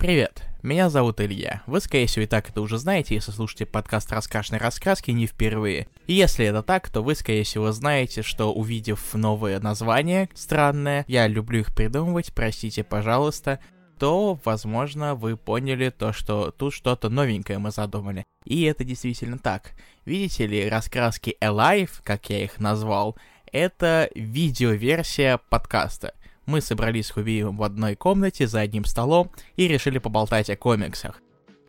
[0.00, 1.62] Привет, меня зовут Илья.
[1.66, 5.88] Вы, скорее всего, и так это уже знаете, если слушаете подкаст «Раскрашенной раскраски» не впервые.
[6.06, 11.26] И если это так, то вы, скорее всего, знаете, что увидев новое название странное, я
[11.26, 13.60] люблю их придумывать, простите, пожалуйста,
[13.98, 18.24] то, возможно, вы поняли то, что тут что-то новенькое мы задумали.
[18.46, 19.72] И это действительно так.
[20.06, 23.18] Видите ли, раскраски Alive, как я их назвал,
[23.52, 26.14] это видеоверсия подкаста
[26.46, 31.20] мы собрались с Хубиевым в одной комнате за одним столом и решили поболтать о комиксах.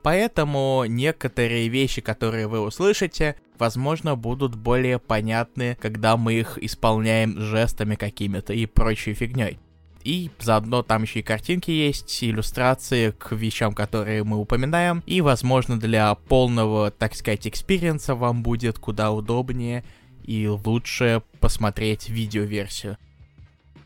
[0.04, 7.96] Поэтому некоторые вещи, которые вы услышите, возможно, будут более понятны, когда мы их исполняем жестами
[7.96, 9.60] какими-то и прочей фигней.
[10.04, 15.04] И заодно там еще и картинки есть, иллюстрации к вещам, которые мы упоминаем.
[15.06, 19.84] И, возможно, для полного, так сказать, experience а вам будет куда удобнее
[20.24, 22.98] и лучше посмотреть видеоверсию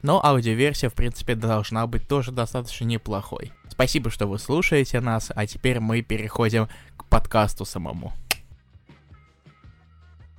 [0.05, 3.52] но аудиоверсия, в принципе, должна быть тоже достаточно неплохой.
[3.68, 8.13] Спасибо, что вы слушаете нас, а теперь мы переходим к подкасту самому.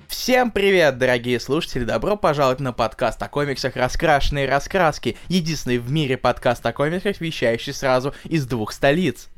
[0.07, 1.83] Всем привет, дорогие слушатели!
[1.83, 7.73] Добро пожаловать на подкаст о комиксах «Раскрашенные раскраски», единственный в мире подкаст о комиксах, вещающий
[7.73, 9.29] сразу из двух столиц.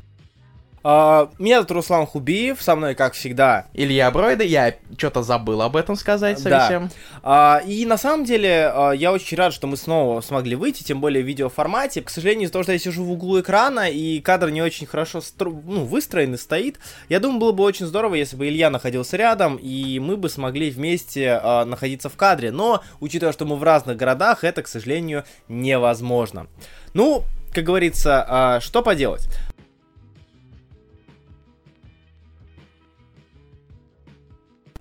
[0.85, 5.77] Uh, меня зовут Руслан Хубиев, со мной, как всегда, Илья Бройда, я что-то забыл об
[5.77, 6.91] этом сказать совсем.
[7.23, 7.61] Да.
[7.61, 11.01] Uh, и на самом деле, uh, я очень рад, что мы снова смогли выйти, тем
[11.01, 12.03] более в видеоформате.
[12.03, 15.21] К сожалению, из-за того, что я сижу в углу экрана, и кадр не очень хорошо
[15.21, 15.51] стро...
[15.51, 19.57] ну, выстроен и стоит, я думаю, было бы очень здорово, если бы Илья находился рядом,
[19.57, 22.53] и мы бы смогли вместе находиться в кадре.
[22.53, 26.47] Но, учитывая, что мы в разных городах, это, к сожалению, невозможно.
[26.95, 29.29] Ну, как говорится, что поделать.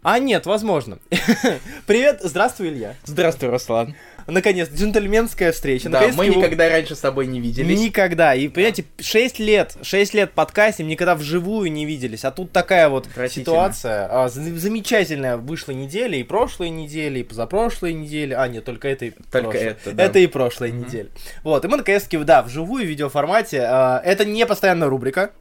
[0.09, 0.99] А, нет, возможно.
[1.85, 2.95] Привет, здравствуй, Илья.
[3.03, 3.93] Здравствуй, Руслан.
[4.25, 5.89] Наконец, джентльменская встреча.
[5.89, 6.35] Да, мы его...
[6.35, 7.77] никогда раньше с тобой не виделись.
[7.77, 8.33] Никогда.
[8.33, 12.23] И, понимаете, 6 лет, 6 лет подкастим, никогда вживую не виделись.
[12.23, 14.07] А тут такая вот ситуация.
[14.09, 18.33] А, замечательная вышла неделя, и прошлой недели, и позапрошлой недели.
[18.33, 19.11] А, нет, только этой.
[19.29, 19.61] Только прошлой.
[19.61, 20.03] это, да.
[20.05, 20.85] Это и прошлой mm-hmm.
[20.85, 21.09] недели.
[21.43, 23.59] Вот, и мы наконец-таки, да, вживую в видеоформате.
[23.67, 25.31] А, это не постоянная рубрика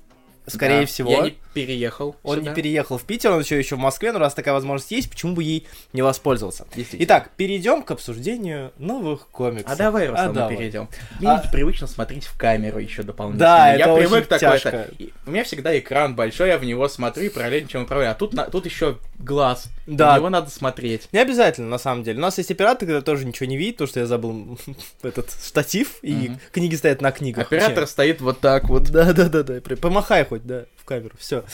[0.47, 1.11] скорее да, всего.
[1.11, 2.17] Я не переехал.
[2.23, 2.51] Он сюда.
[2.51, 5.35] не переехал в Питер, он еще еще в Москве, но раз такая возможность есть, почему
[5.35, 6.67] бы ей не воспользоваться?
[6.75, 9.73] Итак, перейдем к обсуждению новых комиксов.
[9.73, 10.57] А давай, Руслан, а, давай.
[10.57, 10.89] перейдем.
[11.19, 11.39] Мне а...
[11.51, 13.47] привычно смотреть в камеру еще дополнительно.
[13.47, 14.61] Да, я это привык очень такой.
[14.61, 14.89] Тяжко.
[15.27, 18.13] У меня всегда экран большой, я в него смотрю и параллельно чем управляю.
[18.13, 18.45] А тут, на...
[18.45, 19.69] тут еще глаз.
[19.87, 20.13] Да.
[20.13, 21.09] На него надо смотреть.
[21.13, 22.19] Не обязательно, на самом деле.
[22.19, 24.59] У нас есть оператор, когда тоже ничего не видит, потому что я забыл
[25.03, 27.47] этот штатив, и книги стоят на книгах.
[27.47, 28.91] Оператор стоит вот так вот.
[28.91, 29.61] Да-да-да-да.
[29.77, 31.15] Помахай хоть, да камеру.
[31.19, 31.45] Все.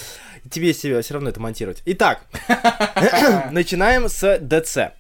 [0.50, 1.82] Тебе себе все равно это монтировать.
[1.86, 2.26] Итак,
[3.50, 4.92] начинаем с DC.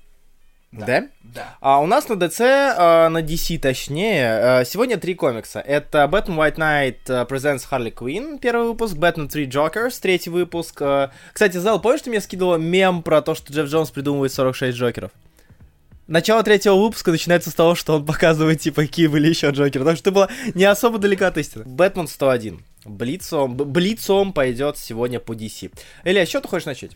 [0.72, 0.86] Да.
[0.86, 1.08] да?
[1.22, 1.56] Да.
[1.60, 5.60] А у нас на DC, а, на DC точнее, а, сегодня три комикса.
[5.60, 10.80] Это Batman White Knight а, Presents Harley Quinn, первый выпуск, Batman 3 Jokers, третий выпуск.
[10.80, 14.76] А, кстати, Зал, помнишь, ты мне скидывал мем про то, что Джефф Джонс придумывает 46
[14.76, 15.10] Джокеров?
[16.08, 19.84] Начало третьего выпуска начинается с того, что он показывает, типа, какие были еще Джокеры.
[19.84, 21.64] Так что ты была не особо далека от истины.
[21.66, 22.64] Бэтмен 101.
[22.84, 25.70] Блицом, блицом пойдет сегодня по DC.
[26.04, 26.92] Илья, что ты хочешь начать?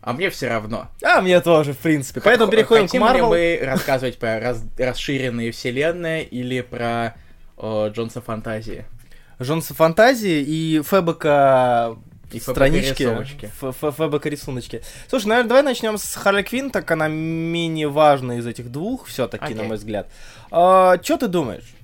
[0.00, 0.88] А мне все равно.
[1.02, 2.20] А мне тоже, в принципе.
[2.20, 3.34] Поэтому переходим Хотим к Марвел.
[3.34, 7.16] ли мы рассказывать про раз, расширенные вселенные или про
[7.56, 8.86] о, Джонса Фантазии?
[9.40, 11.96] Джонса Фантазии и Фэбека
[12.32, 13.50] и странички.
[13.60, 14.82] ФБК рисуночки.
[15.08, 19.52] Слушай, наверное, давай начнем с Харли Квин, так она менее важная из этих двух, все-таки,
[19.52, 19.56] okay.
[19.56, 20.10] на мой взгляд.
[20.50, 21.74] А, что ты думаешь?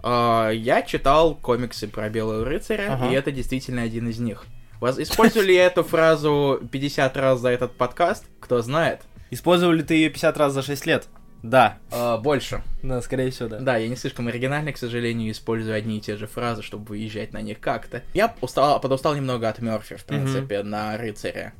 [0.00, 3.08] Uh, я читал комиксы про Белого рыцаря, ага.
[3.08, 4.44] и это действительно один из них.
[4.80, 8.26] Использовали эту фразу 50 раз за этот подкаст?
[8.40, 9.02] Кто знает.
[9.30, 11.08] Использовали ты ее 50 раз за 6 лет?
[11.42, 11.78] Да.
[11.90, 12.62] Uh, больше.
[12.82, 13.60] Да, скорее всего, да.
[13.60, 17.32] Да, я не слишком оригинальный, к сожалению, использую одни и те же фразы, чтобы выезжать
[17.32, 18.02] на них как-то.
[18.14, 20.62] Я устал, подустал немного от Мерфи, в принципе, mm-hmm.
[20.64, 21.52] на рыцаря.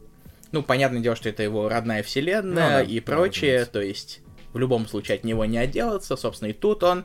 [0.51, 4.21] Ну, понятное дело, что это его родная вселенная ну, да, и прочее, да, то есть
[4.53, 7.05] в любом случае от него не отделаться, собственно, и тут он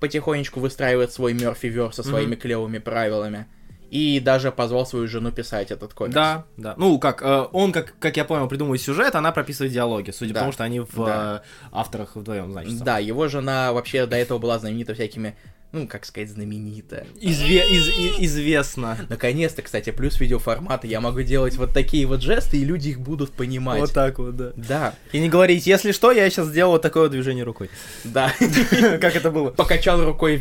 [0.00, 2.40] потихонечку выстраивает свой Мерфи Верс со своими mm-hmm.
[2.40, 3.46] клевыми правилами.
[3.92, 6.14] И даже позвал свою жену писать этот комикс.
[6.14, 6.72] Да, да.
[6.78, 10.40] Ну, как э, он, как, как я понял, придумывает сюжет, она прописывает диалоги, судя да.
[10.40, 11.42] по тому, что они в да.
[11.44, 12.78] э, авторах вдвоем, значит.
[12.78, 15.36] Да, его жена вообще до этого была знаменита всякими
[15.72, 17.06] ну, как сказать, знаменито.
[17.20, 17.88] Изве из
[18.18, 18.98] известно.
[19.08, 20.86] Наконец-то, кстати, плюс видеоформата.
[20.86, 23.80] Я могу делать вот такие вот жесты, и люди их будут понимать.
[23.80, 24.52] Вот так вот, да.
[24.56, 24.94] Да.
[25.12, 27.70] И не говорить, если что, я сейчас сделал вот такое движение рукой.
[28.04, 28.32] Да.
[29.00, 29.50] Как это было?
[29.50, 30.36] Покачал рукой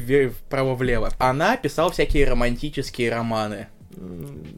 [0.47, 1.11] вправо-влево.
[1.17, 3.67] Она писала всякие романтические романы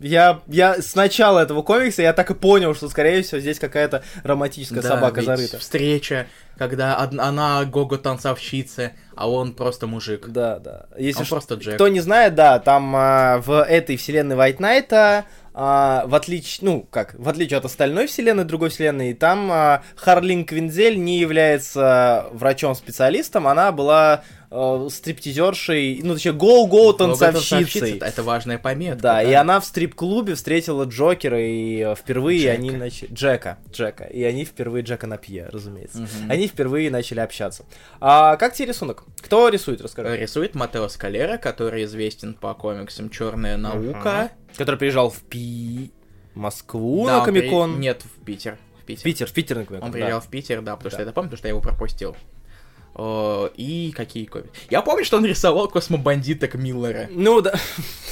[0.02, 4.04] Я, я с начала этого комикса я так и понял, что, скорее всего, здесь какая-то
[4.24, 5.58] романтическая Да, собака зарыта.
[5.60, 6.28] встреча,
[6.58, 10.28] когда од- она гого-танцовщица, а он просто мужик.
[10.28, 10.86] Да, да.
[10.98, 11.76] Если Он что- просто Джек.
[11.76, 16.88] кто не знает, да, там а, в этой вселенной White Knight, а, в отличие, ну,
[16.90, 23.48] как, в отличие от остальной вселенной, другой вселенной, там а, Харлин Квинзель не является врачом-специалистом,
[23.48, 28.00] она была э, стриптизершей, ну, точнее, гоу-гоу танцовщицей.
[28.00, 29.02] Это важная пометка.
[29.02, 32.54] Да, и она в стрип-клубе встретила Джокера, и э, впервые Джека.
[32.54, 33.14] они начали...
[33.14, 34.06] Джека, Джека.
[34.06, 34.84] И они впервые...
[34.84, 36.00] Джека Напье, разумеется.
[36.00, 36.32] Мгм.
[36.32, 37.66] Они впервые начали общаться.
[38.00, 39.04] А как тебе рисунок?
[39.22, 40.18] Кто рисует, расскажи.
[40.18, 44.00] Рисует Матео Скалера, который известен по комиксам Черная наука.
[44.00, 44.32] Ага.
[44.58, 45.92] Который приезжал в Пи...
[46.36, 47.80] Москву Да, на он при- Комикон.
[47.80, 48.58] Нет, в Питер.
[48.82, 49.02] В Питер.
[49.02, 49.98] В Питер, в Питер на Комикон, Он да.
[49.98, 51.04] приезжал в Питер, да, потому что Да.
[51.04, 52.16] я это помню, потому что я его пропустил.
[52.96, 54.52] О, и какие комиксы?
[54.70, 57.54] Я помню, что он рисовал космобандиток Миллера, Ну да.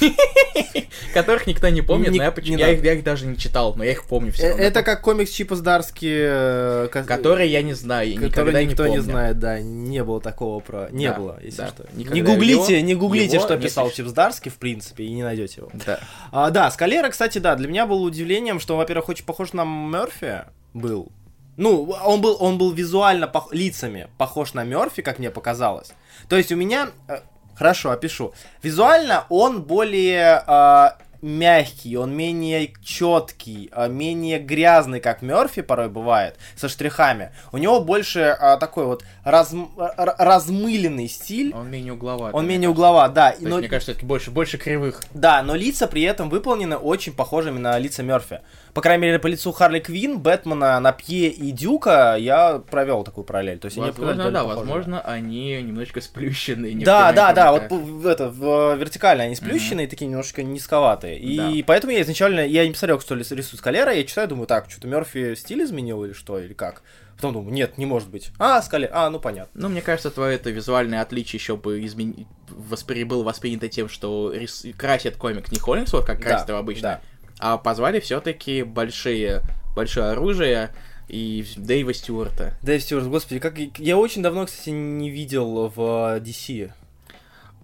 [1.14, 3.36] которых никто не помнит, Не- но я, не почему- я, их, я их даже не
[3.36, 4.64] читал, но я их помню все Э, равно.
[4.64, 8.96] Это как комикс Чипа Здарски, э, ко- Который я не знаю, никогда никто не не
[8.98, 9.02] помню.
[9.02, 10.88] знает, да, не было такого про...
[10.90, 11.86] Не было, если что.
[11.94, 13.90] Не гуглите, не гуглите, что не писал.
[13.90, 15.70] Чип Здарски, в принципе, и не найдете его.
[15.86, 16.00] Да.
[16.30, 20.42] А, да, Скалера, кстати, да, для меня было удивлением, что, во-первых, очень похож на Мерфи
[20.74, 21.12] был.
[21.56, 25.92] Ну, он был, он был визуально пох- лицами похож на Мерфи, как мне показалось.
[26.28, 27.20] То есть у меня, э,
[27.54, 28.32] хорошо, опишу.
[28.62, 30.88] Визуально он более э,
[31.20, 37.32] мягкий, он менее четкий, э, менее грязный, как Мерфи порой бывает, со штрихами.
[37.52, 41.52] У него больше э, такой вот разм- р- размыленный стиль.
[41.54, 42.38] Он менее угловатый.
[42.38, 43.30] Он менее угловат, да.
[43.30, 45.00] То есть, но- мне кажется, это больше, больше кривых.
[45.14, 48.40] да, но лица при этом выполнены очень похожими на лица Мерфи.
[48.74, 53.58] По крайней мере, по лицу Харли Квин, Бэтмена, Напье и Дюка я провел такую параллель.
[53.58, 54.58] То есть они Возможно, довольно да, похожи.
[54.60, 56.72] возможно, они немножечко сплющенные.
[56.72, 61.18] Да, некоторые да, да, вот это, в, вертикально они сплющенные, такие немножко низковатые.
[61.18, 64.70] И поэтому я изначально, я не посмотрел, что рис- рисует Скалера, я читаю, думаю, так,
[64.70, 66.82] что-то Мерфи стиль изменил или что, или как?
[67.22, 68.30] Потом думаю, нет, не может быть.
[68.40, 69.52] А, Скалер, а, ну понятно.
[69.60, 72.26] Ну, мне кажется, твое это визуальное отличие еще бы измен...
[72.48, 73.04] воспри...
[73.04, 74.66] было воспринято тем, что рис...
[74.76, 77.00] красит комик не Холлинсворт, как красит Да, его обычно, да.
[77.38, 79.42] а позвали все-таки большие,
[79.76, 80.70] большое оружие
[81.06, 82.54] и Дэйва Стюарта.
[82.60, 86.72] Дэйв Стюарт, господи, как я- я очень давно, кстати, не видел в DC.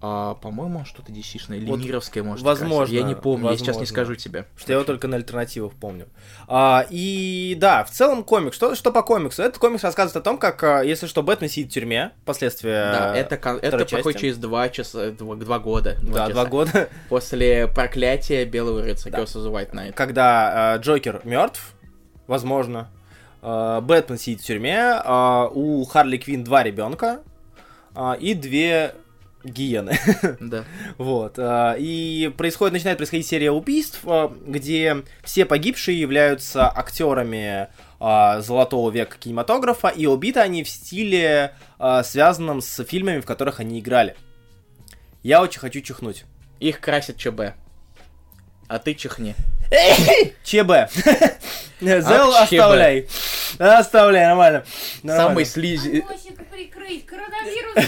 [0.01, 2.93] А, по-моему, что-то DC-шное, или Вот, Мировское, может, возможно.
[2.93, 3.85] Я не помню, я сейчас не возможно.
[3.93, 4.45] скажу тебе.
[4.55, 6.07] Что я его только на альтернативах помню.
[6.47, 8.53] А, и да, в целом комик.
[8.53, 9.41] Что, что по комиксу?
[9.43, 12.91] Этот комикс рассказывает о том, как, а, если что, Бэтмен сидит в тюрьме, последствия...
[12.93, 14.13] Да, это, это части.
[14.17, 15.97] через два часа, два, два года.
[16.01, 16.29] Да, часа.
[16.31, 19.23] два года, После проклятия Белого Рыцаря, Да.
[19.23, 19.93] Curse White Knight.
[19.93, 21.73] когда а, Джокер мертв,
[22.25, 22.89] возможно.
[23.41, 27.19] а, Бэтмен сидит в тюрьме, а, у Харли Квин два ребенка
[28.21, 28.93] и две
[29.43, 29.97] гиены.
[30.39, 30.65] Да.
[30.97, 31.35] Вот.
[31.37, 37.67] а, И происходит, начинает происходить серия убийств, а, где все погибшие являются актерами
[37.99, 41.53] а, золотого века кинематографа, и убиты они в стиле,
[42.03, 44.15] связанном с фильмами, в которых они играли.
[45.23, 46.25] Я очень хочу чихнуть.
[46.59, 47.53] Их красит ЧБ.
[48.67, 49.35] А ты чихни.
[50.43, 50.91] ЧБ.
[51.81, 53.07] Зел оставляй.
[53.57, 54.63] Оставляй, нормально.
[55.03, 56.03] Самый слизи...
[56.07, 57.85] Носик прикрыть, коронавирус.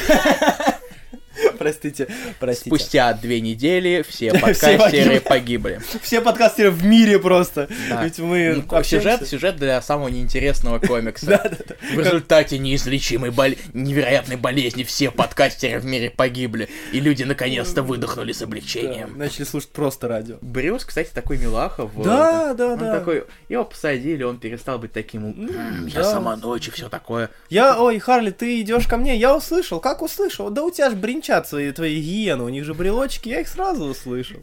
[1.58, 2.08] Простите,
[2.40, 2.70] простите.
[2.70, 5.80] Спустя две недели все подкастеры погибли.
[6.02, 7.68] Все подкастеры в мире просто.
[8.04, 11.52] Ведь мы Ну, Сюжет, сюжет для самого неинтересного комикса.
[11.94, 13.32] В результате неизлечимой
[13.74, 19.18] невероятной болезни все подкастеры в мире погибли, и люди наконец-то выдохнули с облегчением.
[19.18, 20.38] Начали слушать просто радио.
[20.42, 21.86] Брюс, кстати, такой милаха.
[21.86, 23.00] в- Да, да, да.
[23.00, 26.12] такой, его посадили, он перестал быть таким, «М, я да.
[26.12, 27.30] сама ночь и все такое.
[27.50, 30.50] Я, ой, Харли, ты идешь ко мне, я услышал, как услышал?
[30.50, 30.96] Да у тебя ж
[31.32, 34.42] бринчат свои твои гиены, у них же брелочки, я их сразу услышал.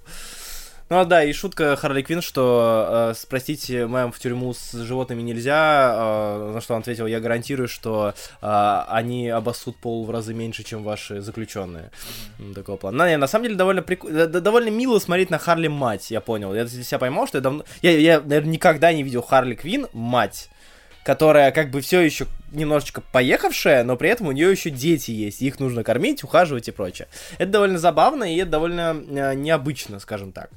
[0.90, 5.20] Ну а да, и шутка Харли Квин, что, э, спросите, мэм, в тюрьму с животными
[5.20, 10.32] нельзя, э, на что он ответил, я гарантирую, что э, они обоссут пол в разы
[10.32, 11.90] меньше, чем ваши заключенные.
[12.38, 12.96] М, Такого плана.
[12.96, 16.54] На, не, на самом деле довольно прик- довольно мило смотреть на Харли мать, я понял.
[16.54, 17.64] Я для себя поймал, что я давно...
[17.82, 20.48] Я, я наверное, никогда не видел Харли Квин мать
[21.08, 25.40] которая как бы все еще немножечко поехавшая, но при этом у нее еще дети есть,
[25.40, 27.08] их нужно кормить, ухаживать и прочее.
[27.38, 30.50] Это довольно забавно и это довольно э, необычно, скажем так.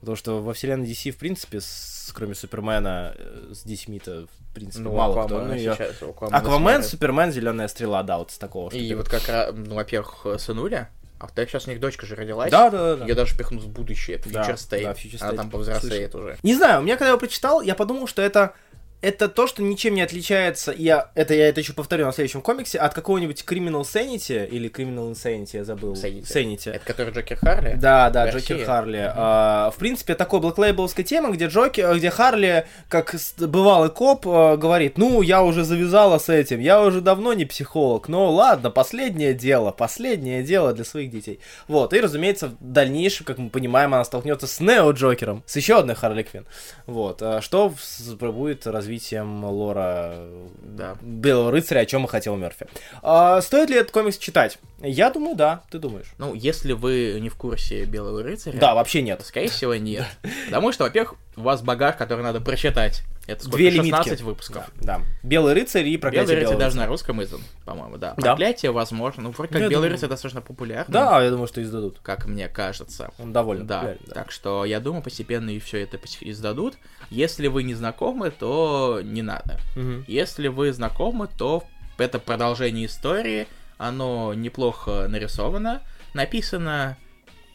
[0.00, 4.84] Потому что во вселенной DC, в принципе, с- кроме Супермена, э, с детьми-то, в принципе,
[4.84, 5.36] Ну, мало кто.
[5.36, 6.86] Аквамена Ну, я- сейчас, Аквамен, смотрят.
[6.86, 8.70] Супермен, Зеленая стрела, да, вот с такого.
[8.70, 10.88] И вот как раз, ну, во-первых, сынуля,
[11.18, 12.50] а во-вторых, сейчас у них дочка же родилась.
[12.50, 13.04] Да, да, да.
[13.04, 14.82] Ее даже пихнут в будущее, это Да, Future State.
[14.84, 15.36] да, Future Она State.
[15.36, 16.38] там повзрослеет уже.
[16.42, 18.54] Не знаю, у меня когда я его прочитал, я подумал, что это
[19.00, 22.78] это то, что ничем не отличается, я, это я это еще повторю на следующем комиксе,
[22.78, 25.92] от какого-нибудь Criminal Sanity, или Criminal Insanity, я забыл.
[25.92, 26.22] Sanity.
[26.22, 26.72] Sanity.
[26.72, 27.74] Это который Джокер Харли?
[27.76, 28.64] Да, да, В Джокер.
[28.64, 29.12] Харли.
[29.14, 34.98] А, в принципе, такой блэклейбловская тема, где Джокер, где Харли, как бывалый коп, а, говорит,
[34.98, 39.70] ну, я уже завязала с этим, я уже давно не психолог, но ладно, последнее дело,
[39.70, 41.38] последнее дело для своих детей.
[41.68, 45.78] Вот, и, разумеется, в дальнейшем, как мы понимаем, она столкнется с Нео Джокером, с еще
[45.78, 46.46] одной Харли Квинн.
[46.86, 47.72] Вот, а, что
[48.18, 50.16] будет развитием лора
[50.62, 50.96] Да.
[51.02, 52.66] Белого рыцаря, о чем и хотел Мерфи.
[53.02, 54.58] А, стоит ли этот комикс читать?
[54.80, 56.06] Я думаю, да, ты думаешь?
[56.18, 59.20] Ну, если вы не в курсе Белого рыцаря, Да, вообще нет.
[59.24, 60.06] скорее всего, нет.
[60.46, 63.02] Потому что, во-первых, у вас багаж, который надо прочитать.
[63.26, 63.58] Это сколько?
[63.58, 64.22] Две 16 лимитки.
[64.22, 64.70] выпусков.
[64.80, 65.02] Да.
[65.22, 66.82] Белый рыцарь и проклятие Белый рыцарь белого даже рыцаря.
[66.86, 68.14] на русском издан, по-моему, да.
[68.16, 68.22] Да.
[68.22, 69.22] Проклятие, возможно.
[69.24, 70.90] Ну, вроде как Я Белый думаю- рыцарь достаточно популярный.
[70.92, 71.98] Да, я думаю, что издадут.
[72.02, 73.10] Как мне кажется.
[73.18, 74.14] Он довольно Да, популярен, да.
[74.14, 76.76] так что я думаю, постепенно и все это издадут.
[77.10, 79.58] Если вы не знакомы, то не надо.
[79.76, 80.04] Мгм.
[80.08, 81.64] Если вы знакомы, то
[81.98, 85.82] это продолжение истории, оно неплохо нарисовано,
[86.14, 86.96] написано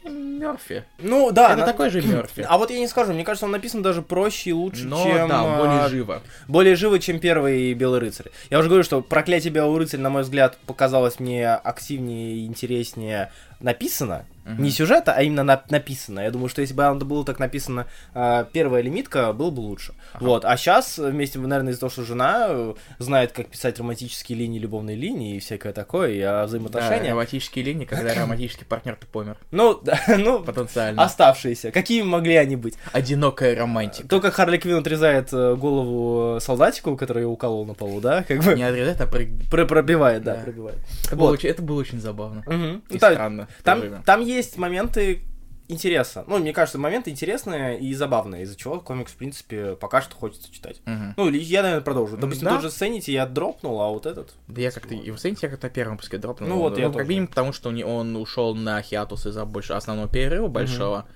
[0.04, 0.84] Мерфи.
[0.98, 1.50] Ну, да.
[1.52, 2.42] это на- такой же Мерфи.
[2.48, 5.28] А вот я не скажу, мне кажется, он написан даже проще и лучше, Но чем...
[5.28, 6.22] да, а, более живо.
[6.46, 8.26] более живо, чем первый Белый рыцарь.
[8.50, 13.30] Я уже говорю, что проклятие Белого рыцаря, на мой взгляд, показалось мне активнее и интереснее
[13.64, 14.26] написано.
[14.44, 14.62] Мгм.
[14.62, 16.20] Не сюжета, а именно на- написано.
[16.20, 19.94] Я думаю, что если бы оно было так написано, а, первая лимитка, было бы лучше.
[20.20, 20.44] Вот.
[20.44, 24.96] А сейчас, вместе, наверное, из-за того, что жена э, знает, как писать романтические линии, любовные
[24.96, 29.38] линии и всякое такое, и о Да, романтические линии, когда романтический партнер то помер.
[29.50, 31.02] Ну, да, ну, Потенциально.
[31.02, 31.70] оставшиеся.
[31.70, 32.74] Какими могли они быть?
[32.92, 34.06] Одинокая романтика.
[34.06, 38.42] То, как Харли Квинн отрезает э, голову солдатику, который ее уколол на полу, да, как
[38.44, 40.78] бы Не отрезать, а пробивает, да, пробивает.
[41.06, 41.16] Это,
[41.62, 42.44] было очень, забавно.
[42.90, 43.48] И странно.
[43.62, 45.22] Там, там есть моменты
[45.68, 46.24] интереса.
[46.26, 50.52] Ну, мне кажется, моменты интересные и забавные, из-за чего комикс, в принципе, пока что хочется
[50.52, 50.80] читать.
[50.84, 51.14] Мгм.
[51.16, 52.16] Ну, я, наверное, продолжу.
[52.16, 52.54] Допустим, Да.
[52.54, 54.34] тот же Sanity я дропнул, а вот этот...
[54.46, 56.48] Да я как-то и в Сенте я как-то на первом выпуске дропнул.
[56.48, 57.08] Ну вот, я ну, как тоже.
[57.08, 61.06] минимум, потому что он, ушел на хиатус из-за больше основного перерыва большого.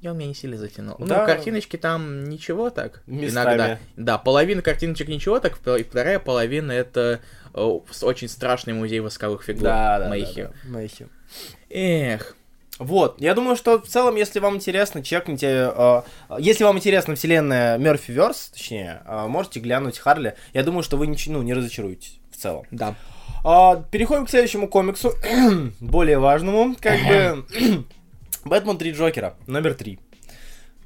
[0.00, 0.94] И он меня не сильно затянул.
[1.00, 1.20] Да.
[1.20, 3.02] Ну, картиночки там ничего так.
[3.06, 3.46] Местами.
[3.46, 3.78] Иногда.
[3.96, 7.20] Да, половина картиночек ничего так, и вторая половина это
[7.52, 7.60] э,
[8.02, 9.64] очень страшный музей восковых фигур.
[9.64, 10.42] Да, да, да, Мэйхи.
[10.44, 11.08] да, Мэйхи.
[11.70, 12.36] Эх.
[12.78, 16.02] Вот, я думаю, что в целом, если вам интересно, чекните, э,
[16.38, 20.36] если вам интересна вселенная Мерфи Верс, точнее, э, можете глянуть Харли.
[20.52, 22.66] Я думаю, что вы нич- ну, не разочаруетесь в целом.
[22.70, 22.94] Да.
[23.44, 25.12] А, переходим к следующему комиксу,
[25.80, 27.46] более важному, как бы.
[28.44, 29.98] Бэтмен Три Джокера, номер три.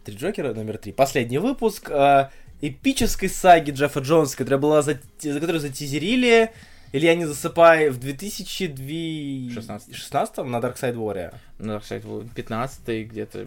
[0.04, 0.92] Три Джокера, номер три.
[0.92, 2.30] Последний выпуск э,
[2.62, 4.98] эпической саги Джеффа Джонса, которая была за...
[5.18, 6.52] за которую затизерили,
[6.92, 10.36] или я не засыпаю, в 2016 16.
[10.38, 11.34] на Dark Side Warrior.
[11.58, 13.46] Ну, кстати, 15 где-то.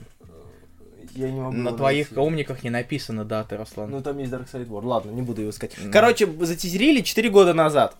[1.15, 2.19] Я не могу На твоих найти.
[2.27, 3.89] умниках не написано даты, Руслан.
[3.91, 4.83] Ну, там есть Dark Side War.
[4.85, 5.71] Ладно, не буду его искать.
[5.77, 5.91] Ну.
[5.91, 7.95] Короче, затизерили 4 года назад.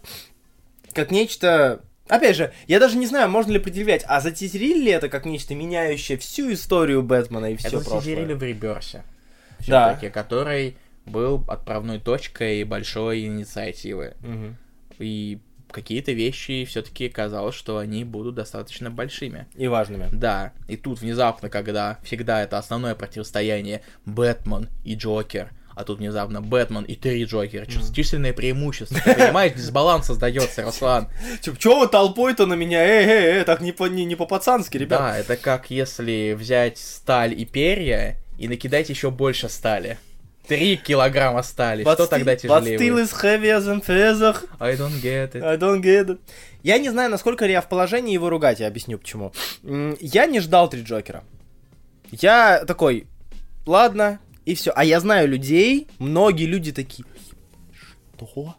[0.94, 1.82] Как нечто...
[2.08, 5.56] Опять же, я даже не знаю, можно ли предъявлять, а затизерили ли это как нечто,
[5.56, 8.00] меняющее всю историю Бэтмена и все Это прошлое?
[8.02, 9.04] затизерили в Реберсе.
[9.68, 9.96] Да.
[10.14, 14.14] Который был отправной точкой большой инициативы.
[14.22, 14.56] Мгм.
[15.00, 15.40] И
[15.72, 19.48] какие-то вещи все-таки казалось, что они будут достаточно большими.
[19.56, 20.10] И важными.
[20.14, 26.42] Да, и тут внезапно, когда всегда это основное противостояние Бэтмен и Джокер, а тут внезапно
[26.42, 31.10] Бэтмен и три Джокера, чис- численное преимущество, ты понимаешь, дисбаланс создается, Руслан.
[31.58, 32.82] Чё вы толпой-то на меня?
[32.82, 35.00] Эй, эй, эй, так не, по, не, не по-пацански, ребят.
[35.00, 39.98] Да, это как если взять сталь и перья и накидать еще больше стали.
[40.48, 42.78] Три килограмма стали, But что still- тогда but тяжелее?
[42.78, 43.12] still будет?
[43.12, 44.38] is heavier than feather.
[44.60, 45.44] I don't get it.
[45.44, 46.20] I don't get it.
[46.64, 49.34] Я не знаю, насколько я в положении его ругать, я объясню почему.
[49.64, 51.24] Я не ждал три Джокера.
[52.12, 53.08] Я такой,
[53.66, 54.72] ладно, и все.
[54.76, 57.06] А я знаю людей, многие люди такие,
[58.18, 58.56] что?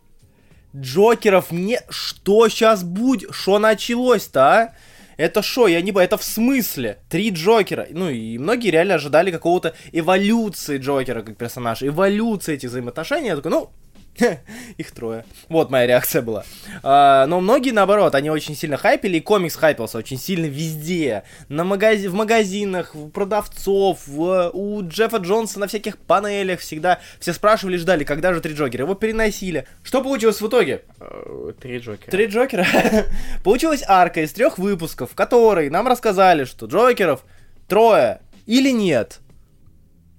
[0.74, 1.80] Джокеров не...
[1.88, 3.34] Что сейчас будет?
[3.34, 4.74] Что началось-то, а?
[5.16, 6.98] Это шо, я не это в смысле?
[7.08, 7.86] Три Джокера.
[7.90, 13.28] Ну и многие реально ожидали какого-то эволюции Джокера как персонажа, эволюции этих взаимоотношений.
[13.28, 13.70] Я такой, ну,
[14.76, 15.24] их трое.
[15.48, 16.44] Вот моя реакция была.
[16.82, 21.24] А, но многие, наоборот, они очень сильно хайпили, и комикс хайпился очень сильно везде.
[21.48, 22.06] На магази...
[22.08, 27.00] В магазинах, у продавцов, в- у Джеффа Джонса на всяких панелях всегда.
[27.20, 28.84] Все спрашивали, ждали, когда же три Джокера.
[28.84, 29.66] Его переносили.
[29.82, 30.82] Что получилось в итоге?
[31.00, 32.10] Э, Три Джокера.
[32.10, 32.66] Три Джокера.
[33.44, 37.24] Получилась арка из трех выпусков, в которой нам рассказали, что Джокеров
[37.68, 39.20] трое или нет.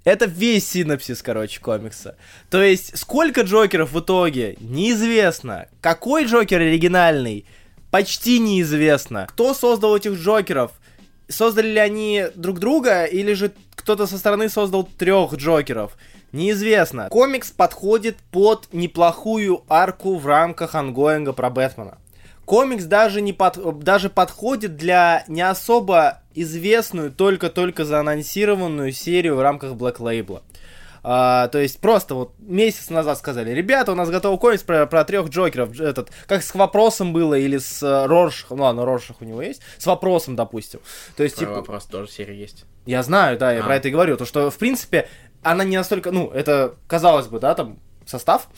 [0.08, 2.16] Это весь синопсис, короче, комикса.
[2.50, 5.68] То есть, сколько Джокеров в итоге, неизвестно.
[5.82, 7.46] Какой Джокер оригинальный,
[7.92, 9.28] почти неизвестно.
[9.30, 10.72] Кто создал этих Джокеров?
[11.28, 15.98] Создали ли они друг друга, или же кто-то со стороны создал трех Джокеров?
[16.32, 17.10] Неизвестно.
[17.10, 21.98] Комикс подходит под неплохую арку в рамках ongoing а про Бэтмена.
[22.46, 29.74] Комикс даже, не под, даже подходит для не особо известную, только-только заанонсированную серию в рамках
[29.74, 30.42] Black Label.
[31.10, 35.06] А, то есть просто вот месяц назад сказали, ребята, у нас готов комикс про, про
[35.06, 39.26] трех Джокеров, этот, как с вопросом было или с uh, Роршахом, ну ладно, Роршах у
[39.26, 40.82] него есть, с вопросом, допустим.
[41.16, 42.66] То есть, Про типа, вопрос тоже серия есть.
[42.86, 43.64] я знаю, да, я А.
[43.64, 45.08] про это и говорю, то что, в принципе,
[45.44, 48.50] она не настолько, ну, это, казалось бы, да, там, состав,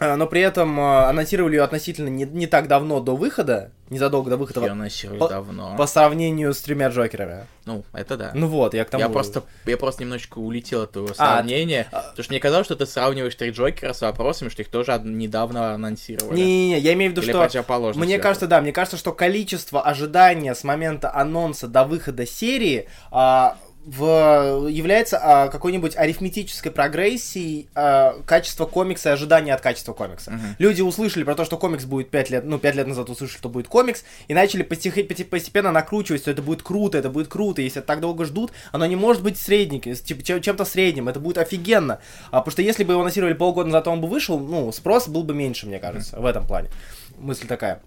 [0.00, 4.36] но при этом а, анонсировали ее относительно не, не так давно до выхода, незадолго до
[4.36, 5.74] выхода, Ее анонсировали по- давно.
[5.76, 7.46] по сравнению с тремя Джокерами.
[7.64, 8.30] Ну, это да.
[8.34, 9.02] Ну вот, я к тому...
[9.02, 12.66] Я просто, я просто немножечко улетел от твоего А, сравнения, а- потому что мне казалось,
[12.66, 16.36] что ты сравниваешь три Джокера с вопросами, что их тоже недавно анонсировали.
[16.36, 17.94] Не-не-не, я имею в виду, Или что...
[17.94, 23.56] Мне кажется, да, мне кажется, что количество ожидания с момента анонса до выхода серии а,
[23.84, 30.32] в, является а, какой-нибудь арифметической прогрессией а, качества комикса и ожидания от качества комикса.
[30.32, 30.56] Мгм.
[30.58, 33.48] Люди услышали про то, что комикс будет 5 лет, ну, 5 лет назад услышали, что
[33.48, 37.62] будет комикс, и начали постепенно накручивать, что это будет круто, это будет круто.
[37.62, 41.38] Если так долго ждут, оно не может быть средненьким, типа чем- чем-то средним, это будет
[41.38, 42.00] офигенно.
[42.30, 45.22] А, потому что если бы его анонсировали полгода назад, он бы вышел, ну, спрос был
[45.22, 46.68] бы меньше, мне кажется, в этом плане.
[47.16, 47.80] Мысль такая.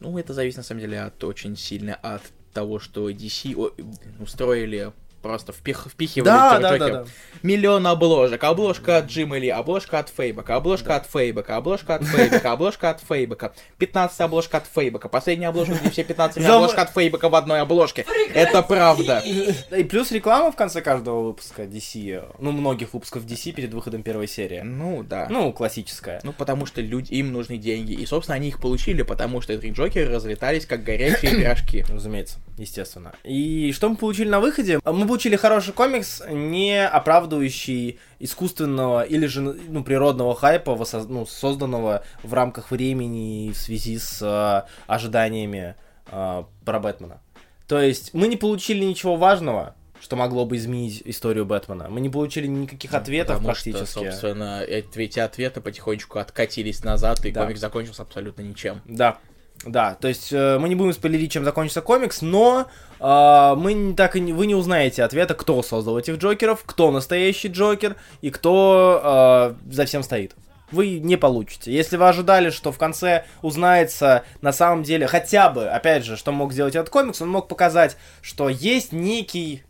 [0.00, 3.72] Ну, это зависит, на самом деле, от очень сильно от того, что DC
[4.20, 7.04] устроили просто впих, впихивали Да, да, да, да.
[7.42, 8.42] Миллион обложек.
[8.44, 13.00] Обложка от Джима Ли, обложка от Фейбока, обложка от Фейбока, обложка от Фейбока, обложка от
[13.00, 17.34] Фейбока, 15 обложка от Фейбока, последняя обложка, где все 15 Зам- обложка от Фейбока в
[17.34, 18.04] одной обложке.
[18.34, 19.18] Это правда.
[19.18, 24.28] И плюс реклама в конце каждого выпуска DC, ну, многих выпусков DC перед выходом первой
[24.28, 24.60] серии.
[24.60, 25.26] Ну, да.
[25.30, 26.20] Ну, классическая.
[26.22, 27.92] Ну, потому что люди, им нужны деньги.
[27.92, 31.84] И, собственно, они их получили, потому что три Джокера разлетались, как горячие пирожки.
[31.88, 33.12] Разумеется, естественно.
[33.24, 34.80] И что мы получили на выходе?
[34.84, 42.04] Мы получили хороший комикс, не оправдывающий искусственного или же ну, природного хайпа, воссоз- ну, созданного
[42.22, 45.74] в рамках времени и в связи с э, ожиданиями
[46.10, 47.20] э, про Бэтмена.
[47.66, 51.88] То есть мы не получили ничего важного, что могло бы изменить историю Бэтмена.
[51.90, 53.84] Мы не получили никаких ответов Потому практически.
[53.84, 57.42] что, собственно, эти ответы потихоньку откатились назад, и Да.
[57.42, 58.80] комикс закончился абсолютно ничем.
[58.84, 59.18] Да,
[59.64, 62.68] да, то есть э, мы не будем спойлерить, чем закончится комикс, но
[63.00, 67.48] э, мы так и не, вы не узнаете ответа, кто создал этих Джокеров, кто настоящий
[67.48, 70.36] Джокер и кто э, за всем стоит.
[70.70, 71.72] Вы не получите.
[71.72, 76.30] Если вы ожидали, что в конце узнается на самом деле хотя бы, опять же, что
[76.30, 79.64] мог сделать этот комикс, он мог показать, что есть некий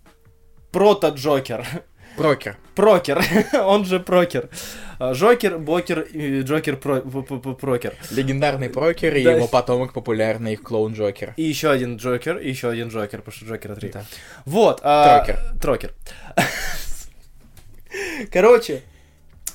[0.72, 1.64] прото-Джокер.
[2.18, 2.57] Прокер.
[2.74, 3.24] Прокер,
[3.64, 4.48] он же Прокер.
[5.00, 7.94] Э, Жокер, Бокер, и Джокер, про, Прокер.
[8.11, 9.33] Легендарный Прокер и Да.
[9.33, 11.35] его потомок популярный клоун Джокер.
[11.37, 13.90] И еще один Джокер, и еще один Джокер, потому что Джокера три.
[13.90, 14.04] Да.
[14.44, 14.81] Вот.
[14.83, 15.40] а, Трокер.
[15.61, 15.94] Трокер.
[18.33, 18.83] Короче,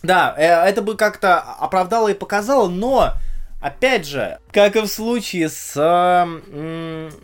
[0.01, 3.13] да, э, это бы как-то оправдало и показало, но,
[3.61, 6.27] опять же, как и в случае с а,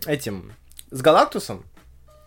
[0.06, 0.52] этим,
[0.90, 1.64] с Галактусом,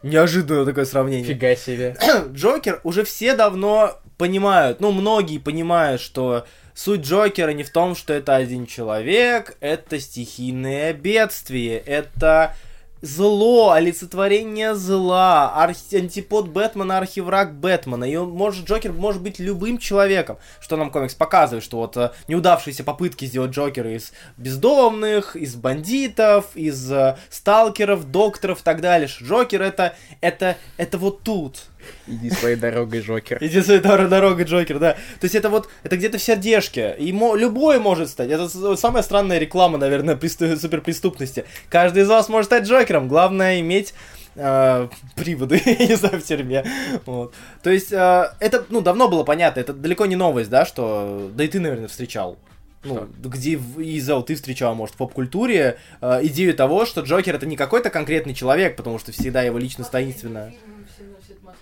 [0.04, 1.26] неожиданное такое сравнение.
[1.26, 1.96] Фига себе.
[2.34, 8.14] Джокер уже все давно понимают, ну, многие понимают, что суть Джокера не в том, что
[8.14, 12.56] это один человек, это стихийное бедствие, это
[13.04, 18.06] зло, олицетворение зла, архи- антипод Бэтмена, архивраг Бэтмена.
[18.06, 22.12] И он может, Джокер может быть любым человеком, что нам комикс показывает, что вот э,
[22.30, 29.10] неудавшиеся попытки сделать Джокера из бездомных, из бандитов, из э, сталкеров, докторов и так далее.
[29.22, 31.66] Джокер это, это, это вот тут.
[32.08, 33.38] Иди своей дорогой, Джокер.
[33.42, 34.94] Иди своей дор- дорогой, Джокер, да.
[34.94, 36.96] То есть это вот, это где-то в сердежке.
[37.00, 38.30] И мо- любой может стать.
[38.30, 41.46] Это самая странная реклама, наверное, престу- суперпреступности.
[41.70, 43.08] Каждый из вас может стать Джокером.
[43.08, 43.94] Главное иметь
[44.36, 46.66] э, приводы, я не знаю, в тюрьме.
[47.06, 47.34] Вот.
[47.62, 49.60] То есть э, это, ну, давно было понятно.
[49.60, 51.30] Это далеко не новость, да, что...
[51.34, 52.38] Да и ты, наверное, встречал.
[52.86, 57.34] Ну, где в- и Зел ты встречал, может, в поп-культуре э, идею того, что Джокер
[57.36, 60.54] это не какой-то конкретный человек, потому что всегда его личность таинственная.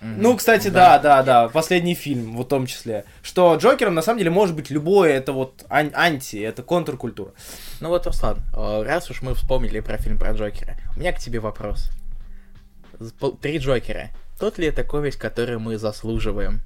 [0.02, 3.04] Ну, кстати, да, да, да, последний фильм в том числе.
[3.22, 7.30] Что Джокером на самом деле может быть любое, это вот ан- анти, это контркультура.
[7.80, 11.18] Ну вот, Руслан, э, раз уж мы вспомнили про фильм про Джокера, у меня к
[11.18, 11.90] тебе вопрос.
[13.40, 14.10] Три Джокера.
[14.40, 16.60] Тот ли это комикс, который мы заслуживаем?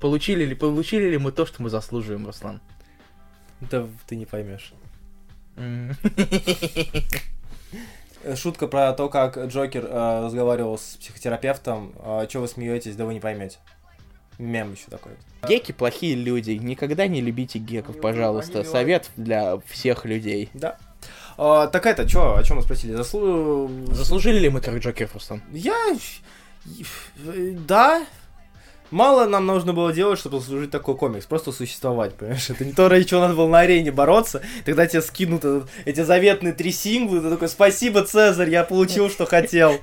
[0.00, 2.60] Получили ли, получили ли мы то, что мы заслуживаем, Руслан?
[3.60, 4.72] Да ты не поймешь.
[8.22, 11.92] Э, Шутка про то, как Джокер э, разговаривал с психотерапевтом.
[11.98, 13.58] Э, Че вы смеетесь, да вы не поймете.
[14.38, 15.12] Мем еще такой.
[15.46, 16.52] Геки плохие люди.
[16.52, 18.64] Никогда не любите геков, пожалуйста.
[18.64, 20.50] Совет для всех людей.
[20.54, 20.78] Да.
[21.36, 22.92] А, так это, что, о чем мы спросили?
[22.94, 23.68] Заслу...
[23.88, 25.42] Заслужили ли мы трех Джокеров, Руслан?
[25.52, 25.76] Я...
[27.66, 28.06] Да.
[28.92, 32.48] Мало нам нужно было делать, чтобы служить такой комикс, просто существовать, понимаешь?
[32.50, 36.02] Это не то, ради чего надо было на арене бороться, тогда тебе скинут этот- эти
[36.02, 39.80] заветные три сингла, ты такой, спасибо, Цезарь, я получил, что хотел.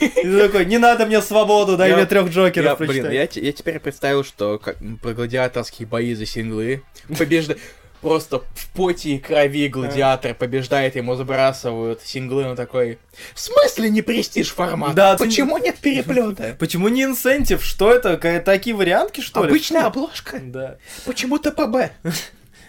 [0.00, 3.28] И ты такой, не надо мне свободу, дай Я- мне трех Я, Джокеров блин, я,
[3.30, 6.82] я теперь представил, что как, про гладиаторские бои за синглы
[7.18, 7.56] побежда...
[8.00, 12.98] Просто в поте и крови гладиатор побеждает, ему забрасывают синглы, он такой...
[13.34, 14.94] В смысле не престиж формат?
[14.94, 16.56] Да, ты- Почему нет переплета?
[16.58, 17.64] Почему не инсентив?
[17.64, 18.16] Что это?
[18.40, 19.48] Такие вариантки, что ли?
[19.50, 20.38] Обычная обложка.
[20.40, 20.76] Да.
[21.04, 21.92] Почему ТПБ?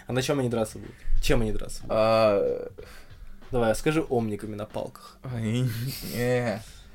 [0.06, 0.94] А на чем они драться будут?
[1.22, 1.80] Чем они драться?
[1.82, 1.92] будут?
[1.94, 2.68] А,
[3.50, 5.18] Давай, скажи омниками на палках.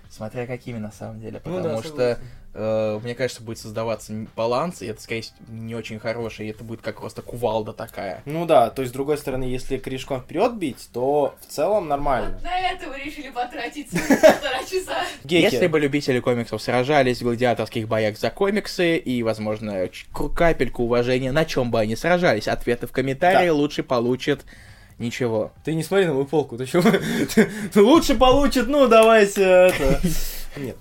[0.10, 2.22] Смотря какими на самом деле, Ну потому да, что, согласен.
[2.54, 6.64] Э, мне кажется, будет создаваться баланс, и это, скорее всего, не очень хороший, и это
[6.64, 8.22] будет как просто кувалда такая.
[8.26, 12.34] Ну да, то есть, с другой стороны, если корешком вперед бить, то в целом нормально.
[12.34, 15.04] Вот на это вы решили потратить свои полтора часа.
[15.24, 19.90] Если бы любители комиксов сражались в гладиаторских боях за комиксы и, возможно,
[20.36, 24.46] капельку уважения, на чем бы они сражались, ответы в комментарии лучше получит
[25.00, 25.52] ничего.
[25.64, 26.82] Ты не смотри на мою полку, ты чё?
[27.76, 30.02] Лучше получит, ну давайте это.
[30.58, 30.78] Нет.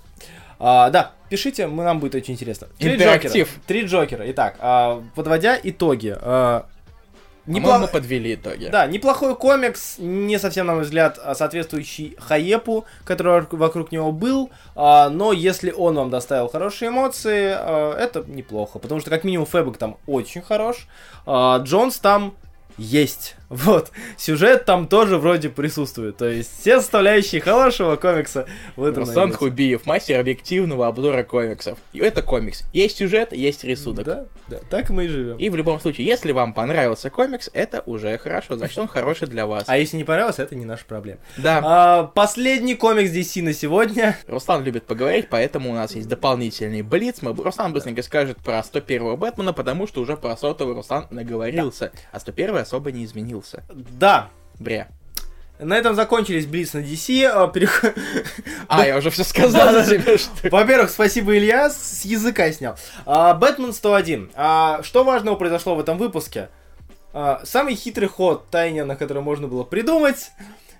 [0.59, 2.67] А, да, пишите, мы, нам будет очень интересно.
[2.77, 3.47] Три Интерактив.
[3.47, 3.61] Джокера.
[3.65, 4.31] Три Джокера.
[4.31, 6.15] Итак, а, подводя итоги.
[6.21, 6.67] а,
[7.47, 8.67] Неплохо непло- подвели итоги.
[8.71, 14.11] Да, неплохой комикс, не совсем, на мой взгляд, а, соответствующий хайепу, который вок- вокруг него
[14.11, 19.23] был, а, но если он вам доставил хорошие эмоции, а, это неплохо, потому что как
[19.23, 20.87] минимум Фэбок там очень хорош,
[21.25, 22.35] а, Джонс там
[22.77, 29.01] есть, вот, сюжет там тоже вроде присутствует, то есть все составляющие хорошего комикса в этом
[29.01, 29.39] Руслан найдётся.
[29.39, 31.77] Хубиев, мастер объективного обзора комиксов.
[31.91, 32.63] И это комикс.
[32.73, 34.05] Есть сюжет, есть рисунок.
[34.05, 35.37] Да, да, так мы и живем.
[35.37, 39.45] И в любом случае, если вам понравился комикс, это уже хорошо, значит он хороший для
[39.45, 39.65] вас.
[39.67, 41.19] А если не понравилось, это не наша проблема.
[41.37, 44.17] Да, А, последний комикс DC на сегодня.
[44.27, 47.21] Руслан любит поговорить, поэтому у нас есть дополнительный блиц.
[47.21, 51.91] Мы, Руслан быстренько скажет про 101-го Бэтмена, потому что уже про сотого Руслан наговорился.
[52.11, 53.03] А 101 особо не
[53.33, 53.63] изменился.
[53.69, 54.87] Да, Бря.
[55.59, 57.23] На этом закончились Блиц на DC.
[57.25, 57.95] а, перех-
[58.67, 60.49] А, я уже все сказал за тебя, что...
[60.49, 62.75] Во-первых, спасибо, Илья, с языка снял.
[63.05, 64.31] А, Бэтмен 101.
[64.35, 66.49] А, что важного произошло в этом выпуске?
[67.43, 70.31] Самый хитрый ход Тайнина, который можно было придумать,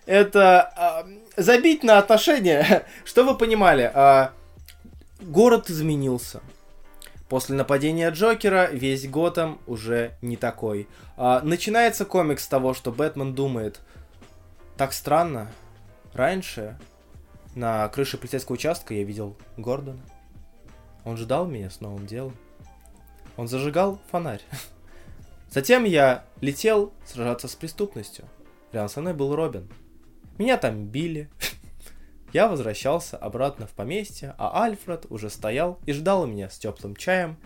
[0.07, 1.05] это
[1.37, 2.87] забить на отношения.
[3.05, 3.91] Что вы понимали?
[5.21, 6.41] город изменился.
[7.33, 10.87] После нападения Джокера весь Готэм уже не такой.
[11.17, 13.79] А, начинается комикс с того, что Бэтмен думает,
[14.77, 15.51] так странно,
[16.13, 16.77] раньше
[17.55, 20.03] на крыше полицейского участка я видел Гордона.
[21.05, 22.37] Он ждал меня с новым делом.
[23.35, 24.43] Он зажигал фонарь.
[25.49, 28.25] Затем я летел сражаться с преступностью.
[28.71, 29.67] Рядом со мной был Робин.
[30.37, 31.31] Меня там били.
[32.33, 37.37] Я возвращался обратно в поместье, а Альфред уже стоял и ждал меня с теплым чаем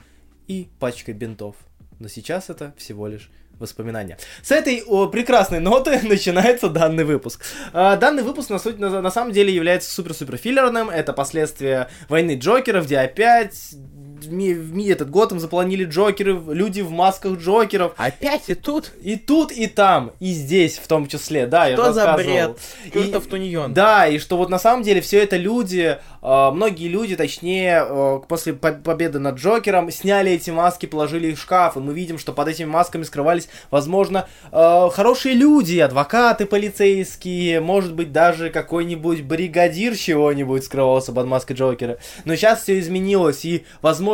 [0.47, 1.57] и пачкой бинтов.
[1.99, 4.17] Но сейчас это всего лишь воспоминания.
[4.41, 7.43] С этой о, прекрасной ноты начинается данный выпуск.
[7.73, 10.89] А, данный выпуск на, суть- на, на самом деле является супер-супер филлерным.
[10.89, 13.75] Это последствия войны Джокеров, где опять
[14.25, 17.93] этот Готэм запланили Джокеры, люди в масках Джокеров.
[17.97, 18.91] Опять и тут?
[19.01, 22.57] И тут, и там, и здесь в том числе, да, я Что за бред?
[22.85, 23.73] И- Кертов Туньон.
[23.73, 28.19] Да, и что вот на самом деле все это люди, э, многие люди, точнее, э,
[28.27, 32.17] после по- победы над Джокером, сняли эти маски, положили их в шкаф, и мы видим,
[32.17, 39.21] что под этими масками скрывались, возможно, э, хорошие люди, адвокаты полицейские, может быть, даже какой-нибудь
[39.21, 41.97] бригадир чего-нибудь скрывался под маской Джокера.
[42.25, 44.06] Но сейчас все изменилось, и, возможно,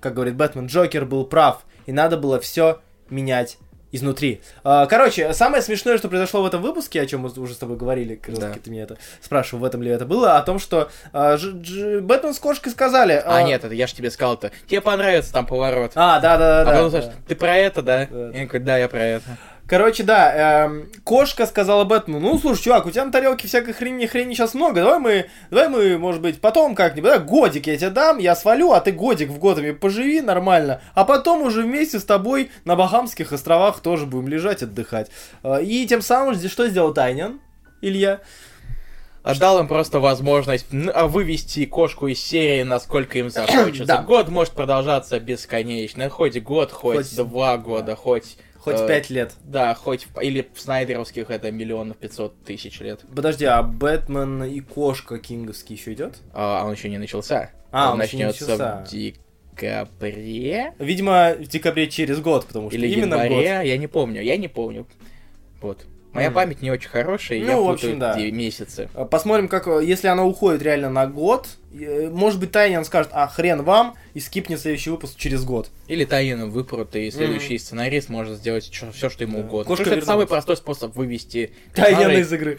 [0.00, 3.58] как говорит Бэтмен, Джокер был прав, и надо было все менять
[3.94, 4.40] изнутри.
[4.64, 7.76] А, Короче, самое смешное, что произошло в этом выпуске, о чем мы уже с тобой
[7.76, 8.50] говорили, как Да.
[8.54, 12.00] ты меня это спрашивал, в этом ли это было, о том, что а, Дж- Дж-
[12.00, 13.22] Бэтмен с кошкой сказали...
[13.22, 14.50] А, нет, это я ж тебе сказал-то.
[14.66, 15.92] Тебе понравится там поворот.
[15.94, 16.62] А, да-да-да.
[16.62, 17.02] А потом да.
[17.02, 18.06] скажешь, ты про это, да?
[18.10, 18.30] Да.
[18.30, 19.24] Я такой, да, я про это.
[19.72, 24.04] Короче, да, эм, кошка сказала Бэтмену, ну, слушай, чувак, у тебя на тарелке всякой хрени,
[24.04, 27.88] хрени сейчас много, давай мы, давай мы, может быть, потом как-нибудь, да, годик я тебе
[27.88, 32.04] дам, я свалю, а ты годик в Готэме поживи нормально, а потом уже вместе с
[32.04, 35.10] тобой на Бахамских островах тоже будем лежать, отдыхать.
[35.42, 37.40] Э, И тем самым, что сделал Тайнин,
[37.80, 38.20] Илья?
[39.22, 43.84] Отдал им просто возможность а, вывести кошку из серии, насколько им захочется.
[43.86, 44.02] Да.
[44.02, 46.10] Год может продолжаться бесконечно.
[46.10, 48.36] Хоть год, хоть, Хоть- два года, хоть...
[48.62, 49.34] Хоть э, пять лет.
[49.42, 50.06] Да, хоть...
[50.20, 53.00] Или в снайдеровских это миллионов пятьсот тысяч лет.
[53.14, 56.18] Подожди, а Бэтмен и кошка кинговский еще идет?
[56.32, 57.50] А он еще не начался.
[57.72, 58.84] А, он не начнется начался.
[58.84, 63.66] в декабре Видимо, в декабре через год, потому что или именно январе, год.
[63.66, 64.86] я не помню, я не помню.
[65.60, 65.84] Вот.
[66.12, 66.34] Моя Мгм.
[66.34, 68.16] память не очень хорошая, и Ну, я в путаю общем, да.
[68.30, 68.88] месяцы.
[68.94, 73.10] Э, Посмотрим, как, э, если она уходит реально на год, э, может быть, Тайнин скажет,
[73.14, 75.70] а хрен вам, и скипнет следующий выпуск через год.
[75.88, 79.44] Или Таину выпрут, и следующий сценарист может сделать все, что ему Да.
[79.44, 79.64] угодно.
[79.64, 82.58] Кошка Потому что это самый простой способ вывести Тайнина из игры.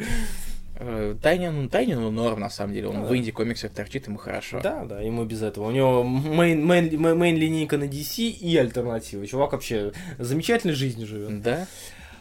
[1.21, 2.87] Тайнину, Тайнину норм, на самом деле.
[2.87, 3.17] Он Ну в да.
[3.17, 4.59] инди-комиксах торчит, ему хорошо.
[4.61, 5.67] Да, да, ему без этого.
[5.67, 9.25] У него main, main, main- main-линейка на DC и альтернатива.
[9.27, 11.41] Чувак вообще замечательной жизнью живет.
[11.41, 11.67] Да?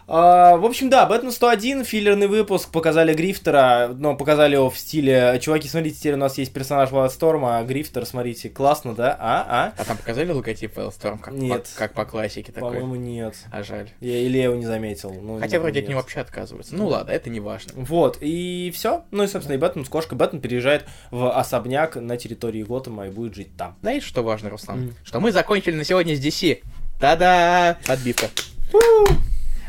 [0.06, 5.38] А, в общем, да, Бэтмен 101, филлерный выпуск, показали Грифтера, но показали его в стиле,
[5.40, 9.16] чуваки, смотрите, теперь у нас есть персонаж Вайлдсторма, а Грифтер, смотрите, классно, да?
[9.18, 11.68] А, А там показали логотип Wellstorm, как, Нет.
[11.74, 12.54] По, как по классике а?
[12.54, 12.70] такой?
[12.72, 13.34] По-моему, нет.
[13.50, 13.90] А жаль.
[14.00, 15.12] Я, или я его не заметил.
[15.14, 15.90] ну, Хотя вроде от нет.
[15.90, 16.74] него вообще отказываются.
[16.74, 17.72] Ну ладно, это не важно.
[17.76, 19.04] Вот, и все.
[19.10, 20.18] Ну и, собственно, и Бэтмен с кошкой.
[20.18, 23.76] Бэтмен переезжает в особняк на территории Готэма и будет жить там.
[23.82, 24.80] Знаешь, что важно, Руслан?
[24.80, 24.94] Мгм.
[25.04, 26.60] Что мы закончили на сегодня с DC.
[27.00, 27.78] Та-да!
[27.86, 28.28] Отбивка.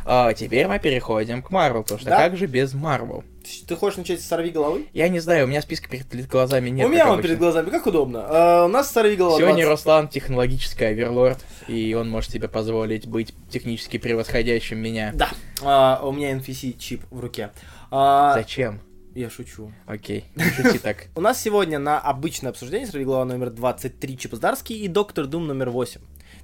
[0.06, 2.18] А, теперь мы переходим к Марвел, потому что Да.
[2.18, 3.24] как же без Марвел?
[3.68, 4.88] Ты хочешь начать с «Сорви головы»?
[4.94, 6.88] Я не знаю, у меня списка перед глазами нет.
[6.88, 7.28] У меня он обычно.
[7.28, 8.24] перед глазами, как удобно.
[8.26, 9.70] А, у нас «Сорви голова» Сегодня 20.
[9.70, 15.12] Руслан технологический оверлорд, и он может себе позволить быть технически превосходящим меня.
[15.14, 15.30] Да,
[15.62, 17.52] А, у меня NFC-чип в руке.
[17.92, 18.80] А, Зачем?
[19.16, 19.72] Я шучу.
[19.86, 21.06] Окей, шути так.
[21.16, 25.46] У нас сегодня на обычное обсуждение «Сорви голова» номер 23 Чип Здарский и «Доктор Дум»
[25.48, 26.02] номер 8.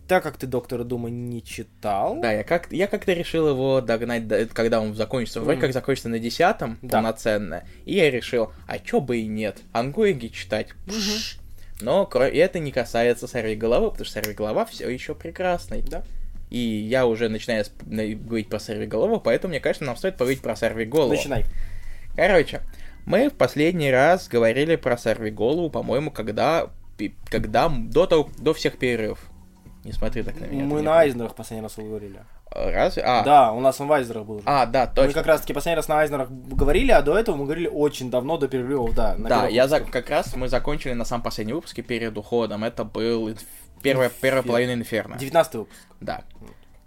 [0.10, 2.20] Так как ты «Доктора Дума» не читал...
[2.20, 5.40] Да, я, как, я как-то решил его догнать, до- когда он закончится.
[5.40, 5.62] Вроде Мгм.
[5.62, 6.98] как закончится на десятом, Да.
[6.98, 7.64] полноценно.
[7.86, 10.70] И я решил, а чё бы и нет, ангоинги читать.
[10.88, 11.38] Пш.
[11.80, 15.84] Но это не касается сорви головы, потому что сорви голова все еще прекрасный.
[15.84, 16.02] Да.
[16.50, 20.56] И я уже начинаю говорить про сорви голову, поэтому мне кажется, нам стоит поговорить про
[20.56, 21.12] сорви голову.
[21.14, 21.46] Начинай.
[22.16, 22.62] Короче,
[23.06, 26.72] мы в последний раз говорили про сорви голову, по-моему, когда,
[27.30, 29.29] когда до, того- до всех перерывов.
[29.90, 30.66] Не смотри так на меня.
[30.66, 32.20] Мы на не- Айзнерах последний раз говорили.
[32.52, 33.02] Разве?
[33.04, 34.36] А, Да, у нас он в Айзнерах был.
[34.36, 34.44] уже.
[34.46, 35.14] а, да, Мы точно.
[35.14, 38.38] как раз таки последний раз на Айзнерах говорили, а до этого мы говорили очень давно,
[38.38, 39.16] до перерывов, да.
[39.18, 42.64] Да, я за, как раз мы закончили на самом последнем выпуске перед уходом.
[42.64, 43.42] Это был инф-
[43.82, 45.18] первая, первая Инфер- половина Инферно.
[45.18, 45.80] 19 выпуск.
[46.02, 46.22] Да.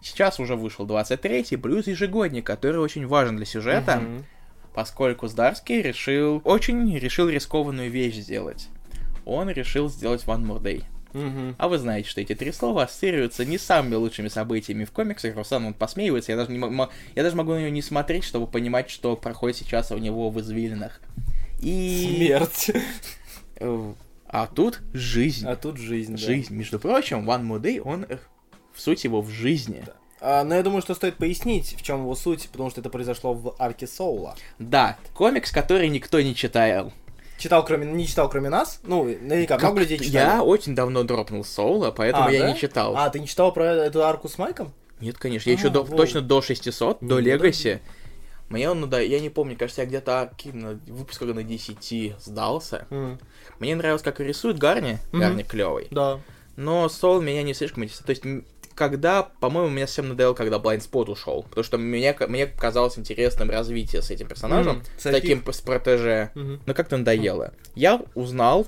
[0.00, 4.24] Сейчас уже вышел 23-й, плюс ежегодник, который очень важен для сюжета, Мгм.
[4.74, 8.68] поскольку Здарский решил, очень решил рискованную вещь сделать.
[9.24, 10.84] Он решил сделать One More Day.
[11.12, 11.57] Мгм.
[11.59, 15.37] А вы знаете, что эти три слова ассоциируются не самыми лучшими событиями в комиксах.
[15.37, 18.46] Руслан он посмеивается, я даже, не мо- я даже могу на него не смотреть, чтобы
[18.46, 21.01] понимать, что проходит сейчас у него в извилинах.
[21.61, 22.16] И...
[22.16, 22.70] Смерть.
[24.27, 25.46] А тут жизнь.
[25.46, 26.18] А тут жизнь, да.
[26.18, 26.55] Жизнь.
[26.55, 28.16] Между прочим, One More Day, он э,
[28.72, 29.85] в суть его в жизни.
[30.20, 33.35] А, но я думаю, что стоит пояснить, в чем его суть, потому что это произошло
[33.35, 34.37] в арке Соула.
[34.59, 36.92] Да, комикс, который никто не читал.
[37.42, 38.78] Читал кроме, не читал кроме нас?
[38.85, 40.12] Ну, наверняка, много людей читали.
[40.12, 42.52] Я очень давно дропнул Соула, поэтому А, я да?
[42.52, 42.96] не читал.
[42.96, 44.72] А, ты не читал про эту арку с Майком?
[45.00, 47.81] Нет, конечно, я А, еще до- точно до 600, до Ну, Легаси.
[48.48, 52.87] Мне он, ну да, я не помню, кажется, я где-то на выпусках на 10 сдался.
[53.59, 55.20] Мне нравилось, как рисует Гарни, Мгм.
[55.20, 55.88] Гарни клевый.
[55.90, 56.20] Да.
[56.55, 58.07] Но Соул меня не слишком интересует.
[58.22, 61.44] То есть, когда, по-моему, меня совсем надоело, когда Blind Spot ушел.
[61.48, 64.85] Потому что мне, мне казалось интересным развитие с этим персонажем, Мгм.
[64.98, 66.30] с таким с протеже.
[66.35, 66.61] Мгм.
[66.66, 67.52] Но как-то надоело.
[67.74, 68.66] Я узнал,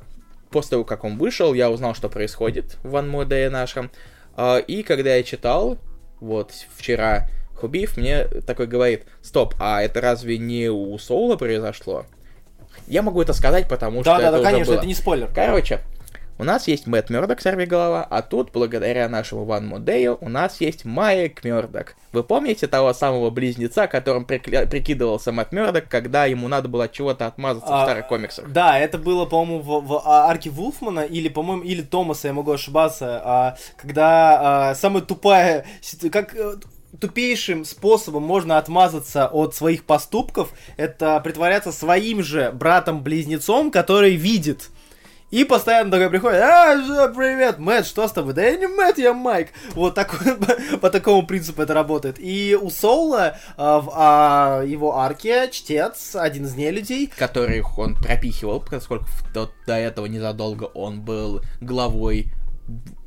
[0.51, 3.91] после того, как он вышел, я узнал, что происходит в One More Day нашем.
[4.37, 5.79] А, И когда я читал,
[6.21, 12.05] вот вчера, Хубиев мне такой говорит, стоп, а это разве не у Соула произошло?
[12.89, 14.79] Я могу это сказать, потому Да, что да, это да, конечно, было.
[14.79, 15.31] это не спойлер.
[15.33, 15.81] Короче,
[16.39, 20.85] у нас есть Мэтт Мёрдок, сорвиголова, а тут, благодаря нашему Ван Модею, у нас есть
[20.85, 21.95] Майк Мёрдок.
[22.13, 26.93] Вы помните того самого близнеца, которым прикля- прикидывался Мэтт Мёрдок, когда ему надо было от
[26.93, 28.51] чего-то отмазаться в А, старых комиксах?
[28.51, 32.53] Да, это было, по-моему, в, в а- арке Вулфмана, или, по-моему, или Томаса, я могу
[32.53, 35.65] ошибаться, а, когда а, самая тупая,
[36.11, 36.55] как э,
[37.01, 44.71] тупейшим способом можно отмазаться от своих поступков, это притворяться своим же братом-близнецом, который видит.
[45.35, 48.35] И постоянно такой приходит, а, привет, Мэтт, что с тобой?
[48.35, 49.49] Да я не Мэтт, я Майк.
[49.75, 50.37] Вот такой,
[50.81, 52.21] по такому принципу это работает.
[52.21, 58.61] И у Соула а, в а, его арке чтец, один из нелюдей, Которых он пропихивал,
[58.61, 62.29] поскольку до, до этого незадолго он был главой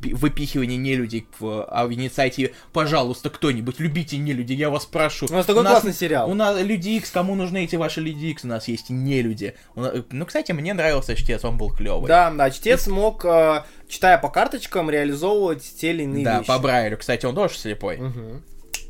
[0.02, 5.26] пи- выпихивания нелюдей в, а в инициативе «Пожалуйста, кто-нибудь, любите нелюди, я вас прошу».
[5.30, 6.30] У нас такой классный сериал.
[6.30, 8.44] У нас Люди Икс, кому нужны эти ваши Люди Икс?
[8.44, 9.56] У нас есть нелюди.
[9.76, 12.08] У на- Ну, кстати, мне нравился чтец, он был клевый.
[12.08, 16.48] Да, да, чтец мог, э, читая по карточкам, реализовывать те или иные Да, вещи.
[16.48, 16.98] по Брайлю.
[16.98, 17.98] Кстати, он тоже слепой.
[17.98, 18.44] Мгм.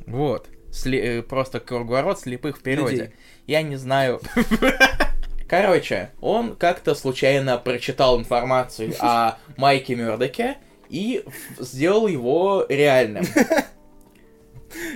[0.07, 0.47] Вот.
[0.71, 2.95] Сли- э, просто круговорот слепых в природе.
[2.95, 3.09] Людей.
[3.47, 4.21] Я не знаю.
[5.47, 10.57] Короче, он как-то случайно прочитал информацию о Майке Мёрдоке
[10.89, 11.23] и
[11.59, 13.25] сделал его реальным.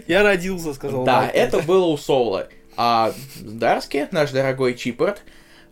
[0.07, 1.31] Я родился, сказал Да, Майк.
[1.33, 2.47] это было у Соула.
[2.75, 5.23] А Дарски, наш дорогой Чипорт,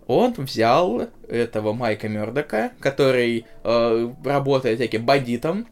[0.07, 5.67] он взял этого Майка Мёрдока, который э, работает таким бандитом.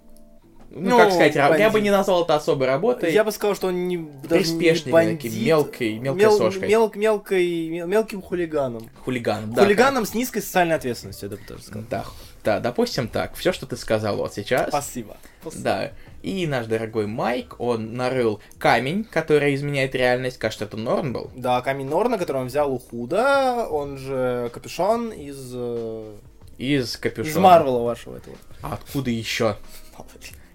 [0.70, 1.72] Ну, Ну, как сказать, ра- я бандит.
[1.72, 3.12] бы не назвал это особой работой.
[3.14, 6.68] Я бы сказал, что он не Приспешник бандит, таким, мелкой- мелкой мел- сошкой.
[6.68, 8.90] мел- мелкой, мел- мелким хулиганом.
[9.04, 9.64] Хулиган, да.
[9.64, 11.84] Хулиганом с низкой социальной ответственностью, я бы тоже сказал.
[11.90, 12.06] Да,
[12.44, 13.36] да, допустим так.
[13.36, 14.70] Все, что ты сказал вот сейчас.
[14.70, 15.18] Спасибо.
[15.42, 15.64] Спасибо.
[15.64, 15.92] Да.
[16.22, 20.38] И наш дорогой Майк, он нарыл камень, который изменяет реальность.
[20.38, 21.32] Кажется, это Норн был.
[21.36, 25.52] Да, камень Норна, который он взял у Худа, он же капюшон из...
[25.54, 26.16] э,
[26.58, 27.32] Из капюшона.
[27.32, 28.36] Из Марвела вашего этого.
[28.62, 29.56] А откуда еще?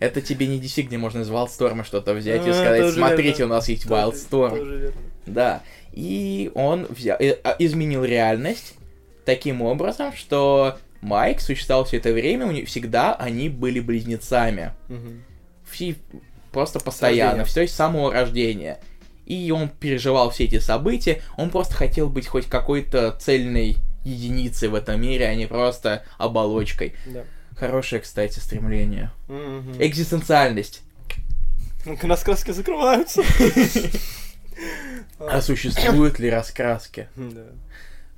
[0.02, 3.38] Это тебе не DC, где можно из Wildstorm что-то взять и А, сказать, тоже смотрите,
[3.38, 3.54] верно.
[3.54, 4.50] у нас есть Wildstorm.
[4.50, 4.94] тоже.
[5.26, 5.62] Да.
[5.92, 8.74] И он взял, э, а, изменил реальность
[9.24, 14.72] таким образом, что Майк существовал все это время, у них всегда они были близнецами.
[14.88, 15.22] Мгм.
[15.70, 15.94] Все,
[16.50, 18.80] просто постоянно, все с самого рождения.
[19.26, 24.74] И он переживал все эти события, он просто хотел быть хоть какой-то цельной единицей в
[24.74, 26.94] этом мире, а не просто оболочкой.
[27.06, 27.22] Да.
[27.56, 29.10] Хорошее, кстати, стремление.
[29.78, 30.82] Экзистенциальность.
[31.84, 33.22] Ну-ка, раскраски закрываются.
[35.18, 37.08] А существуют ли раскраски?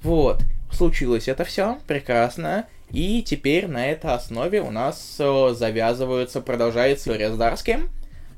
[0.03, 2.66] Вот, случилось это все, прекрасно.
[2.90, 7.88] И теперь на этой основе у нас э, завязывается, продолжается история с Дарским.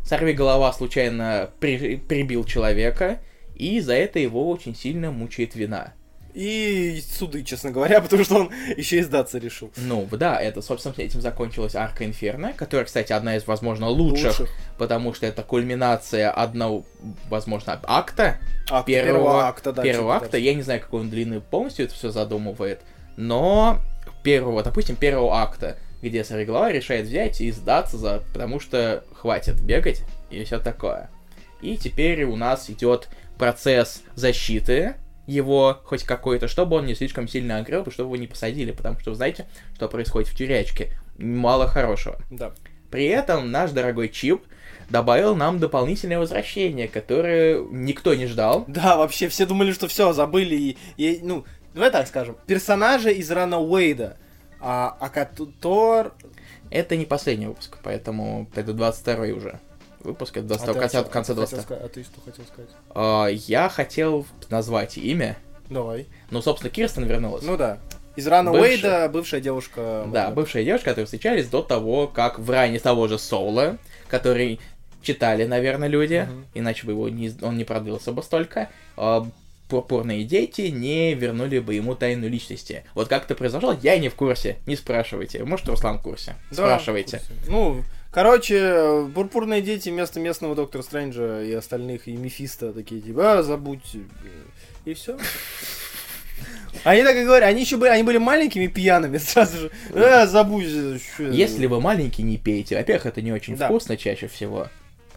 [0.05, 3.19] Сорви голова случайно при- прибил человека,
[3.57, 5.93] и за это его очень сильно мучает вина.
[6.37, 9.73] И суды, честно говоря, потому что он еще и сдаться решил.
[9.79, 14.51] Ну, да, это, собственно, этим закончилась арка Инферно, которая, кстати, одна из, возможно, лучших, Лучших.
[14.77, 16.85] потому что это кульминация одного,
[17.31, 18.37] возможно, акта,
[18.69, 19.83] Акт первого, акта, да.
[19.83, 20.37] первого типа акта.
[20.37, 22.83] Я не знаю, какой он длины полностью это все задумывает,
[23.17, 23.81] но
[24.23, 30.03] первого, допустим, первого акта, где Сорвиголова решает взять и сдаться, за, потому что хватит бегать
[30.31, 31.09] и все такое.
[31.63, 34.97] И теперь у нас идет процесс защиты
[35.27, 38.99] его хоть какой-то, чтобы он не слишком сильно огрел, и чтобы его не посадили, потому
[39.01, 40.93] что вы знаете, что происходит в тюрячке.
[41.19, 42.19] Мало хорошего.
[42.31, 42.53] Да.
[42.91, 44.43] При этом наш дорогой Чип
[44.89, 48.65] добавил нам дополнительное возвращение, которое никто не ждал.
[48.69, 50.55] Да, вообще все думали, что все, забыли.
[50.55, 52.37] И, и, ну, давай так скажем.
[52.47, 54.17] Персонажа из Рана Уэйда.
[54.61, 55.29] А, а
[55.61, 56.15] Тор...
[56.69, 59.61] Это не последний выпуск, поэтому это 22 уже
[60.07, 62.71] выпуск, это 22 в конце, в конце 20 А ты что хотел сказать?
[62.95, 65.37] А, Я хотел назвать имя,
[65.69, 66.07] Давай.
[66.31, 67.43] ну, собственно, Кирстен вернулась.
[67.45, 67.79] Ну да.
[68.17, 68.69] Из Рана Бывшая.
[68.71, 70.07] Уэйда бывшая девушка.
[70.11, 73.77] да, бывшая девушка, которые встречались до того, как в ране того же Соула,
[74.09, 74.59] который
[75.03, 76.47] читали, наверное, люди, Мгм.
[76.55, 79.27] иначе бы его не, он не продлился бы столько, а,
[79.69, 82.85] пурпурные дети не вернули бы ему тайну личности.
[82.95, 85.45] Вот как это произошло, я не в курсе, не спрашивайте.
[85.45, 86.37] Может, Руслан в курсе?
[86.51, 87.19] Да, Спрашивайте.
[87.19, 87.51] в курсе.
[87.51, 93.43] Ну, короче, пурпурные дети вместо местного Доктора Стрэнджа и остальных, и Мефиста такие, типа, а,
[93.43, 93.97] забудь.
[94.85, 95.19] И все.
[96.85, 99.71] Они так и говорят, они еще были, они были маленькими пьяными сразу же.
[99.95, 100.67] А, забудь.
[101.19, 102.77] Если вы маленький, не пейте.
[102.77, 103.67] Во-первых, это не очень Да.
[103.67, 104.69] вкусно чаще всего.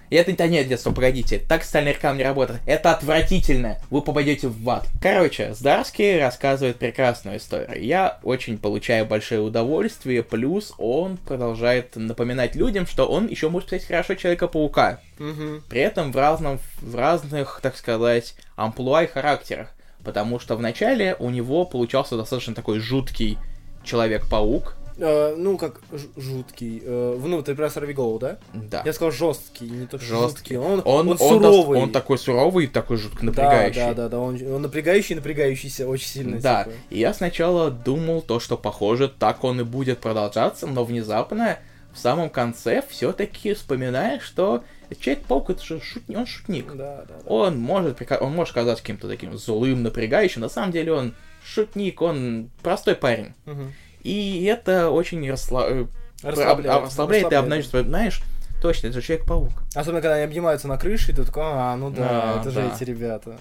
[0.10, 2.62] И это да нет, детство, погодите, так социальная реклама не работает.
[2.66, 3.78] Это отвратительно.
[3.90, 4.88] Вы попадете в ад.
[5.02, 7.84] Короче, Здарский рассказывает прекрасную историю.
[7.84, 13.86] Я очень получаю большое удовольствие, плюс он продолжает напоминать людям, что он еще может писать
[13.86, 15.00] хорошо Человека-паука.
[15.20, 15.64] Мгм.
[15.70, 19.70] При этом в, разном, в разных, так сказать, амплуа и характерах.
[20.04, 23.38] Потому что вначале у него получался достаточно такой жуткий
[23.84, 24.76] Человек-паук.
[25.00, 25.82] Э, ну, как
[26.18, 26.82] жуткий.
[26.84, 28.38] Э, ну, ты про сорвиголову, да?
[28.54, 28.84] Да.
[28.86, 30.56] Я сказал жесткий, не то Жесткий.
[30.56, 30.58] жуткий.
[30.58, 31.80] Он, Он, он, он, суровый.
[31.80, 33.80] он такой суровый и такой жутко Да, напрягающий.
[33.80, 34.20] да, да, да.
[34.20, 36.40] Он, он напрягающий, напрягающийся очень сильно.
[36.40, 36.76] Да, типа.
[36.90, 41.60] и я сначала думал то, что похоже, так он и будет продолжаться, но внезапно
[41.94, 44.64] в самом конце все-таки вспоминаешь, что
[45.00, 46.74] Человек-паук это же шутник, он шутник.
[46.74, 47.30] Да, да, да.
[47.30, 51.14] Он может, он может казаться каким-то таким злым, напрягающим, на самом деле он
[51.46, 53.34] шутник, он простой парень.
[53.46, 53.72] Мгм.
[54.04, 55.90] И это очень расслаб-
[56.24, 56.84] э, Расслабляет.
[56.84, 58.22] расслабляет, и обнажит, знаешь,
[58.62, 59.52] точно, это же Человек-паук.
[59.76, 62.62] Особенно, когда они обнимаются на крыше, и ты такой, а, ну да, А, это же
[62.62, 62.72] да.
[62.76, 63.38] эти ребята.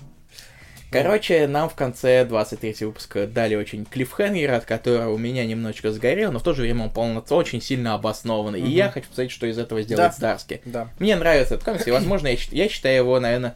[0.90, 6.38] Короче, нам в конце 23 выпуска дали очень клиффхенгер, от которого меня немножечко сгорел, но
[6.38, 8.60] в то же время он полноценно очень сильно обоснованный.
[8.60, 8.70] И Мгм.
[8.70, 10.16] я хочу посмотреть, что из этого сделает Да.
[10.16, 10.62] Здарский.
[10.64, 10.88] Да.
[10.98, 13.54] Мне нравится этот комикс, и, возможно, я, я считаю его, наверное,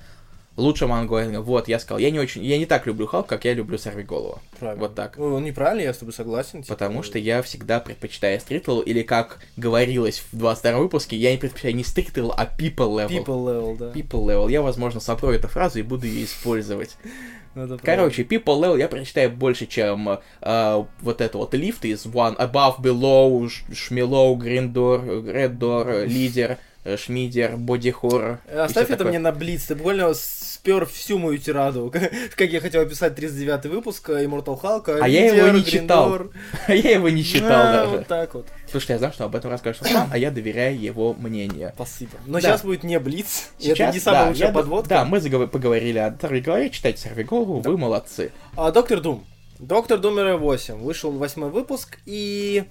[0.57, 1.43] лучшим ongoing ом.
[1.43, 4.41] Вот, я сказал, я не очень, я не так люблю Халк, как я люблю Сорвиголову.
[4.59, 4.83] Правильно.
[4.83, 5.17] Вот так.
[5.17, 6.63] Ну, неправильно, я с тобой согласен.
[6.63, 11.33] типа, Потому что я всегда предпочитаю street level, или как говорилось в 22 выпуске, я
[11.33, 13.09] не предпочитаю не street level, а people level.
[13.09, 13.91] People level, да.
[13.93, 14.51] People level.
[14.51, 16.97] Я, возможно, сотру эту фразу и буду ее использовать.
[17.55, 17.79] Ну.
[17.83, 20.09] Короче, People Level я прочитаю больше, чем
[20.41, 26.57] э, вот это вот лифт из One Above, Below, Shmelow, Red Door, Leader.
[26.85, 28.41] Э, шмидер, боди-хоррор.
[28.53, 29.09] Оставь это такое.
[29.11, 31.93] мне на Блиц, ты буквально спер всю мою тираду.
[32.37, 34.99] Как я хотел описать 39 выпуск э, Immortal Hulk.
[35.03, 36.21] А я его не читал.
[36.67, 37.91] А я его не читал А, даже.
[37.99, 38.47] Вот так вот.
[38.71, 41.73] Слушай, я знал, что об этом расскажешь сам, а я доверяю его мнению.
[41.75, 42.13] Спасибо.
[42.27, 42.41] Но Да.
[42.41, 43.51] сейчас будет не Блиц.
[43.59, 44.89] и это Сейчас, не самая да, лучшая я- подводка.
[44.89, 48.33] Да, мы заговор- поговорили о Сорвиголове, читайте Сорвиголову, вы молодцы.
[48.57, 49.25] А, Доктор Дум.
[49.59, 50.75] Доктор Дум 8.
[50.83, 52.65] Вышел восьмой выпуск, и...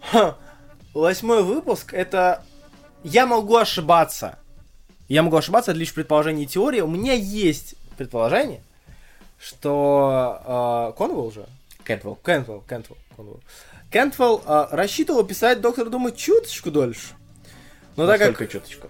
[0.00, 0.36] Ха,
[0.94, 2.42] восьмой выпуск, это...
[3.06, 4.36] Я могу ошибаться.
[5.06, 6.82] Я могу ошибаться, это лишь предположение и теория.
[6.82, 8.60] У меня есть предположение,
[9.38, 10.92] что...
[10.92, 11.46] э, Конвелл же?
[11.84, 12.16] Кэтвелл.
[12.16, 13.40] Кентвелл, Кентвелл, Конвелл.
[13.92, 17.14] Кентвелл э, рассчитывал писать Доктор Дума чуточку дольше.
[17.94, 18.88] Но так как чуточку.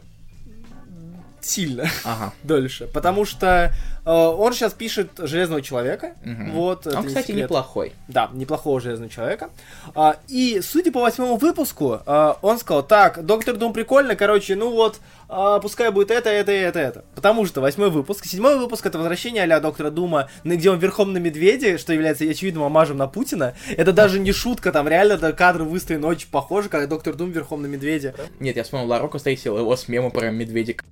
[1.47, 2.32] Сильно Ага.
[2.42, 2.86] дольше.
[2.86, 3.72] Потому что
[4.05, 6.14] э, он сейчас пишет Железного Человека.
[6.24, 6.53] Мгм.
[6.53, 7.44] Вот, это Он, не кстати, секрет.
[7.44, 7.92] неплохой.
[8.09, 9.51] Да, неплохого Железного Человека.
[9.94, 14.70] А, и, судя по восьмому выпуску, а, он сказал, так, Доктор Дум прикольно, короче, ну
[14.70, 17.05] вот, а, пускай будет это, это, это, это.
[17.14, 21.18] Потому что восьмой выпуск, седьмой выпуск это возвращение а Доктора Дума, где он верхом на
[21.18, 23.55] медведе, что является очевидным омажем на Путина.
[23.77, 27.62] Это даже не шутка, там реально да, кадры выстроены очень похожи, как Доктор Дум верхом
[27.62, 28.14] на медведе.
[28.39, 30.85] Нет, я вспомнил Ларока встретил его с мемом про медведик.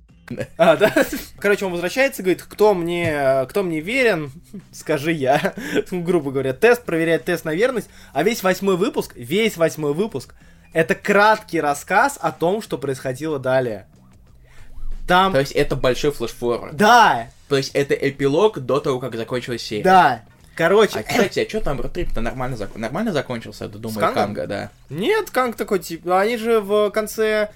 [0.57, 0.91] А, да?
[1.39, 4.31] Короче, он возвращается, говорит, кто мне, кто мне верен,
[4.71, 5.53] скажи я.
[5.91, 7.89] Грубо говоря, тест, проверяет тест на верность.
[8.13, 10.33] А весь восьмой выпуск, весь восьмой выпуск,
[10.73, 13.87] это краткий рассказ о том, что происходило далее.
[15.07, 15.33] Там...
[15.33, 16.75] То есть это большой flashforward.
[16.75, 19.83] Да, То есть это эпилог до того, как закончилась серия.
[19.83, 20.21] да.
[20.57, 23.95] Короче, А, кстати, а что там road trip-то нормально, зак- нормально закончился, до С Дума
[23.97, 24.23] и Кангом?
[24.23, 24.69] Канга, да?
[24.89, 27.51] Нет, Канг такой, типа, они же в конце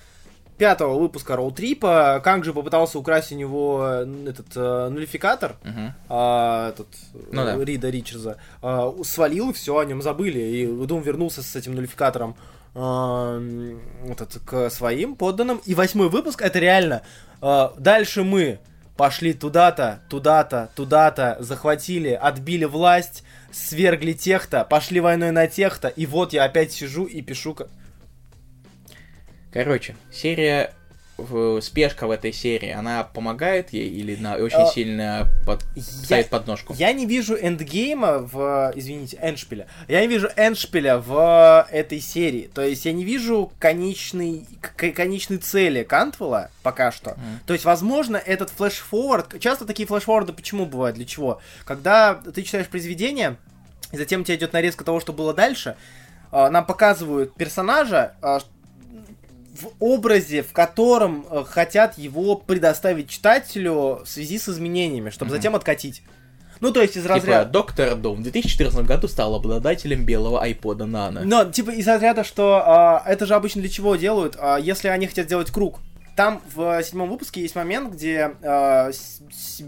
[0.57, 5.55] пятого выпуска road trip а, Канг же попытался украсть у него э, этот э, нулификатор,
[5.63, 5.93] Мгм.
[6.09, 6.87] а, этот,
[7.31, 7.63] Ну э, да.
[7.63, 10.39] Рида Ричардса, а, свалил, все, о нем забыли.
[10.39, 12.35] И Дум вернулся с этим нулификатором
[12.75, 15.61] м, этот, к своим подданным.
[15.65, 17.03] И восьмой выпуск это реально.
[17.41, 18.59] а, дальше мы
[18.97, 26.33] пошли туда-то, туда-то, туда-то, захватили, отбили власть, свергли тех-то, пошли войной на тех-то, и вот
[26.33, 27.55] я опять сижу и пишу...
[29.53, 30.73] Короче, серия
[31.61, 36.73] спешка в этой серии, она помогает ей или на очень А, сильно под- ставит подножку?
[36.77, 38.71] Я не вижу endgame а в...
[38.75, 39.67] Извините, эндшпиля.
[39.87, 42.49] Я не вижу эндшпиля в этой серии.
[42.53, 44.45] То есть я не вижу конечной,
[44.75, 47.11] конечной цели Кантвелла пока что.
[47.11, 47.39] Мгм.
[47.45, 49.39] То есть, возможно, этот flash-forward...
[49.39, 50.95] Часто такие flash-forward ы почему бывают?
[50.95, 51.41] Для чего?
[51.65, 53.37] Когда ты читаешь произведение,
[53.91, 55.75] и затем у тебя идет нарезка того, что было дальше,
[56.31, 58.39] а, нам показывают персонажа, а,
[59.61, 65.37] в образе, в котором э, хотят его предоставить читателю в связи с изменениями, чтобы Мгм.
[65.37, 66.03] затем откатить.
[66.59, 67.49] Ну, то есть из Типа, разряда...
[67.49, 71.21] Доктор Дум в 2014 году стал обладателем белого айпода Нано.
[71.23, 75.07] Но, типа, из разряда, что а, это же обычно для чего делают, а, если они
[75.07, 75.79] хотят сделать круг.
[76.19, 79.21] Там в седьмом выпуске есть момент, где с-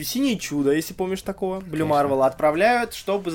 [0.04, 1.86] синее чудо, если помнишь такого, Блю.
[1.86, 3.32] Марвела, отправляют, чтобы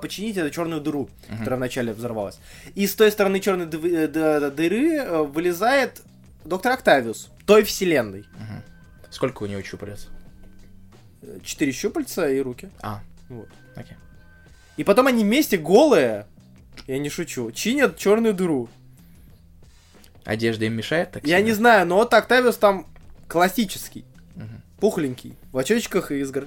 [0.00, 1.38] починить эту черную дыру, Мгм.
[1.40, 2.38] которая вначале взорвалась.
[2.74, 6.00] И с той стороны черной э, дыры э, вылезает
[6.46, 8.24] доктор Октавиус, той вселенной.
[8.32, 8.62] Мгм.
[9.10, 9.60] Сколько у него?
[9.60, 12.70] Э, Четыре щупальца и руки.
[12.80, 13.48] А, Вот.
[13.76, 13.98] окей.
[14.78, 16.24] И потом они вместе голые,
[16.86, 18.70] я не шучу, чинят черную дыру.
[20.24, 21.46] Одежда им мешает так Я сильно?
[21.48, 22.86] не знаю, но вот Октавиус там
[23.28, 24.04] классический,
[24.36, 24.62] Мгм.
[24.80, 26.44] пухленький, в очечках и изгор.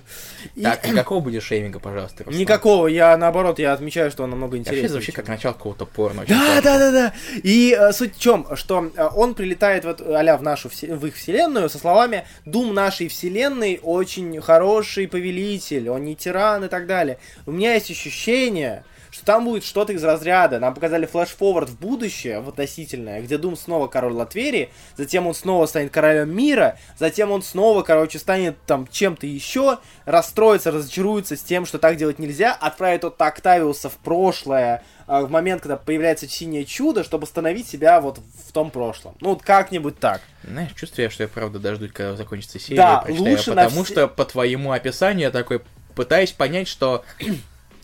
[0.55, 2.39] И- Так, никакого будет шейминга, пожалуйста, Руслан.
[2.39, 4.83] Никакого, я наоборот, я отмечаю, что он намного интереснее.
[4.83, 6.23] вообще звучит как начало какого-то порно.
[6.27, 7.13] Да, да, да, да.
[7.43, 11.05] И э, суть в чем, что э, он прилетает в, эту- а-ля в нашу в
[11.05, 16.87] их вселенную со словами Дум нашей вселенной очень хороший повелитель, он не тиран и так
[16.87, 17.17] далее.
[17.45, 18.83] У меня есть ощущение,
[19.17, 20.59] что там будет что-то из разряда.
[20.59, 25.65] Нам показали флеш-форвард в будущее, в относительное, где Дум снова король Латверии, затем он снова
[25.65, 31.65] станет королем мира, затем он снова, короче, станет там чем-то еще, расстроится, разочаруется с тем,
[31.65, 36.65] что так делать нельзя, отправит от Октавиуса в прошлое, а, в момент, когда появляется синее
[36.65, 39.15] чудо, чтобы остановить себя вот в том прошлом.
[39.21, 40.21] Ну, вот как-нибудь так.
[40.43, 43.93] Знаешь, чувствую, что я правда дождусь, когда закончится серия, Да, прочитаю, лучше на потому все-
[43.93, 45.61] что по твоему описанию я такой
[45.95, 47.03] пытаюсь понять, что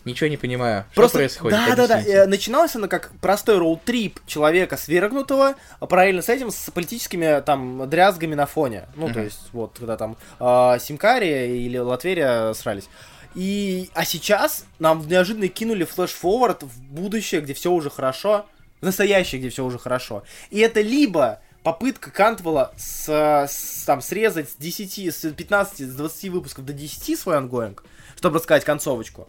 [0.04, 1.58] ничего не понимаю, что Просто, происходит.
[1.58, 1.94] да, да, да.
[1.94, 2.18] объясните.
[2.18, 7.40] Э, Начиналось оно как простой road trip человека свергнутого, а параллельно с этим с политическими
[7.42, 8.84] там дрязгами на фоне.
[8.96, 9.24] Ну, то Мгм.
[9.24, 12.88] есть, вот, когда там э, Симкария или Латверия срались.
[13.34, 18.46] И, а сейчас нам неожиданно кинули flash-forward в будущее, где все уже хорошо,
[18.80, 20.22] в настоящее, где все уже хорошо.
[20.50, 26.28] И это либо попытка Кантвелла с, с- там, срезать с 10, с 15, с 20
[26.28, 27.82] выпусков до 10 свой ongoing,
[28.16, 29.26] чтобы рассказать концовочку.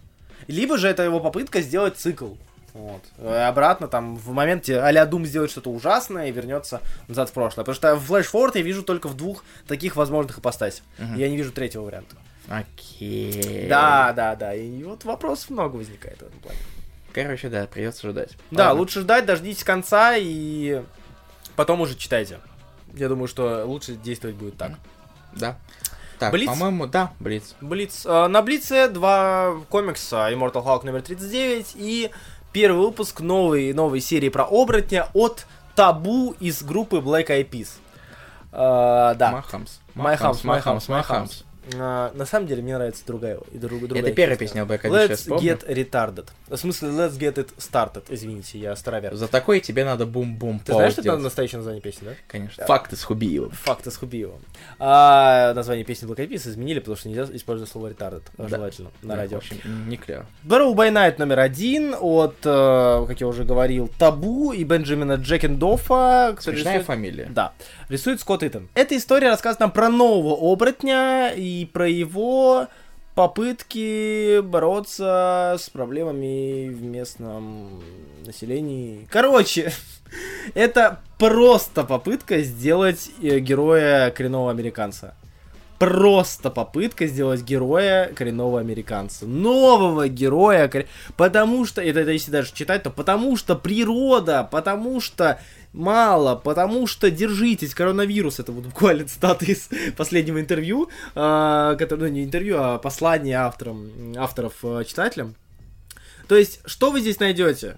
[0.47, 2.33] Либо же это его попытка сделать цикл.
[2.73, 3.01] Вот.
[3.19, 7.63] И обратно там в моменте а-ля Doom сделает что-то ужасное и вернется назад в прошлое.
[7.63, 10.83] Потому что в Flash Forward я вижу только в двух таких возможных ипостасях.
[10.97, 11.15] Мгм.
[11.15, 12.17] Я не вижу третьего варианта.
[12.49, 13.67] Окей.
[13.69, 14.53] Да, да, да.
[14.53, 16.59] И вот вопросов много возникает в этом плане.
[17.13, 18.31] Короче, да, придется ждать.
[18.51, 18.81] Да, Ладно.
[18.81, 20.81] лучше ждать, дождитесь конца и
[21.55, 22.39] потом уже читайте.
[22.93, 24.73] Я думаю, что лучше действовать будет так.
[25.33, 25.57] Да.
[26.19, 26.47] Так, Блиц?
[26.47, 27.55] по-моему, да, Блиц.
[27.61, 28.05] Блиц.
[28.05, 32.11] Э, На Блице два комикса Immortal Hulk номер 39 и
[32.51, 35.45] первый выпуск новой, новой серии про оборотня от
[35.75, 37.69] Табу из группы Black Eyed Peas.
[38.51, 39.31] Э, да.
[39.31, 39.79] Махамс.
[39.95, 40.43] My Hams,
[40.89, 43.39] My Э, на самом деле мне нравится другая.
[43.51, 44.61] И друг, другая Это первая песня.
[44.61, 46.27] я Let's get retarded.
[46.47, 48.03] В смысле, let's get it started.
[48.09, 49.15] Извините, я старовер.
[49.15, 52.11] За такое тебе надо бум-бум Ты знаешь, что это настоящее название песни, да?
[52.27, 52.55] Конечно.
[52.59, 52.65] Да.
[52.67, 53.51] Факты с Хубиевым.
[53.51, 54.41] Факты с Хубиевым.
[54.79, 58.23] А название песни Black изменили, потому что нельзя использовать слово retarded.
[58.37, 58.47] Да.
[58.47, 59.37] Желательно на Да, радио.
[59.39, 59.57] В общем,
[59.89, 60.25] не клево.
[60.43, 66.35] Barrow by Night номер один от, э, как я уже говорил, Табу и Бенджамина Джекендофа.
[66.39, 67.27] Смешная рисует- фамилия.
[67.29, 67.53] Да,
[67.89, 68.69] рисует Скотт Итан.
[68.75, 72.67] Эта история рассказывает нам про нового оборотня и про его
[73.15, 77.81] попытки бороться с проблемами в местном
[78.25, 79.07] населении.
[79.09, 79.71] Короче,
[80.53, 85.15] это просто попытка сделать э, героя коренного американца.
[85.79, 89.25] Просто попытка сделать героя коренного американца.
[89.25, 90.71] Нового героя.
[91.17, 95.39] Потому что, это, это если даже читать, то потому что природа, потому что
[95.73, 102.07] мало, потому что держитесь, коронавирус, это вот буквально цитаты из последнего интервью, а, которое, ну
[102.07, 105.35] не интервью, а послание авторам, авторов э, читателям.
[106.27, 107.77] То есть, что вы здесь найдете?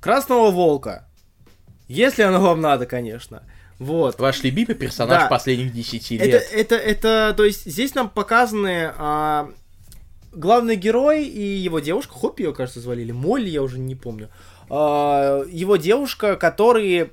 [0.00, 1.06] Красного волка.
[1.88, 3.42] Если оно вам надо, конечно.
[3.80, 4.20] Вот.
[4.20, 5.28] Ваш любимый персонаж Да.
[5.28, 6.48] последних 10 Это, лет.
[6.52, 9.50] это, это, то есть здесь нам показаны а,
[10.32, 14.28] главный герой и его девушка, Хоппи ее, кажется, звали, или Молли, я уже не помню.
[14.68, 17.10] А, его девушка, которые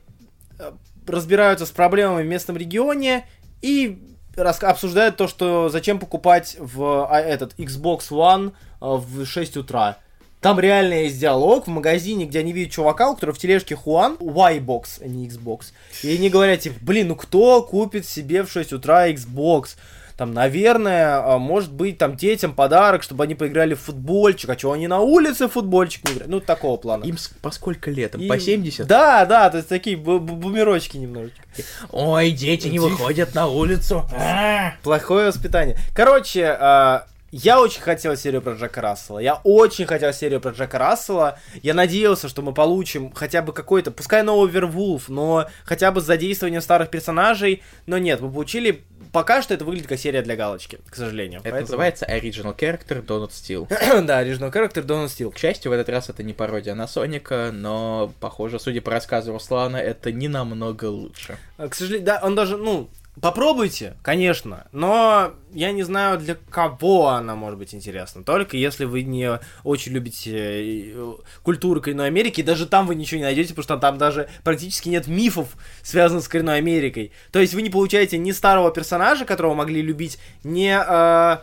[0.59, 0.71] э,
[1.07, 3.25] разбираются с проблемами в местном регионе
[3.61, 3.97] и
[4.35, 8.51] рас- обсуждают то, что зачем покупать в а, этот Xbox One
[8.81, 9.99] а, в 6 утра.
[10.41, 14.17] Там реально есть диалог в магазине, где они видят чувака, у которого в тележке Хуан,
[14.19, 15.71] Y-Box, а не Xbox.
[16.03, 19.77] И они говорят, типа, блин, ну кто купит себе в 6 утра Xbox?
[20.15, 24.49] Там, наверное, а, может быть, там детям подарок, чтобы они поиграли в футбольчик.
[24.49, 26.31] А что, они на улице в футбольчик не играют?
[26.31, 27.03] Ну, такого плана.
[27.03, 28.15] Им по сколько лет?
[28.15, 28.87] Им По 70?
[28.87, 31.43] Да, да, то есть такие бу- бу- бумерочки немножечко.
[31.91, 34.05] Ой, дети не выходят на улицу.
[34.11, 34.73] А!
[34.81, 35.77] Плохое воспитание.
[35.93, 39.19] Короче, а, я очень хотел серию про Джека Рассела.
[39.19, 41.39] Я очень хотел серию про Джека Рассела.
[41.61, 46.05] Я надеялся, что мы получим хотя бы какой-то, пускай новый Вервулф, но хотя бы с
[46.05, 47.63] задействованием старых персонажей.
[47.85, 48.83] Но нет, мы получили...
[49.11, 51.39] Пока что это выглядит как серия для галочки, к сожалению.
[51.39, 53.67] Это Поэтому- называется Original Character Donut Steel.
[54.05, 55.31] да, Original Character Donald Стил.
[55.31, 59.31] К счастью, в этот раз это не пародия на Соника, но, похоже, судя по рассказу
[59.31, 61.37] Руслана, это не намного лучше.
[61.57, 62.89] К сожалению, да, он даже, ну,
[63.21, 68.23] попробуйте, конечно, но я не знаю, для кого она может быть интересна.
[68.23, 71.13] Только если вы не очень любите э,
[71.43, 74.89] культуру коренной Америки, и даже там вы ничего не найдете, потому что там даже практически
[74.89, 75.49] нет мифов,
[75.81, 77.11] связанных с коренной Америкой.
[77.31, 81.37] То есть вы не получаете ни старого персонажа, которого могли любить, ни э,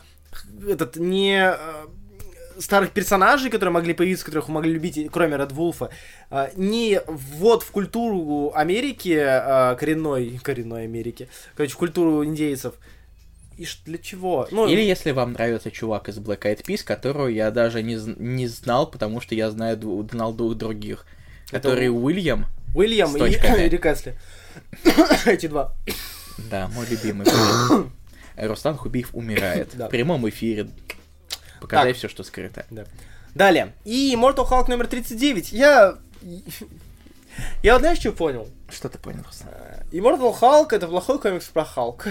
[0.69, 1.87] этот, не э,
[2.59, 5.91] старых персонажей, которые могли появиться, которых вы могли любить, кроме Ред Вулфа,
[6.31, 12.75] а, не ввод в культуру Америки, а, коренной, коренной Америки, короче, в культуру индейцев.
[13.57, 14.49] И для чего?
[14.51, 18.49] Ну, Или если вам нравится чувак из Black Eyed Peas, которого я даже не, не
[18.49, 19.79] знал, потому что я знаю,
[20.11, 21.07] знал двух других.
[21.53, 23.63] Это Который у- Уильям, Уильям и точками.
[23.69, 24.15] Рик Эсли.
[25.27, 25.73] Эти два.
[26.51, 27.27] да, мой любимый.
[28.37, 30.69] Руслан Хубиев умирает в прямом эфире.
[31.65, 31.97] Показай Так.
[31.97, 32.67] все, что скрыто.
[33.35, 33.75] Далее.
[33.85, 35.53] И Mortal Hulk номер 39.
[35.53, 35.97] Я...
[37.63, 38.49] Я вот знаешь, что понял?
[38.69, 39.51] Что ты понял, Руслан?
[39.91, 42.09] Immortal Hulk это плохой комикс про Халк.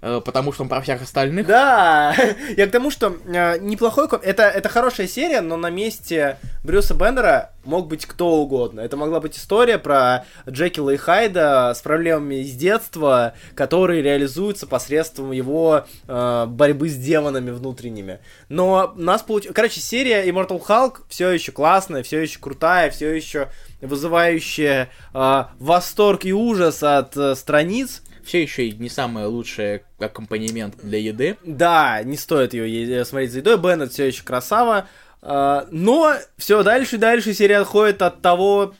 [0.00, 1.46] Э, Потому что он про всех остальных.
[1.46, 2.14] Да,
[2.56, 7.50] я к тому, что э, неплохой это это хорошая серия, но на месте Брюса Беннера
[7.64, 8.80] мог быть кто угодно.
[8.80, 15.32] Это могла быть история про Джекила и Хайда с проблемами из детства, которые реализуются посредством
[15.32, 18.20] его э, борьбы с демонами внутренними.
[18.48, 23.48] Но нас получилось, короче, серия Immortal Hulk все еще классная, все еще крутая, все еще
[23.80, 28.02] вызывающая э, восторг и ужас от э, страниц.
[28.28, 31.38] Все еще и не самый лучший аккомпанемент для еды.
[31.44, 33.56] Да, не стоит ее смотреть за едой.
[33.56, 34.86] Беннет все еще красава.
[35.22, 38.74] А, но все дальше и дальше серия отходит от того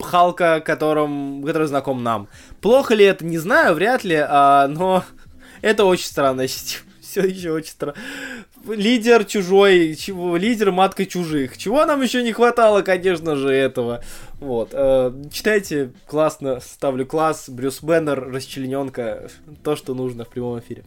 [0.00, 2.26] Халка, которым, который знаком нам.
[2.60, 5.04] Плохо ли это, не знаю, вряд ли, а, но
[5.62, 6.44] это очень странно.
[6.48, 7.96] Все еще очень странно.
[8.68, 11.58] Лидер чужой, чего, лидер матка чужих.
[11.58, 14.02] Чего нам еще не хватало, конечно же, этого.
[14.40, 14.70] Вот.
[14.72, 19.28] э, читайте, классно, ставлю класс, Брюс Беннер, расчлененка,
[19.62, 20.84] то, что нужно в прямом эфире.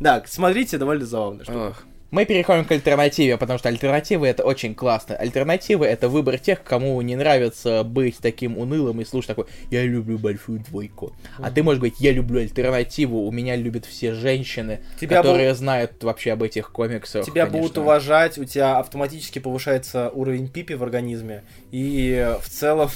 [0.00, 1.44] Да, смотрите, довольно забавно.
[1.48, 1.84] Ох.
[2.12, 5.16] Мы переходим к альтернативе, потому что альтернативы это очень классно.
[5.16, 10.18] Альтернативы это выбор тех, кому не нравится быть таким унылым и слушать такой «Я люблю
[10.18, 11.14] большую двойку».
[11.38, 16.04] А ты можешь говорить «Я люблю альтернативу, у меня любят все женщины, Тебя которые знают
[16.04, 17.24] вообще об этих комиксах».
[17.24, 17.58] Тебя конечно.
[17.58, 22.90] будут уважать, у тебя автоматически повышается уровень пипи в организме, и в целом...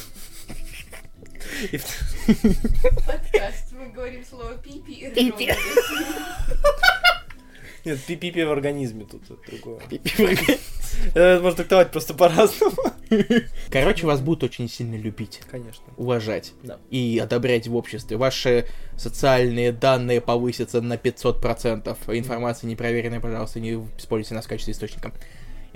[3.07, 3.73] Подкаст.
[3.73, 5.33] Мы говорим слово пипи и ржём.
[7.87, 9.81] Нет, пи- пипи в организме тут другое.
[11.15, 12.77] Это можно трактовать просто по-разному.
[13.71, 15.85] Короче, вас будут очень сильно любить, Конечно.
[15.97, 16.79] уважать Да.
[16.91, 18.17] и одобрять в обществе.
[18.17, 18.67] Ваши
[18.97, 21.97] социальные данные повысятся на 500%.
[22.19, 25.13] Информация непроверенная, пожалуйста, не используйте нас в качестве источника.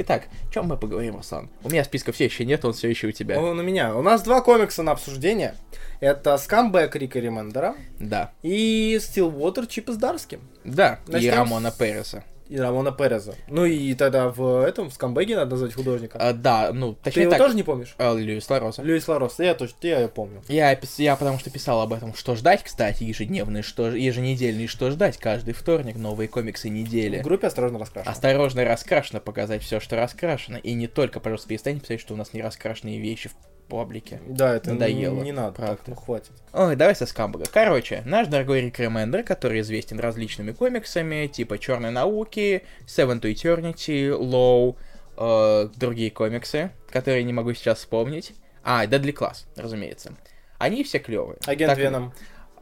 [0.02, 1.50] Итак, о чем мы поговорим, Руслан?
[1.62, 3.38] У меня списка все еще нет, он все еще у тебя.
[3.38, 3.94] Он у меня.
[3.94, 5.54] У нас два комикса на обсуждение.
[6.00, 8.32] Это Скамбэк Рика Ремендера Да.
[8.42, 10.38] и Стилвотер Чипа Здарски.
[10.64, 12.24] Да, и Начнем с- Рамона Переса.
[12.50, 13.34] И Рамона Переза.
[13.46, 16.18] Ну и тогда в этом, в Скамбэге надо назвать художника.
[16.20, 17.40] А, да, ну, Ты точнее его так.
[17.40, 17.94] тоже не помнишь?
[17.96, 18.82] а, Льюис Лароса.
[18.82, 20.42] Льюис Ларос, я точно, я помню.
[20.48, 25.16] Я, я потому что писал об этом, что ждать, кстати, ежедневный, что еженедельный, что ждать
[25.16, 27.20] каждый вторник, новые комиксы недели.
[27.20, 28.10] В группе осторожно раскрашено.
[28.10, 30.56] Осторожно раскрашено, показать все, что раскрашено.
[30.56, 33.34] И не только, пожалуйста, перестаньте писать, что у нас не раскрашенные вещи в
[33.70, 34.20] паблике.
[34.26, 35.76] Да, это Надоело, не, не надо, правда.
[35.76, 36.32] так, ну хватит.
[36.52, 37.44] Ой, давай со скамбага.
[37.52, 42.39] Короче, наш дорогой Рик Ремендер, который известен различными комиксами, типа Черной науки,
[42.86, 44.76] Seven to Eternity, Low,
[45.16, 48.32] э, другие комиксы, которые не могу сейчас вспомнить.
[48.62, 50.14] А, Deadly Class, разумеется.
[50.58, 51.38] Они все клевые.
[51.46, 52.12] Агент Так, Веном.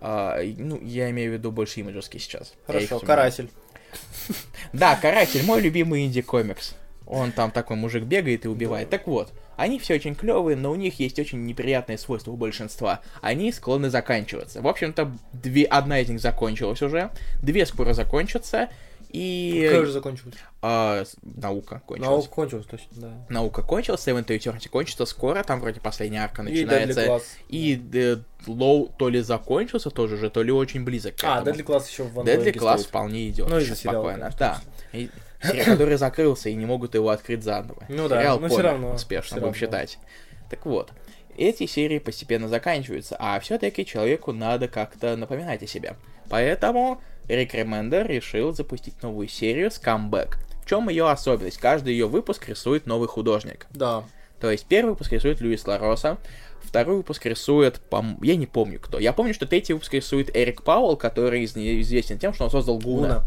[0.00, 2.54] а, ну, я имею в виду больше имиджерский сейчас.
[2.66, 3.00] Хорошо.
[3.00, 3.50] Каратель.
[4.72, 6.74] Да, Каратель, мой любимый инди-комикс.
[7.06, 8.90] Он там такой мужик бегает и убивает.
[8.90, 13.00] Так вот, они все очень клевые, но у них есть очень неприятные свойства у большинства.
[13.22, 14.60] Они склонны заканчиваться.
[14.60, 17.10] В общем-то, две, одна из них закончилась уже,
[17.42, 18.68] две скоро закончатся,
[19.08, 20.34] и Как же закончилось?
[20.60, 22.08] а, наука кончилась.
[22.10, 23.12] Наука кончилась, точно, да.
[23.28, 27.06] Наука кончилась, Seven Eternity кончится скоро, там вроде последняя арка И начинается.
[27.06, 27.22] Class.
[27.48, 31.56] И э, Лоу то ли закончился тоже же, то ли очень близок к А, этому.
[31.56, 33.48] Deadly Class еще в Deadly Class вполне идет.
[33.48, 34.30] Ну, спокойно.
[34.38, 34.60] Да.
[34.92, 35.08] И
[35.42, 37.84] сериал, который закрылся и не могут его открыть заново.
[37.88, 39.98] Ну да, Сериал но помер равно, успешно, будем считать.
[40.50, 40.92] Так вот,
[41.36, 45.94] эти серии постепенно заканчиваются, а все-таки человеку надо как-то напоминать о себе.
[46.28, 50.34] Поэтому Рик Ремендер решил запустить новую серию Scumbag.
[50.62, 51.58] В чем ее особенность?
[51.58, 53.66] Каждый ее выпуск рисует новый художник.
[53.70, 54.04] Да.
[54.40, 56.18] То есть первый выпуск рисует Льюис Лароса,
[56.62, 58.98] второй выпуск рисует, пом- я не помню кто.
[58.98, 62.78] Я помню, что третий выпуск рисует Эрик Пауэлл, который из- известен тем, что он создал
[62.78, 63.08] Гуна.
[63.08, 63.24] Гуна.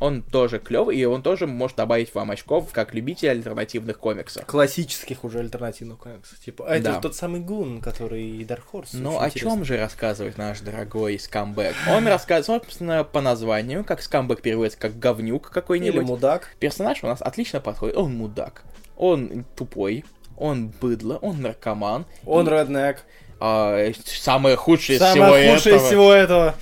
[0.00, 4.46] Он тоже клевый, и он тоже может добавить вам очков, как любитель альтернативных комиксов.
[4.46, 6.38] Классических уже альтернативных комиксов.
[6.38, 7.00] Типа, а это Да.
[7.00, 8.90] тот самый Гун, который Dark Horse.
[8.94, 9.50] Очень о интересно.
[9.50, 11.74] чем же рассказывает наш дорогой скамбэк?
[11.90, 16.04] Он рассказывает, собственно, по названию, как скамбэк переводится как говнюк Или какой-нибудь.
[16.06, 16.54] мудак.
[16.60, 17.96] Персонаж у нас отлично подходит.
[17.96, 18.62] Он мудак,
[18.96, 20.04] он тупой,
[20.36, 22.06] он быдло, он наркоман.
[22.24, 23.02] Он И, реднек.
[23.40, 26.54] а, самое худшее из Самое всего худшее из этого- всего этого.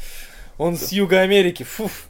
[0.56, 1.64] Он с Юга Америки.
[1.64, 2.08] Фуф.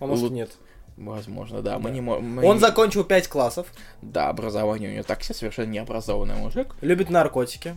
[0.00, 0.50] А может Лу- нет.
[0.96, 1.78] Возможно, да.
[1.78, 1.94] Мы Да.
[1.94, 3.66] не мы Он не- закончил 5 классов.
[4.00, 6.74] Да, образование у него так себе совершенно необразованный мужик.
[6.80, 7.74] Любит наркотики.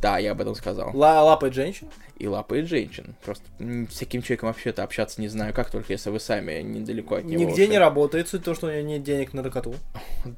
[0.00, 0.90] Да, я об этом сказал.
[0.96, 1.88] ла- лапает женщин.
[2.18, 3.16] И лапает женщин.
[3.24, 7.24] Просто с таким человеком вообще-то общаться не знаю как, только если вы сами недалеко от
[7.24, 7.40] него.
[7.40, 7.78] Нигде не ушли.
[7.78, 9.74] работает, суть в том, что у него нет денег на наркоту.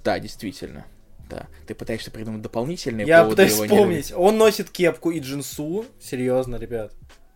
[0.03, 0.87] Да, действительно.
[1.29, 1.47] Да.
[1.67, 4.13] Ты пытаешься придумать дополнительные Я пытаюсь не вспомнить.
[4.15, 5.85] Он носит кепку и джинсу.
[6.01, 6.93] Серьезно, ребят.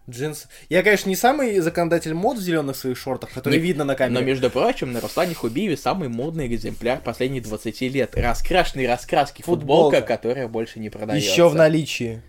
[0.09, 0.47] Джинс.
[0.69, 4.21] Я, конечно, не самый законодатель мод в зеленых своих шортах, который Не- видно на камере.
[4.21, 8.13] Но, между прочим, на Руслане Хубиеве самый модный экземпляр последних 20 лет.
[8.17, 9.43] Раскрашенный раскраски.
[9.43, 10.01] Футболка, Футболка.
[10.17, 11.29] которая больше не продается.
[11.31, 12.23] Еще в наличии.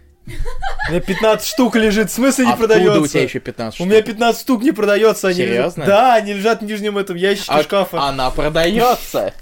[0.89, 3.01] У меня 15 штук лежит, в смысле не Откуда продается?
[3.01, 3.88] у тебя еще 15 У штук?
[3.91, 5.82] меня 15 штук не продается, они Серьезно?
[5.82, 8.01] лежат- Да, они лежат в нижнем этом ящике А- шкафа.
[8.01, 9.34] Она продается.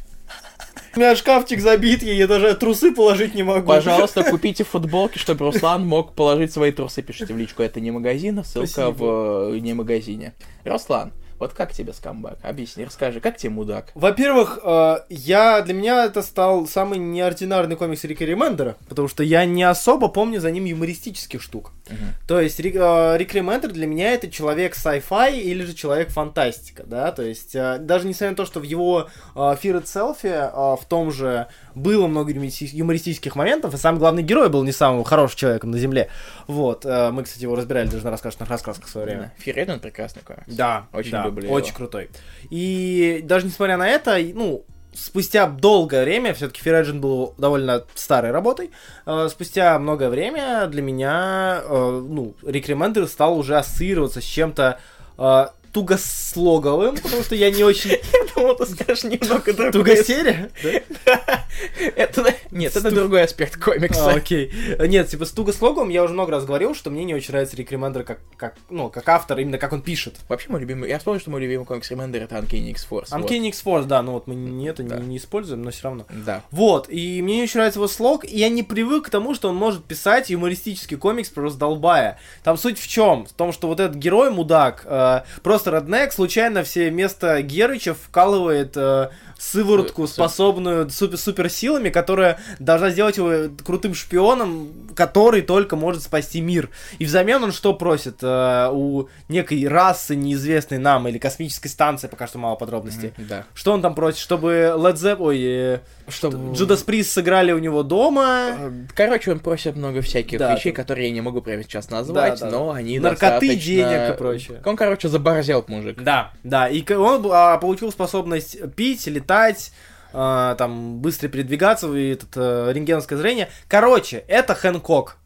[0.98, 3.68] У меня шкафчик забит, я даже трусы положить не могу.
[3.68, 7.04] Пожалуйста, купите футболки, чтобы Руслан мог положить свои трусы.
[7.04, 7.62] Пишите в личку.
[7.62, 8.94] Это не магазин, а ссылка Спасибо.
[8.96, 10.34] в э, не магазине.
[10.66, 12.40] Руслан, вот как тебе скамбэк?
[12.44, 13.92] Объясни, расскажи, как тебе мудак?
[13.94, 19.46] Во-первых, э, я для меня это стал самый неординарный комикс Рика Ремендера, потому что я
[19.46, 21.72] не особо помню за ним юмористических штук.
[21.90, 22.14] Мгм.
[22.28, 26.84] То есть Рик, э, Рик Ремендер для меня это человек sci-fi или же человек фантастика,
[26.86, 31.12] да, то есть э, даже несмотря на то, что в его Fear Itself в том
[31.12, 31.48] же
[31.78, 35.78] было много юмористи- юмористических моментов, и сам главный герой был не самым хорошим человеком на
[35.80, 36.10] Земле.
[36.48, 39.34] Вот, э, мы, кстати, его разбирали даже на рассказах, рассказках в свое время.
[39.38, 40.44] Фирен, он прекрасный комикс.
[40.48, 41.54] Да, Очень да, люблю его.
[41.54, 42.10] очень крутой.
[42.50, 44.64] И даже несмотря на это, ну,
[44.94, 48.72] спустя долгое время, все-таки Фераджин был довольно старой работой,
[49.06, 54.80] э, спустя многое время для меня, э, ну, Рик Ремендер стал уже ассоциироваться с чем-то
[55.20, 57.92] э, тугослоговым, потому что я не очень...
[58.14, 59.72] Я думал, ты скажешь немного другое.
[59.72, 60.50] Тугосерия?
[61.96, 64.12] Это, нет, это другой аспект комикса.
[64.12, 64.52] А, окей.
[64.80, 67.72] Нет, типа с тугослоговым я уже много раз говорил, что мне не очень нравится Рик
[67.72, 70.16] Ремендер как, как, ну, как автор, именно как он пишет.
[70.30, 70.90] Вообще мой любимый...
[70.90, 73.10] Я вспомнил, что мой любимый комикс Ремендер это Uncanny X-Force.
[73.10, 76.06] Uncanny X-Force, да, ну вот мы не это не, не используем, но все равно.
[76.10, 76.44] Да.
[76.52, 79.56] Вот, и мне очень нравится его слог, и я не привык к тому, что он
[79.56, 82.20] может писать юмористический комикс про раздолбая.
[82.44, 83.26] Там суть в чем?
[83.26, 85.22] В том, что вот этот герой, мудак, э,
[85.58, 93.18] просто роднек, случайно все вместо Герыча вкалывает э, сыворотку, способную супер суперсилами, которая должна сделать
[93.18, 96.70] его крутым шпионом, который только может спасти мир.
[97.00, 98.18] И взамен он что просит?
[98.22, 103.14] Э, у некой расы, неизвестной нам, или космической станции, пока что мало подробностей.
[103.18, 103.44] Мгм, Да.
[103.56, 104.20] Что он там просит?
[104.20, 105.18] Чтобы Led Zepp...
[105.20, 106.54] Ой, Чтобы...
[106.56, 108.52] Джудас Прист сыграли у него дома.
[108.60, 110.76] Э, Короче, он просит много всяких Да, вещей, да.
[110.84, 114.18] которые я не могу прямо сейчас назвать, Да, да, но они Наркоты, достаточно- денег и
[114.18, 114.62] прочее.
[114.64, 115.08] Он, короче,
[115.48, 116.02] заборзел мужик.
[116.02, 116.68] Да, да.
[116.68, 119.72] И он а, получил способность пить, летать,
[120.14, 123.50] а, там, быстро передвигаться, и этот, а, рентгеновское зрение.
[123.68, 125.18] Короче, это Хэнкок.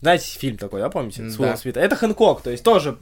[0.00, 1.28] Знаете, фильм такой, да, помните?
[1.28, 1.42] С Да.
[1.42, 1.82] Уиллом Смитом?
[1.82, 2.96] Это Хэнкок, то есть тоже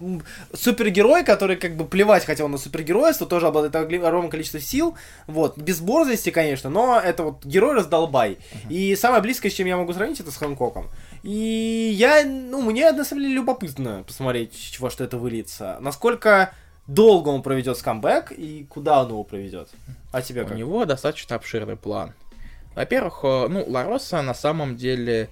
[0.55, 5.81] супергерой, который как бы плевать хотел на супергеройство, тоже обладает огромным количеством сил, вот, без
[5.81, 8.39] борзости, конечно, но это вот герой-раздолбай.
[8.71, 10.89] И самое близкое, с чем я могу сравнить, это с Хэнкоком.
[11.23, 15.77] И я, ну, мне на самом деле любопытно посмотреть, чего что это выльется.
[15.81, 16.53] Насколько
[16.87, 19.69] долго он проведет скамбэк и куда он его проведет.
[20.13, 20.57] А тебе У как?
[20.57, 22.15] него достаточно обширный план.
[22.75, 25.29] Во-первых, э, ну, Лароса на самом деле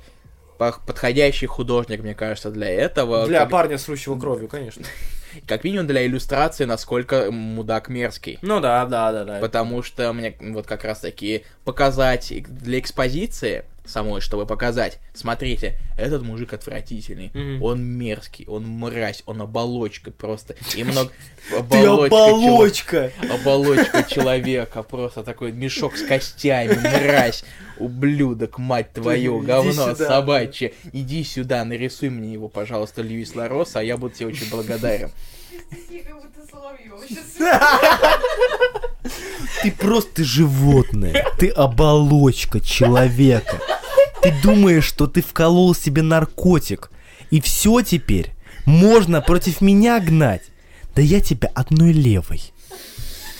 [0.58, 3.26] подходящий художник, мне кажется, для этого.
[3.26, 4.84] Для как, парня с рущего кровью, конечно.
[5.46, 8.38] как минимум для иллюстрации, насколько мудак мерзкий.
[8.42, 9.38] Ну да, да, да, да.
[9.40, 16.22] Потому что мне вот как раз таки показать для экспозиции самой, чтобы показать, смотрите, этот
[16.22, 17.62] мужик отвратительный, Мгм.
[17.62, 20.54] он мерзкий, он мразь, он оболочка просто.
[20.74, 21.10] И много...
[21.56, 23.12] Оболочка!
[23.20, 27.44] чело- Оболочка человека, просто такой мешок с костями, мразь,
[27.78, 30.72] ублюдок, мать твою, говно собачье.
[30.92, 35.10] Иди сюда, нарисуй мне его, пожалуйста, Льюис Лароса, а я буду тебе очень благодарен.
[35.10, 36.34] Как будто.
[39.62, 41.26] Ты просто животное.
[41.38, 43.60] Ты оболочка человека.
[44.22, 46.90] Ты думаешь, что ты вколол себе наркотик.
[47.30, 48.30] И все теперь
[48.64, 50.42] можно против меня гнать.
[50.94, 52.42] Да я тебя одной левой.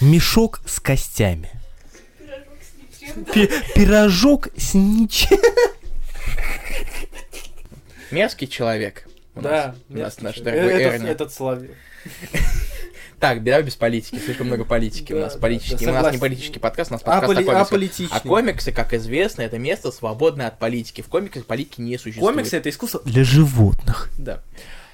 [0.01, 1.51] Мешок с костями.
[2.19, 3.25] Пирожок с ничем.
[3.25, 5.39] Пи- пирожок с ничем.
[8.11, 9.07] Мерзкий человек.
[9.35, 10.83] У нас, у нас наш дорогой.
[10.83, 11.09] Эрни.
[11.09, 11.71] Этот, этот Соловей.
[13.21, 15.13] Так, беда без политики, слишком много политики.
[15.13, 17.43] у Да, нас да, политический, да, у нас не политический подкаст, у нас подкаст Аполи-
[17.43, 17.67] о комиксах.
[17.69, 18.09] аполитичный.
[18.17, 21.01] А комиксы, как известно, это место свободное от политики.
[21.01, 22.35] В комиксах политики не существует.
[22.35, 24.11] Комиксы это искусство для животных.
[24.19, 24.41] Да.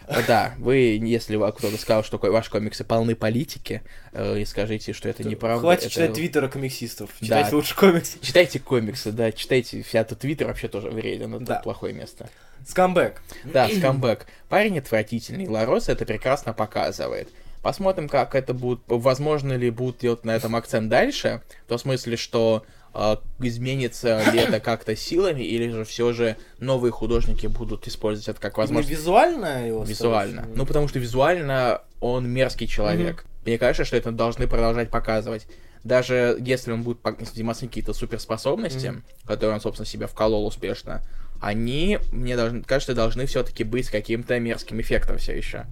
[0.06, 5.08] Э, Да, вы, если кто-то сказал, что ваши комиксы полны политики, э, и скажите, что
[5.08, 5.60] это неправда.
[5.60, 7.10] Хватит это- читать твиттера комиксистов.
[7.20, 7.26] Да.
[7.26, 8.18] Читайте лучше комиксы.
[8.20, 9.82] Читайте комиксы, да, читайте.
[9.82, 11.54] Вся тут твиттер вообще тоже вреден, это Да.
[11.60, 12.28] плохое место.
[12.66, 13.22] Скамбэк.
[13.44, 14.26] Да, скамбэк.
[14.48, 15.46] Парень отвратительный.
[15.48, 17.28] Ларос это прекрасно показывает.
[17.62, 21.42] Посмотрим, как это будет, возможно ли будут делать на этом акцент дальше.
[21.66, 26.90] В том смысле, что э, изменится ли это как-то силами, или же все же новые
[26.92, 30.48] художники будут использовать это как Возможно, возможность визуально его визуально.
[30.54, 33.26] Ну, потому что визуально он мерзкий человек.
[33.44, 35.46] Мне кажется, что это должны продолжать показывать.
[35.84, 36.98] Даже если он будет
[37.34, 39.04] демонстрировать какие-то суперспособности, Мгм.
[39.24, 41.02] которые он, собственно, себя вколол успешно,
[41.40, 45.66] они, мне должны, кажется, должны все-таки быть с каким-то мерзким эффектом все еще.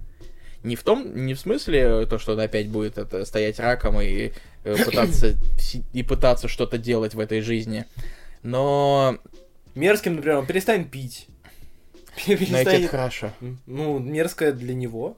[0.63, 4.31] Не в том, не в смысле то, что он опять будет это, стоять раком и
[4.63, 5.35] э, пытаться
[5.93, 7.85] и пытаться что-то делать в этой жизни,
[8.43, 9.19] но
[9.75, 11.27] Мерзким, например, он перестанет пить.
[12.27, 12.89] найти это Перестанет...
[12.89, 13.31] хорошо.
[13.65, 15.15] Ну, мерзкое для него.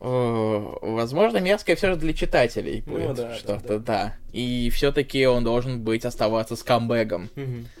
[0.00, 4.16] Э, Возможно, мерзкое все же для читателей Ну будет да, да, что-то, да.
[4.32, 7.30] И все-таки он должен быть оставаться скамбэгом.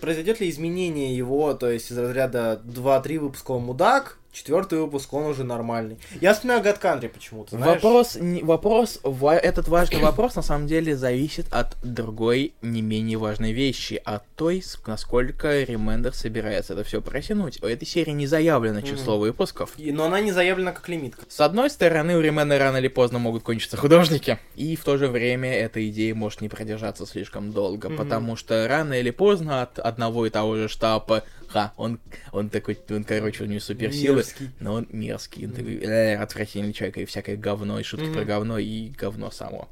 [0.00, 5.42] Произойдет ли изменение его, то есть из разряда 2-3 выпуска мудак, четвертый выпуск он уже
[5.44, 5.98] нормальный.
[6.20, 7.82] Я вспоминаю God Country почему-то, знаешь?
[7.82, 13.18] Вопрос, не- вопрос, ва- этот важный вопрос на самом деле зависит от другой, не менее
[13.18, 17.62] важной вещи, от той, насколько Ремендер собирается это все протянуть.
[17.62, 19.72] У этой серии не заявлено число выпусков.
[19.76, 21.22] И- Но она не заявлена как лимитка.
[21.28, 25.08] С одной стороны, у Ремена рано или поздно могут кончиться художники, и в то же
[25.08, 27.96] время эта идея может не продержаться слишком долго, Мгм.
[27.98, 31.98] потому что рано или поздно от одного и того же штаба ха, он,
[32.32, 34.50] он такой, он, короче, у него суперсилы, Мерзкий.
[34.60, 38.14] но он мерзкий, он такой, э, отвратительный человек, и всякое говно, и шутки Мгм.
[38.14, 39.68] про говно, и говно само.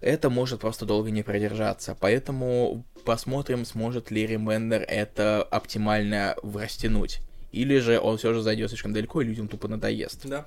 [0.00, 7.20] Это может просто долго не продержаться, поэтому посмотрим, сможет ли Ремендер это оптимально растянуть.
[7.50, 10.26] Или же он все же зайдет слишком далеко, и людям тупо надоест.
[10.26, 10.44] Да.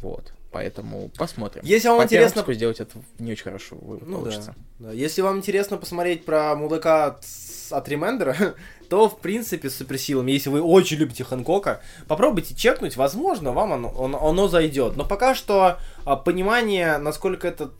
[0.00, 0.32] Вот.
[0.52, 1.62] Поэтому посмотрим.
[1.66, 2.44] Если вам По интересно...
[2.54, 4.54] сделать это не очень хорошо Ну получится.
[4.78, 4.92] да, да.
[4.92, 7.24] Если вам интересно посмотреть про мудака от,
[7.70, 8.54] от Ремендера,
[8.88, 13.94] то, в принципе, с суперсилами, если вы очень любите Хэнкока, попробуйте чекнуть, возможно, вам оно,
[14.04, 14.96] оно, оно зайдет.
[14.96, 17.70] Но пока что а, понимание, насколько это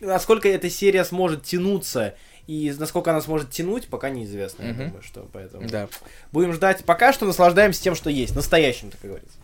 [0.00, 2.14] насколько эта серия сможет тянуться
[2.46, 4.64] и насколько она сможет тянуть, пока неизвестно.
[4.64, 4.86] Я Мгм.
[4.88, 5.88] думаю, что поэтому Да.
[6.32, 6.84] будем ждать.
[6.84, 9.36] Пока что наслаждаемся тем, что есть, настоящим, так говорится.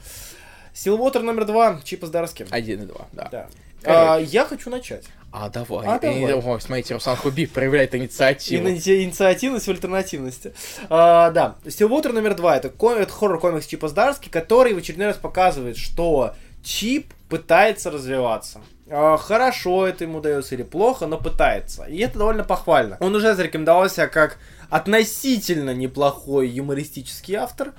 [0.74, 2.46] Стилвотер номер два, Чипа Здарски.
[2.50, 3.28] Один и два, да.
[3.30, 3.48] Да.
[3.84, 5.04] А, я хочу начать.
[5.32, 5.86] А давай.
[5.86, 6.32] А, давай.
[6.34, 8.66] Ой, смотрите, Руслан Хубиев проявляет инициативу.
[8.68, 10.52] Ини- Инициативность в альтернативности.
[10.88, 11.54] А, да.
[11.64, 12.56] Stillwater номер два.
[12.56, 18.60] Это, ко- это хоррор-комикс Чипа Здарски, который в очередной раз показывает, что Чип пытается развиваться.
[18.90, 21.84] А, Хорошо это ему дается или плохо, но пытается.
[21.84, 22.96] И это довольно похвально.
[22.98, 27.72] Он уже зарекомендовался как относительно неплохой юмористический автор.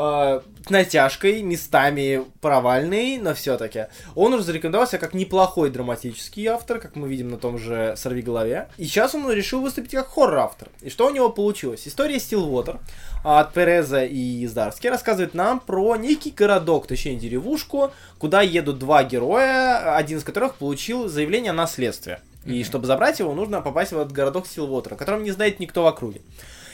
[0.00, 3.86] А, с натяжкой, местами провальный, но все-таки.
[4.14, 8.68] Он уже зарекомендовался как неплохой драматический автор, как мы видим на том же «Сорви голове».
[8.76, 10.68] И сейчас он решил выступить как хоррор-автор.
[10.82, 11.88] И что у него получилось?
[11.88, 12.78] История Стилвотер
[13.24, 19.96] от Переза и Издарски рассказывает нам про некий городок, точнее деревушку, куда едут два героя,
[19.96, 22.20] один из которых получил заявление о наследстве.
[22.44, 25.82] И чтобы забрать его, нужно попасть в этот городок Стилвотер, о котором не знает никто
[25.82, 26.20] в округе.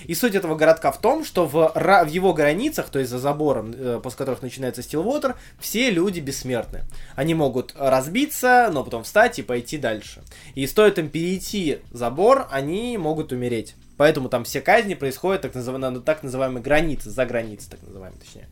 [0.05, 3.73] И суть этого городка в том, что в, в его границах, то есть за забором,
[3.75, 6.83] э, после которых начинается Стилвотер, все люди бессмертны.
[7.17, 10.23] Они могут разбиться, но потом встать и пойти дальше.
[10.55, 13.75] И стоит им перейти забор, они могут умереть.
[13.97, 15.79] Поэтому там все казни происходят так, назыв...
[15.79, 18.49] на так называемой границе, за границей, так называемой, точнее.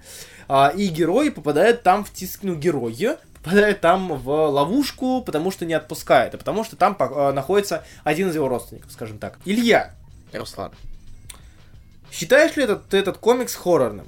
[0.49, 2.41] А, и герои попадают там в тиск...
[2.43, 7.33] ну, герои попадают там в ловушку, потому что не отпускают, а потому что там э,
[7.33, 9.39] находится один из его родственников, скажем так.
[9.45, 9.95] Илья,
[10.33, 10.73] Руслан.
[12.13, 14.07] Считаешь ли этот, ты этот комикс хоррорным?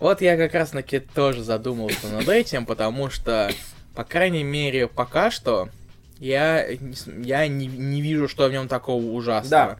[0.00, 3.52] Вот я как раз таки тоже задумался над этим, потому что,
[3.94, 5.68] по крайней мере, пока что
[6.18, 9.48] я, я не, не вижу, что в нем такого ужасного.
[9.50, 9.78] Да.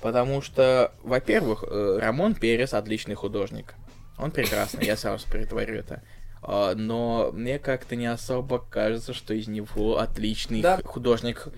[0.00, 3.74] Потому что, во-первых, э, Рамон Перес отличный художник.
[4.18, 6.02] Он прекрасный, я сразу притворю это.
[6.42, 10.80] А, Но мне как-то не особо кажется, что из него отличный Да.
[10.84, 11.48] художник.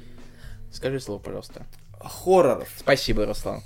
[0.73, 1.67] Скажи слово, пожалуйста.
[2.01, 2.69] Хорроров.
[2.79, 3.63] Спасибо, Руслан.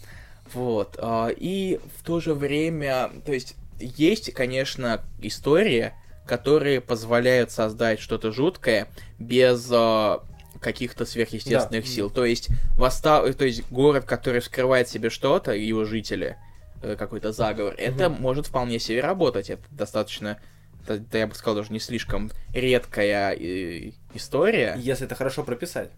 [0.55, 0.99] Вот.
[1.01, 5.93] а, И в то же время, то есть, есть, конечно, истории,
[6.27, 8.89] которые позволяют создать что-то жуткое
[9.19, 10.23] без а,
[10.61, 11.91] каких-то сверхъестественных Да.
[11.91, 12.11] сил.
[12.11, 13.31] То есть, восста...
[13.33, 16.37] то есть, город, который вскрывает себе что-то, его жители,
[16.83, 19.51] э, какой-то заговор, это может вполне себе работать.
[19.51, 20.39] Это достаточно,
[20.87, 24.75] да я бы сказал, даже не слишком редкая э, история.
[24.79, 25.91] Если это хорошо прописать.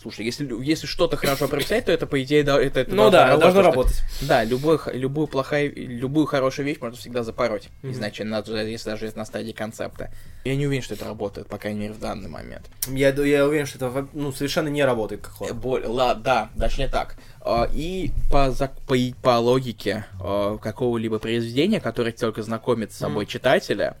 [0.00, 3.28] Слушай, если, если что-то хорошо прописать, то это, по идее, да, это, это Ну да,
[3.36, 4.28] должно должно потому что- работать.
[4.28, 7.68] Да, любой, любую плохая, любую хорошую вещь можно всегда запороть.
[7.82, 7.92] Мгм.
[7.92, 10.12] Изначально, если даже это на стадии концепта.
[10.44, 12.66] Я не уверен, что это работает, по крайней мере, в данный момент.
[12.86, 15.54] Я, я уверен, что это ну, совершенно не работает как хоррор.
[15.56, 17.16] боль- ла- да, не так.
[17.40, 18.54] А, И по,
[18.86, 23.30] по, по логике а, какого-либо произведения, которое только знакомит с собой Мгм.
[23.32, 23.96] читателя,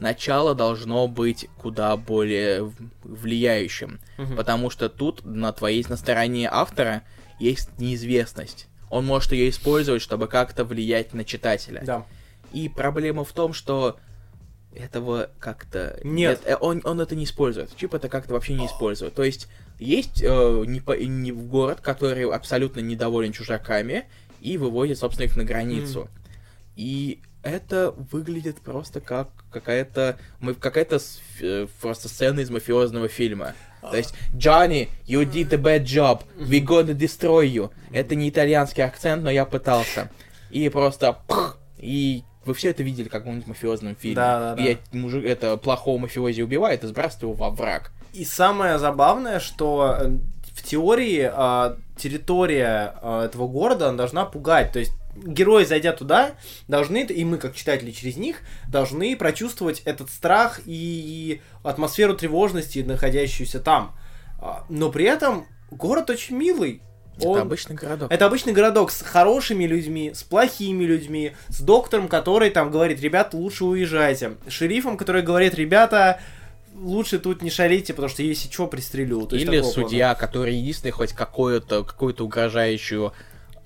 [0.00, 2.72] начало должно быть куда более
[3.02, 4.00] влияющим.
[4.18, 4.36] Мгм.
[4.36, 7.02] Потому что тут на твоей на стороне автора
[7.38, 8.66] есть неизвестность.
[8.90, 11.82] Он может ее использовать, чтобы как-то влиять на читателя.
[11.84, 12.06] Да.
[12.52, 13.98] И проблема в том, что
[14.74, 15.98] этого как-то...
[16.04, 16.40] Нет.
[16.44, 17.74] э, Он, он это не использует.
[17.76, 19.14] Чип это как-то вообще не использует.
[19.14, 19.48] То есть
[19.78, 24.04] есть э, не по- не в город, который абсолютно недоволен чужаками
[24.40, 26.08] и выводит, собственно, их на границу.
[26.76, 30.18] И это выглядит просто как какая-то
[30.60, 30.98] какая-то
[31.40, 33.54] э, просто сцена из мафиозного фильма.
[33.80, 37.70] То есть, Johnny, you did a bad job, we gonna destroy you.
[37.92, 40.10] Это не итальянский акцент, но я пытался.
[40.50, 44.16] И просто пх, и вы все это видели в каком-нибудь мафиозном фильме.
[44.16, 44.62] Да, да, да.
[44.62, 47.92] Где мужик, это плохого мафиози убивает и сбрасывает его во враг.
[48.12, 50.10] И самое забавное, что э,
[50.54, 54.72] в теории а, территория а, этого города должна пугать.
[54.72, 56.32] То есть герои, зайдя туда,
[56.68, 58.38] должны, и мы, как читатели через них,
[58.68, 63.94] должны прочувствовать этот страх и атмосферу тревожности, находящуюся там.
[64.40, 66.82] А, Но при этом город очень милый.
[67.16, 68.10] Это Он- обычный городок.
[68.10, 73.36] Это обычный городок с хорошими людьми, с плохими людьми, с доктором, который там говорит, ребята,
[73.36, 74.36] лучше уезжайте.
[74.48, 76.20] Шерифом, который говорит, ребята,
[76.74, 79.26] лучше тут не шалите, потому что если что, пристрелю.
[79.26, 83.12] То Или судья, который единственный хоть какую-то какую-то угрожающую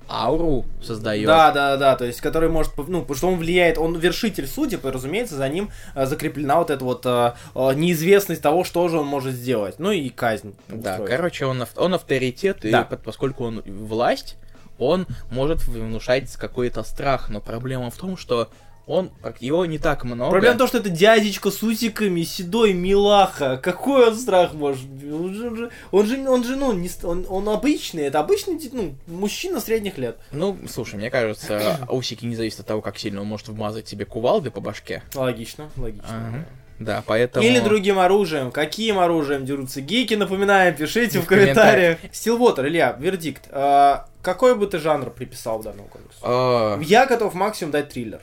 [0.08, 1.26] ауру создает.
[1.26, 4.84] Да, да, да, то есть, который может, ну, потому что он влияет, он вершитель судеб,
[4.84, 8.98] и, разумеется, за ним э, закреплена вот эта вот э, э, неизвестность того, что же
[8.98, 9.76] он может сделать.
[9.78, 10.54] Ну и казнь.
[10.68, 11.10] Да, устроить.
[11.10, 12.88] короче, он, он авторитет, Да.
[12.90, 14.36] и поскольку он власть,
[14.78, 18.48] он может внушать какой-то страх, но проблема в том, что
[18.86, 19.10] он,
[19.40, 20.30] его не так много.
[20.30, 23.56] Проблема в том, что это дядечка с усиками, седой милаха.
[23.56, 25.10] Какой он страх может быть?
[25.12, 29.60] Он же, он же, он же, ну, не, он, он обычный, это обычный, ну, мужчина
[29.60, 30.18] средних лет.
[30.32, 34.04] Ну, слушай, мне кажется, усики не зависят от того, как сильно он может вмазать тебе
[34.04, 35.02] кувалды по башке.
[35.14, 36.08] Логично, логично.
[36.08, 36.44] Ага.
[36.78, 37.46] Да, поэтому...
[37.46, 38.50] Или другим оружием.
[38.50, 41.98] Каким оружием дерутся гики, напоминаем, пишите в В комментариях.
[42.12, 43.44] Стилвотер, Илья, вердикт.
[43.50, 46.18] А, какой бы ты жанр приписал данному комиксу?
[46.22, 48.20] А, Я готов максимум дать триллер.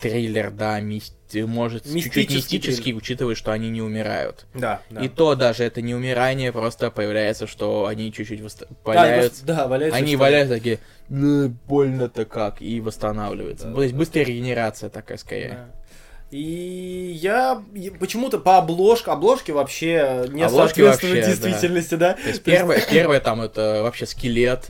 [0.00, 2.96] Трейлер, да, мисти- может, чуть-чуть Мистический трейлер.
[2.96, 4.46] учитывая, что они не умирают.
[4.54, 5.00] Да, да.
[5.04, 9.44] И то даже это не умирание, просто появляется, что они чуть-чуть Да, валяются.
[9.46, 9.98] Да, валяются.
[9.98, 10.78] Они валяются такие,
[11.08, 13.68] «Ну, больно-то как, и восстанавливаются.
[13.68, 15.48] Да, То есть да, быстрая регенерация такая скорее.
[15.50, 15.85] Да.
[16.30, 17.62] И я
[18.00, 21.48] почему-то по обложке, обложке вообще не Обложки соответствуют вообще, да.
[21.48, 22.12] действительности, да.
[22.14, 24.68] То есть первое, первое там это вообще скелет,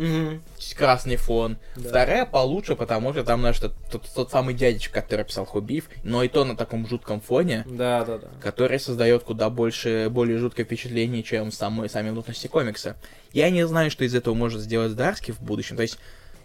[0.76, 1.56] красный фон.
[1.76, 1.88] Да.
[1.88, 6.22] Вторая получше, потому что там, знаешь, тот, тот, тот самый дядечка, который писал Хубив, но
[6.22, 8.28] и то на таком жутком фоне, Да, да, да.
[8.42, 12.96] который создает куда больше, более жуткое впечатление, чем самые, сами внутренности комикса.
[13.32, 15.76] Я не знаю, что из этого может сделать Дарски в будущем.
[15.76, 15.98] То есть,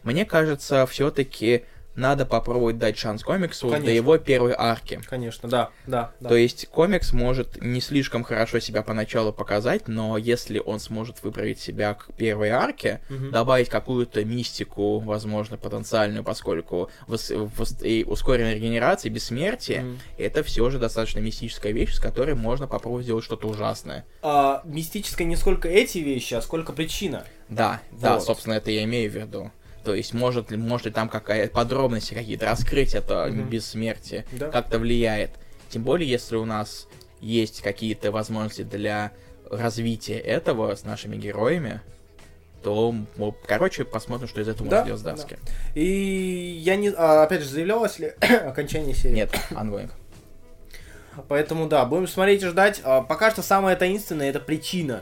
[0.03, 1.63] мне кажется, все-таки
[1.95, 3.91] надо попробовать дать шанс комиксу до Конечно.
[3.91, 5.01] его первой арки.
[5.09, 6.29] Конечно, да, да, да.
[6.29, 11.59] То есть комикс может не слишком хорошо себя поначалу показать, но если он сможет выправить
[11.59, 13.31] себя к первой арке, Мгм.
[13.31, 19.99] добавить какую-то мистику, возможно, потенциальную, поскольку вос- вос- и ускоренная регенерация, бессмертие, Мгм.
[20.17, 24.05] это все же достаточно мистическая вещь, с которой можно попробовать сделать что-то ужасное.
[24.21, 27.25] А, мистическое не сколько эти вещи, а сколько причина.
[27.49, 28.23] Да, да, Вот.
[28.23, 29.51] собственно, это я имею в виду.
[29.83, 33.49] То есть, может ли, может ли там какая-то подробности какие-то раскрыть это Мгм.
[33.49, 34.49] бессмертие, Да.
[34.49, 35.31] как-то влияет.
[35.69, 36.87] Тем более, если у нас
[37.19, 39.11] есть какие-то возможности для
[39.49, 41.81] развития этого с нашими героями,
[42.63, 42.93] то,
[43.47, 45.39] короче, посмотрим, что из этого Да, можно сделать Дарски.
[45.73, 48.13] И я не, а, опять же, заявлялось ли
[48.45, 49.15] окончание серии?
[49.15, 49.89] Нет, ongoing.
[51.27, 52.81] Поэтому да, будем смотреть и ждать.
[52.83, 55.01] А, Пока что самое таинственное это причина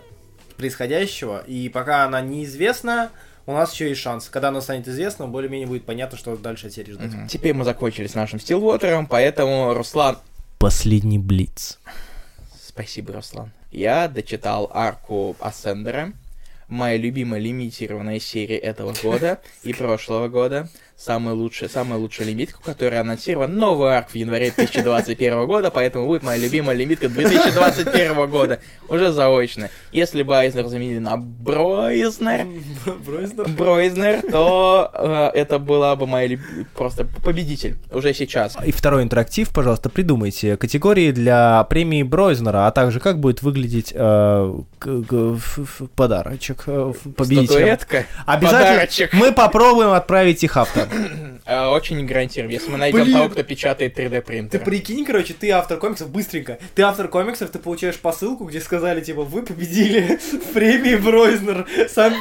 [0.58, 1.44] происходящего.
[1.46, 3.12] И пока она неизвестна,
[3.50, 4.30] у нас еще есть шанс.
[4.30, 7.12] Когда она станет известна, более-менее будет понятно, что дальше от серии ждать.
[7.12, 7.28] Мгм.
[7.28, 10.18] Теперь мы закончили с нашим Стилвотером, поэтому, Руслан,
[10.60, 11.80] Последний блиц.
[12.62, 13.52] Спасибо, Руслан.
[13.72, 16.12] Я дочитал арку Ассендера,
[16.68, 20.70] моя любимая лимитированная серия этого года и прошлого года.
[21.00, 26.24] Самая лучшая, самая лучшая лимитка, которая анонсирована новый арк в январе 2021 года, поэтому будет
[26.24, 29.70] моя любимая лимитка 2021 года, уже заочно.
[29.94, 32.48] Если бы Айзнер заменили на Бройзнер,
[33.48, 34.30] Бройзнер?
[34.30, 38.58] То э, это была бы моя люб- просто победитель уже сейчас.
[38.66, 44.54] И второй интерактив, пожалуйста, придумайте категории для премии Бройзнера, а также как будет выглядеть э,
[45.96, 47.48] подарочек э, победителям.
[47.48, 49.14] Статуэтка, Обязательно подарочек.
[49.14, 50.89] мы попробуем отправить их авторам.
[51.46, 53.14] Э, Очень не гарантируем, если мы найдем Блин.
[53.18, 54.64] того, кто печатает 3D Ты принтер.
[54.64, 56.60] прикинь, короче, ты автор комиксов, быстренько.
[56.76, 62.14] Ты автор комиксов, ты получаешь посылку, где сказали, типа, вы победили в премии Бройзнер, сам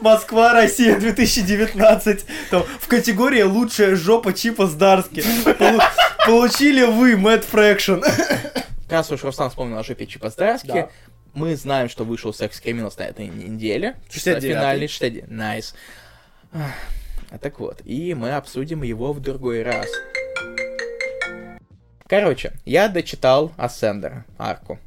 [0.00, 2.24] Москва, Россия 2019.
[2.50, 5.22] Там, в категории лучшая жопа Чипа Здарски.
[5.58, 5.80] Полу-
[6.26, 8.00] Получили вы, Мэтт Фрэкшн.
[8.88, 10.88] Раз уж Руслан вспомнил о жопе Чипа Здарски, Да.
[11.34, 13.96] мы знаем, что вышел Sex Criminals на этой неделе.
[14.10, 14.40] 69-й.
[14.48, 15.74] Финальный 60 Nice.
[16.52, 16.70] А
[17.38, 19.88] так вот, и мы обсудим его в другой раз.
[22.06, 24.78] Короче, я дочитал Ascender арку.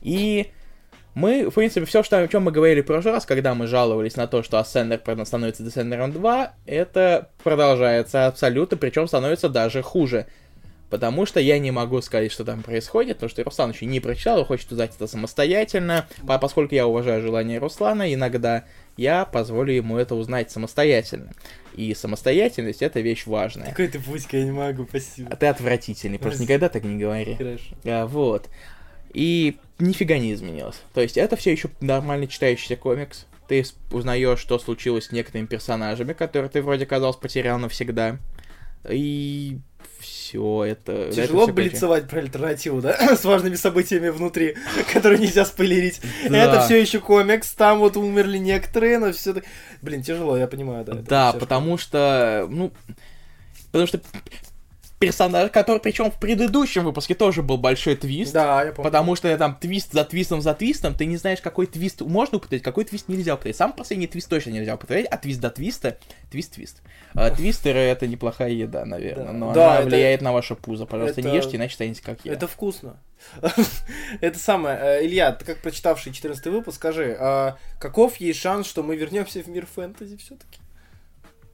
[0.00, 0.50] И
[1.14, 4.16] мы, в принципе, все, что, о чем мы говорили в прошлый раз, когда мы жаловались
[4.16, 4.64] на то, что
[5.04, 10.26] правда, становится Descender 2, это продолжается абсолютно, причем становится даже хуже.
[10.88, 14.42] Потому что я не могу сказать, что там происходит, потому что Руслан еще не прочитал,
[14.42, 16.06] и хочет узнать это самостоятельно.
[16.26, 18.64] А поскольку я уважаю желание Руслана, иногда
[18.96, 21.32] я позволю ему это узнать самостоятельно.
[21.74, 23.70] И самостоятельность это вещь важная.
[23.70, 25.34] Какой ты пуська, я не могу, А спасибо.
[25.36, 27.34] ты отвратительный, просто никогда так не говори.
[27.34, 27.74] Хорошо.
[27.84, 28.48] А, вот.
[29.14, 30.80] И нифига не изменилось.
[30.94, 33.26] То есть это все еще нормально читающийся комикс.
[33.48, 38.18] Ты узнаешь, что случилось с некоторыми персонажами, которые ты вроде казалось потерял навсегда.
[38.88, 39.58] И
[39.98, 40.92] все это.
[40.92, 43.16] это Тяжело короче, блицевать про альтернативу, да?
[43.16, 44.56] С важными событиями внутри,
[44.92, 46.00] которые нельзя спойлерить.
[46.28, 46.36] Да.
[46.36, 49.46] Это все еще комикс, там вот умерли некоторые, но все таки
[49.82, 50.92] Блин, тяжело, я понимаю, да.
[50.92, 52.72] это Да, потому что, ну,
[53.72, 54.00] потому что
[55.06, 58.32] персонаж, который, причем в предыдущем выпуске тоже был большой твист.
[58.32, 58.84] Да, я помню.
[58.84, 62.62] Потому что там твист за твистом за твистом, ты не знаешь, какой твист можно употребить,
[62.64, 63.56] какой твист нельзя употребить.
[63.56, 65.98] Сам последний твист точно нельзя употребить, а твист до твиста,
[66.30, 66.82] твист-твист.
[67.14, 69.32] А, твистеры это неплохая еда, наверное, Да.
[69.32, 70.86] но Да, она это- влияет на ваше пузо.
[70.86, 72.32] Пожалуйста, не это- ешьте, иначе станете как я.
[72.32, 72.96] Это вкусно.
[74.20, 74.78] Это самое.
[74.80, 79.42] э, Илья, ты как прочитавший 14 выпуск, скажи, а каков есть шанс, что мы вернемся
[79.42, 80.58] в мир фэнтези все-таки?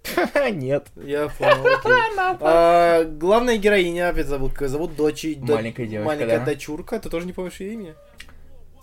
[0.53, 0.87] Нет.
[0.97, 1.67] Я понял.
[2.41, 5.25] А, Главная героиня, опять забыл, как зовут, дочь...
[5.37, 7.95] до- Маленькая девочка, Маленькая дочурка, ты тоже не помнишь ее имя?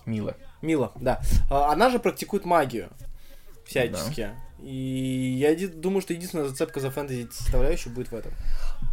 [0.06, 0.36] Мило.
[0.62, 1.22] Мила, да.
[1.50, 2.90] А, Она же практикует магию.
[3.66, 4.30] Всячески.
[4.62, 8.32] И я думаю, что единственная зацепка за фэнтези составляющую будет в этом.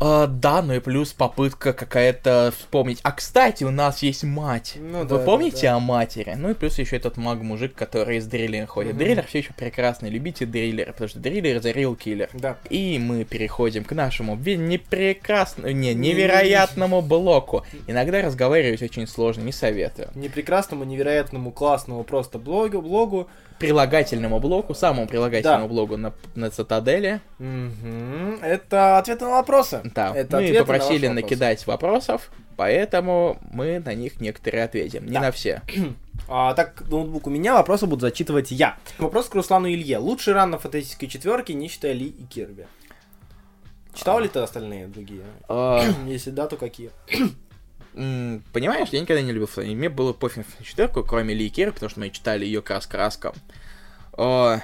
[0.05, 2.99] А, да, ну и плюс попытка какая-то вспомнить.
[3.03, 4.75] А кстати, у нас есть мать.
[4.77, 5.77] Ну Вы да, да, помните да.
[5.77, 6.35] о матери?
[6.37, 8.95] Ну и плюс еще этот маг-мужик, который из дриллера ходит.
[8.95, 8.99] Мгм.
[8.99, 10.11] Дриллер все еще прекрасный.
[10.11, 12.31] Любите дриллера, потому что дриллер real killer.
[12.33, 12.57] Да.
[12.69, 17.65] И мы переходим к нашему непрекрасному, не, невероятному блоку.
[17.87, 20.09] Иногда разговаривать очень сложно, не советую.
[20.17, 23.29] Непрекрасному, невероятному, классному просто блогу, блогу.
[23.59, 27.21] Прилагательному блоку, самому прилагательному блогу на, на Цитадели.
[27.39, 28.41] Мгм.
[28.43, 29.82] Это ответы на вопросы.
[29.95, 31.13] Да, Это мы на попросили вопросы.
[31.25, 35.07] накидать вопросов, поэтому мы на них некоторые ответим.
[35.07, 35.21] Не Да.
[35.21, 35.63] на все.
[36.29, 38.77] А, так, ноутбук у меня, вопросы буду зачитывать я.
[38.99, 39.99] Вопрос к Руслану Илье.
[39.99, 42.67] Лучший ран на фантастической четверке, не считая Ли и Кирби.
[43.93, 45.25] Читал ли ты остальные другие?
[45.49, 46.91] А, Если да, то какие?
[47.93, 49.77] Понимаешь, я никогда не любил Флэм.
[49.77, 53.35] Мне было пофиг на четверку, кроме Ли и Киры, потому что мы читали ее крас-краска.
[54.15, 54.59] О,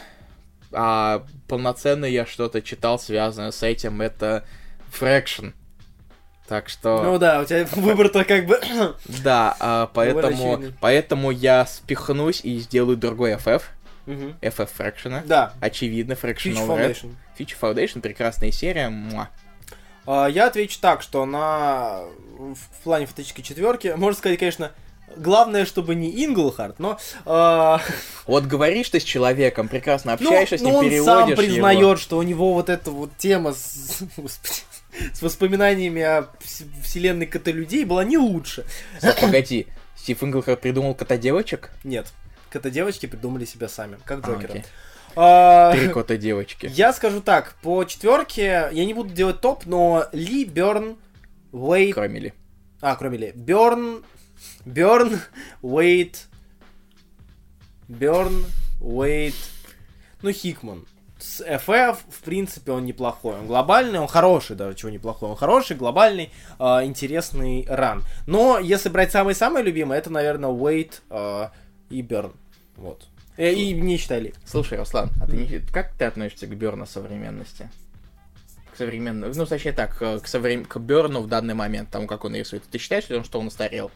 [0.73, 4.45] А полноценно я что-то читал, связанное с этим, это
[4.93, 5.53] Fraction.
[6.47, 7.03] Так что...
[7.03, 8.59] Ну да, у тебя выбор-то как бы...
[9.23, 13.63] Да, а, поэтому, поэтому я спихнусь и сделаю другой FF.
[14.07, 15.27] FF Fraction.
[15.27, 16.97] Да, Очевидно, Fractional Red.
[16.97, 17.15] Foundation.
[17.39, 18.89] Future Foundation, прекрасная серия.
[18.89, 19.29] Муа.
[20.07, 22.05] А, Я отвечу так, что на
[22.39, 24.73] в плане фантастической четверки, можно сказать, конечно,
[25.17, 27.81] главное, чтобы не Инглхард, но а,
[28.27, 31.37] Вот говоришь ты с человеком, прекрасно ну, общаешься с ну, ним, он переводишь сам его.
[31.37, 34.61] признает, что у него вот эта вот тема с, господи,
[35.15, 38.65] с воспоминаниями о вс- вселенной кота-людей была не лучше.
[38.99, 39.67] Стоп, Погоди,
[39.97, 41.71] Стив Инглхард придумал кота-девочек?
[41.85, 42.13] Нет,
[42.51, 44.51] кота-девочки придумали себя сами, как А, Джокера.
[44.53, 44.65] окей.
[45.17, 46.71] А, Три кота-девочки.
[46.73, 50.97] Я скажу так, по четверке я не буду делать топ, но Ли, Берн,
[51.53, 52.33] Уэйт, Кроме Ли.
[52.81, 53.33] А, кроме Ли.
[53.35, 54.05] Берн,
[54.65, 55.19] Берн,
[55.63, 56.27] Уэйт,
[57.89, 58.45] Берн,
[58.81, 59.35] Уэйт,
[60.23, 60.87] ну, Хикман.
[61.19, 63.35] С FF, в принципе, он неплохой.
[63.35, 65.31] Он глобальный, он хороший, даже чего неплохой.
[65.31, 68.05] Он хороший, глобальный, а, интересный ран.
[68.27, 71.51] Но если брать самые-самые любимые, это, наверное, Уэйт а,
[71.91, 72.35] и Берн.
[72.77, 73.09] Вот.
[73.39, 74.35] Э, И не считай Ли.
[74.45, 75.59] Слушай, Руслан, а ты не...
[75.73, 77.71] как ты относишься к Берну современности?
[78.73, 80.65] К современному, ну, точнее так, э, к, соврем...
[80.65, 82.65] к Берну в данный момент, тому, как он рисует.
[82.65, 83.91] Ты считаешь ли он, что он устарел?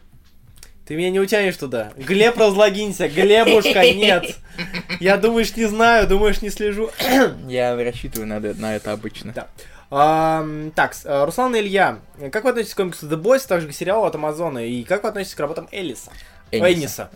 [0.85, 1.91] Ты меня не утянешь туда.
[1.95, 3.07] Глеб, разлогинься.
[3.07, 4.35] Глебушка, нет.
[4.99, 6.89] Я, думаешь, не знаю, думаешь, не слежу.
[7.47, 9.31] Я рассчитываю на, это- на это обычно.
[9.33, 9.47] Да.
[9.89, 11.99] Ам, так, э, Руслан и Илья,
[12.31, 15.09] как вы относитесь к комиксу The Boys, также к сериалу от Амазона, и как вы
[15.09, 16.11] относитесь к работам Элиса?
[16.51, 16.71] Энниса.
[16.73, 17.09] Эниса.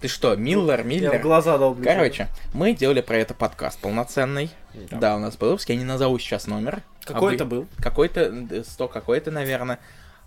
[0.00, 1.18] Ты что, Миллер, Я в Миллер?
[1.20, 1.84] глаза долблю.
[1.84, 4.50] Короче, мы делали про это подкаст полноценный.
[4.90, 4.96] Да.
[4.96, 6.82] Да, у нас был выпуск, я не назову сейчас номер.
[7.04, 7.66] Какой А это вы- был?
[7.78, 9.78] Какой-то, 100 какой-то, наверное.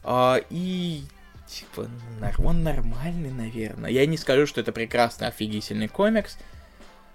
[0.04, 1.04] А, и,
[1.48, 1.88] типа,
[2.40, 3.90] он нормальный, наверное.
[3.90, 6.38] Я не скажу, что это прекрасный, офигительный комикс.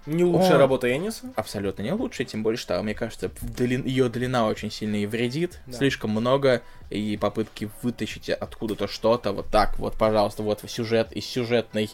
[0.05, 0.59] Не лучшая О.
[0.59, 1.31] работа Эниса?
[1.35, 5.59] Абсолютно не лучший, тем более, что, мне кажется, ее длина очень сильно и вредит.
[5.67, 5.77] Да.
[5.77, 11.89] Слишком много, и попытки вытащить откуда-то что-то, вот так, вот, пожалуйста, вот сюжет из сюжетной...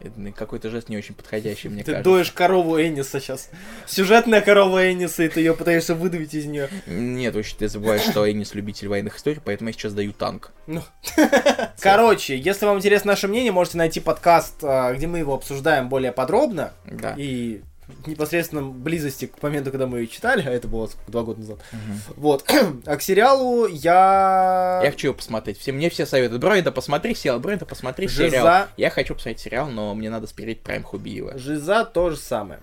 [0.00, 2.10] Это Какой-то жест не очень подходящий, мне Ты кажется.
[2.10, 3.50] доешь корову Эниса сейчас.
[3.86, 6.68] Сюжетная корова Эниса, и ты ее пытаешься выдавить из нее.
[6.86, 10.52] Нет, вообще ты забываешь, что Энис любитель военных историй, поэтому я сейчас даю танк.
[11.80, 16.12] Короче, если вам интересно наше мнение, можете найти подкаст, а, где мы его обсуждаем более
[16.12, 16.72] подробно.
[16.84, 17.14] Да.
[17.16, 21.40] И в непосредственном близости к моменту, когда мы ее читали, а это было два года
[21.40, 21.58] назад.
[21.72, 22.00] Мгм.
[22.16, 22.44] Вот.
[22.86, 24.80] А к сериалу я...
[24.82, 25.58] Я хочу его посмотреть.
[25.58, 26.40] Все, мне все советуют.
[26.40, 28.30] Бройда, посмотри сериал, Бройда, посмотри Жиза.
[28.30, 28.66] сериал.
[28.76, 31.38] Я хочу посмотреть сериал, но мне надо спереть Прайм Хубиева.
[31.38, 32.60] Жиза то же самое.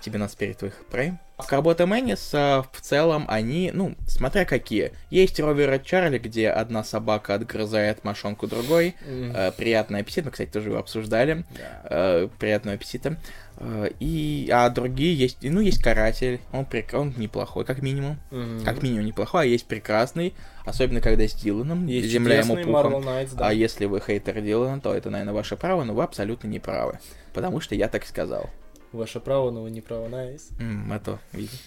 [0.00, 1.18] Тебе надо спереть твоих Прайм.
[1.38, 4.92] К работам Энниса в целом они, ну, смотря какие.
[5.08, 8.96] Есть Ровера Чарли, где одна собака отгрызает мошонку другой.
[9.06, 11.44] Э, приятный аппетит, мы, кстати, тоже его обсуждали.
[11.50, 11.82] Да.
[11.90, 13.18] Э, приятного аппетита.
[13.60, 16.94] Э, и, а другие есть, ну, есть Каратель, он, прек...
[16.94, 18.18] он неплохой, как минимум.
[18.30, 18.64] Мгм.
[18.64, 23.02] Как минимум неплохой, а есть прекрасный, особенно когда с Диланом, Есть земля ему пухом.
[23.02, 23.48] Knights, да.
[23.48, 26.98] А если вы хейтер Дилана, то это, наверное, ваше право, но вы абсолютно не правы.
[27.32, 28.48] Потому что я так сказал.
[28.92, 30.48] Ваше право, но вы не право, найс.
[30.58, 31.18] М, Это,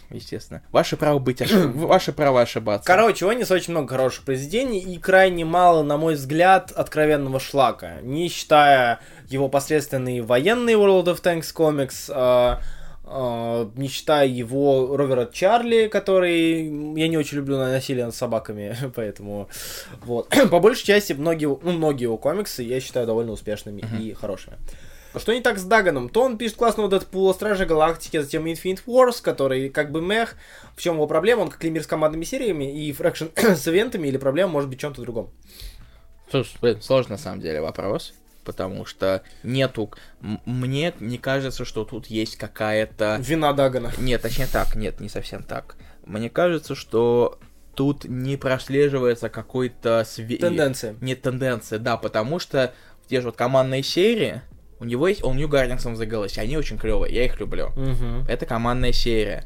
[0.09, 0.63] естественно.
[0.71, 1.71] Ваше право быть ошиб...
[1.75, 2.87] Ваше право ошибаться.
[2.87, 8.01] Короче, у Онис очень много хороших произведений и крайне мало, на мой взгляд, откровенного шлака.
[8.01, 9.01] Не считая
[9.31, 12.61] его посредственный военный World of Tanks комикс, а,
[13.03, 16.63] а, не считая его Ровера Чарли, который
[16.97, 19.49] я не очень люблю насилие над собаками, поэтому
[20.03, 20.29] вот.
[20.51, 24.57] По большей части многие, ну, многие его комиксы я считаю довольно успешными и хорошими.
[25.13, 26.07] А Что не так с Даганом?
[26.07, 30.35] То он пишет классного Дэдпула, Стражи Галактики, затем Infinite Wars, который как бы мех.
[30.75, 31.41] В чем его проблема?
[31.41, 34.81] Он как лимир с командными сериями и фрэкшн с ивентами, или проблема может быть в
[34.81, 35.29] чем-то другом?
[36.29, 38.13] Слушай, блин, сложный на самом деле вопрос.
[38.43, 39.91] Потому что нету...
[40.45, 43.17] Мне не кажется, что тут есть какая-то...
[43.19, 43.91] Вина Дагана.
[43.97, 45.75] Нет, точнее так, нет, не совсем так.
[46.05, 47.39] Мне кажется, что
[47.75, 50.01] тут не прослеживается какой-то...
[50.01, 50.95] све- Тенденция.
[51.01, 52.73] Нет тенденции, да, потому что
[53.05, 54.41] в те же вот командные серии,
[54.79, 57.69] у него есть All New Guardians of the Galaxy, они очень клевые, я их люблю.
[57.75, 58.25] Мгм.
[58.27, 59.45] Это командная серия.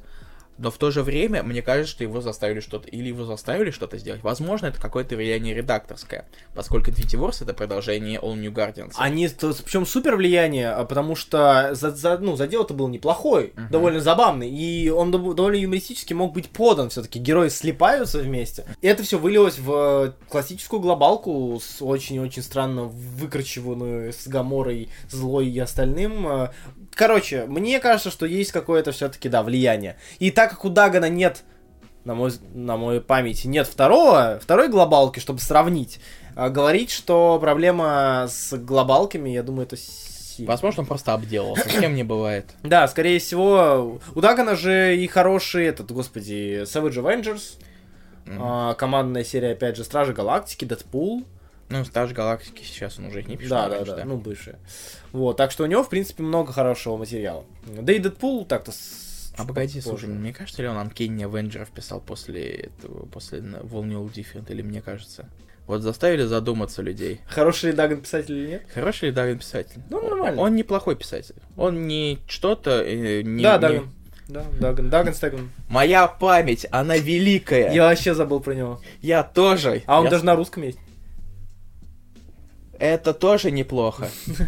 [0.57, 2.87] Но в то же время, мне кажется, что его заставили что-то...
[2.87, 4.23] Или его заставили что-то сделать.
[4.23, 6.27] Возможно, это какое-то влияние редакторское.
[6.53, 8.93] Поскольку Infinity Wars это продолжение All New Guardians.
[8.97, 14.49] Они, причем супер влияние, а, потому что за, за, ну, задел-то был неплохой, довольно забавный,
[14.49, 17.19] и он дов- довольно юмористически мог быть подан все-таки.
[17.19, 18.65] Герои слипаются вместе.
[18.81, 25.47] И это все вылилось в э, классическую глобалку с очень-очень странно выкручиванную с Гаморой, Злой
[25.47, 26.49] и остальным.
[26.95, 29.97] Короче, мне кажется, что есть какое-то все-таки, да, влияние.
[30.19, 31.43] И так как у Дагана нет
[32.05, 35.99] на мой, на моей памяти нет второго, второй глобалки, чтобы сравнить.
[36.35, 39.75] А говорить, что проблема с глобалками, я думаю, это.
[40.39, 41.67] Возможно, он просто обделался.
[41.67, 42.45] С кем не бывает.
[42.63, 47.57] Да, скорее всего, у Дагана же и хороший этот, господи, Savage Avengers,
[48.27, 51.25] а, командная серия, опять же, Стражи Галактики, Дэдпул.
[51.69, 53.49] Ну, Стаж Галактики сейчас он уже их не пишет.
[53.49, 54.57] Да, а да, раньше, да, ну, бывшие.
[55.11, 57.43] Вот, так что у него, в принципе, много хорошего материала.
[57.65, 58.71] Да и Дэдпул так-то...
[58.71, 64.05] с- А погоди, слушай, мне кажется ли он Uncanny Avengers писал после этого, после Волнил
[64.07, 65.27] Different, или мне кажется?
[65.65, 67.21] Вот заставили задуматься людей.
[67.25, 68.63] Хороший ли Даган писатель или нет?
[68.71, 69.81] Хороший ли Даган писатель?
[69.89, 70.39] Ну, нормально.
[70.39, 71.35] Он неплохой писатель.
[71.57, 72.83] Он не что-то...
[72.83, 73.89] э, не, да, не- Даган.
[74.27, 74.89] Да, Даган.
[74.91, 75.49] Даган Стэган.
[75.67, 77.71] Моя память, она великая.
[77.73, 78.81] Я вообще забыл про него.
[79.01, 79.81] Я тоже.
[79.87, 80.77] А он Я- даже на русском есть.
[82.79, 84.07] Это тоже неплохо.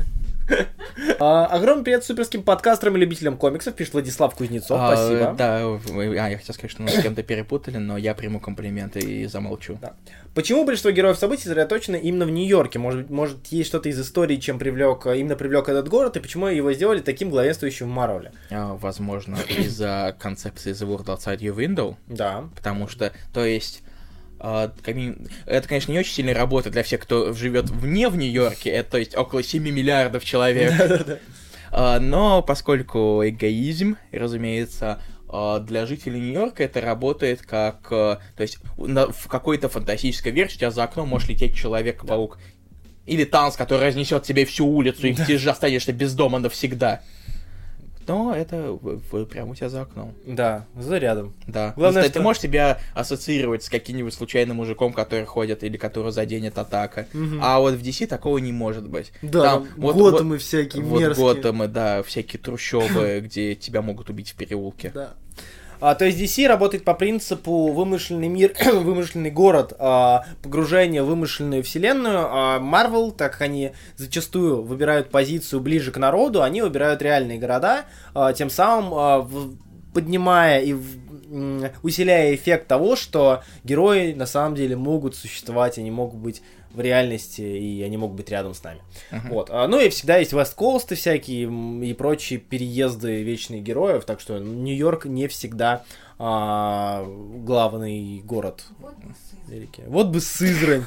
[1.20, 5.36] А, огромный привет суперским подкастерам и любителям комиксов, пишет Владислав Кузнецов, А, спасибо.
[5.38, 9.26] Да, а, я хотел сказать, что мы с кем-то перепутали, но я приму комплименты и
[9.26, 9.78] замолчу.
[9.82, 9.94] Да.
[10.34, 12.80] Почему большинство героев событий сосредоточено именно в Нью-Йорке?
[12.80, 16.72] Может, может есть что-то из истории, чем привлек, именно привлек этот город, и почему его
[16.72, 18.32] сделали таким главенствующим в Марвеле?
[18.50, 22.46] А, Возможно, из-за концепции The World Outside Your Window, Да.
[22.56, 23.84] потому что, то есть,
[24.40, 28.98] это, конечно, не очень сильно работает для всех, кто живет вне в Нью-Йорке, это, то
[28.98, 31.20] есть, около 7 миллиардов человек.
[31.70, 37.88] А, Но поскольку эгоизм, разумеется, а, для жителей Нью-Йорка это работает как...
[37.92, 42.40] а, То есть в какой-то фантастической версии у тебя за окном может лететь Человек-паук.
[43.06, 47.02] Или танк, который разнесет тебе всю улицу, и ты же останешься без дома навсегда.
[48.08, 48.78] Но это
[49.30, 50.14] прямо у тебя за окном.
[50.26, 51.34] Да, за рядом.
[51.46, 51.74] Да.
[51.76, 56.12] Главное, Ты- что- Ты можешь себя ассоциировать с каким-нибудь случайным мужиком, который ходит или которого
[56.12, 57.08] заденет атака.
[57.14, 57.40] Мгм.
[57.44, 59.12] А вот в DC такого не может быть.
[59.22, 61.34] Да, Там там вот- Готэмы всякие Вот мерзкие.
[61.36, 64.92] Готэмы, да, всякие трущобы, где тебя могут убить в переулке.
[64.94, 65.14] Да.
[65.80, 71.64] А, то есть DC работает по принципу вымышленный мир, вымышленный город, а, погружение в вымышленную
[71.64, 72.28] вселенную.
[72.30, 77.86] А Marvel, так как они зачастую выбирают позицию ближе к народу, они выбирают реальные города,
[78.14, 79.56] а, тем самым а, в-
[79.94, 81.08] поднимая и в-
[81.84, 86.42] усиляя эффект того, что герои на самом деле могут существовать, они могут быть
[86.72, 88.82] в реальности, и они могут быть рядом с нами.
[89.12, 89.30] Мгм.
[89.30, 89.50] Вот.
[89.52, 91.50] А, Ну и всегда есть West Coast всякие
[91.84, 95.84] и прочие переезды вечных героев, так что Нью-Йорк не всегда
[96.20, 98.96] а, главный город Вот
[99.48, 99.84] Америки.
[99.88, 100.86] Вот бы Сызрань.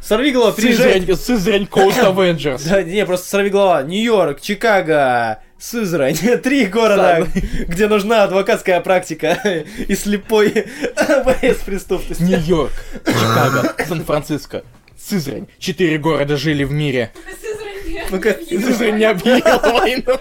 [0.00, 1.02] Сорви голова, приезжай.
[1.16, 2.68] Сызрань, Coast Avengers.
[2.68, 3.82] Да, не, просто сорви голова.
[3.82, 6.16] Нью-Йорк, Чикаго, Сызрань.
[6.42, 7.26] Три города,
[7.68, 9.38] где нужна адвокатская практика
[9.88, 10.66] и слепой
[11.24, 12.26] борец с преступностью.
[12.26, 12.72] Нью-Йорк,
[13.06, 14.64] Чикаго, Сан-Франциско,
[14.98, 15.46] Сызрань.
[15.58, 17.12] Четыре города жили в мире.
[17.40, 18.06] Сызрань.
[18.10, 20.18] Ну-ка, Сызрань не объявила войну.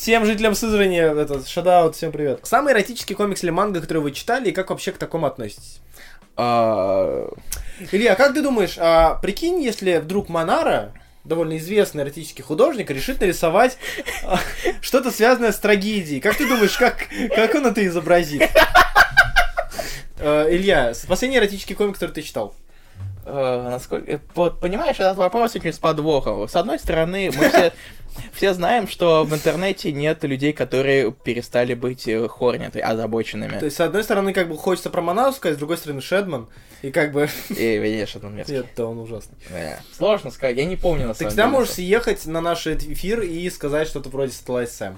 [0.00, 2.40] Всем жителям Сызрани, этот, шадаут, всем привет.
[2.44, 5.80] Самый эротический комикс или манга, который вы читали, и как вообще к такому относитесь?
[6.38, 7.28] А,
[7.92, 10.94] Илья, как ты думаешь, а, прикинь, если вдруг Монара,
[11.24, 13.76] довольно известный эротический художник, решит нарисовать
[14.24, 14.40] а,
[14.80, 16.20] что-то связанное с трагедией.
[16.20, 17.06] Как ты думаешь, как,
[17.36, 18.48] как он это изобразит?
[20.20, 22.54] Э, Илья, последний эротический комикс, который ты читал?
[23.24, 24.20] Э, насколько...
[24.34, 26.48] Вот, понимаешь, этот вопрос очень с подвохом.
[26.48, 27.72] С одной стороны, мы все,
[28.32, 33.58] все знаем, что в интернете нет людей, которые перестали быть э, хорняты, озабоченными.
[33.58, 36.48] То есть, с одной стороны, как бы хочется про Манау сказать, с другой стороны, Шедман.
[36.82, 37.28] И как бы...
[37.50, 38.56] И, конечно, он мерзкий.
[38.56, 39.36] Нет, да, он ужасный.
[39.50, 39.80] Да.
[39.96, 41.56] Сложно сказать, я не помню на Ты самом всегда деле.
[41.56, 44.96] можешь съехать на наш эфир и сказать что-то вроде Satellite Sam, М.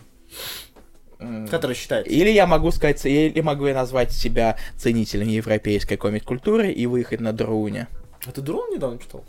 [1.50, 2.06] который считает.
[2.06, 7.32] Или я могу сказать, или могу я назвать себя ценителем европейской комик-культуры и выехать на
[7.32, 7.88] Друне.
[8.26, 9.24] А ты Дрон недавно читал?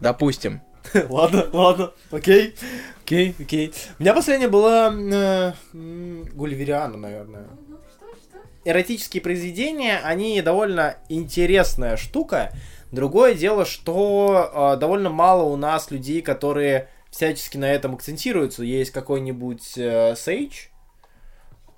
[0.00, 0.60] Допустим.
[1.08, 2.54] ладно, ладно, окей,
[3.02, 3.72] окей, окей.
[3.98, 7.46] У меня последняя была э, Гульвериана, наверное.
[7.68, 8.38] Ну, что, что?
[8.64, 12.52] Эротические произведения, они довольно интересная штука.
[12.92, 18.62] Другое дело, что э, довольно мало у нас людей, которые всячески на этом акцентируются.
[18.62, 20.68] Есть какой-нибудь э, Сейдж,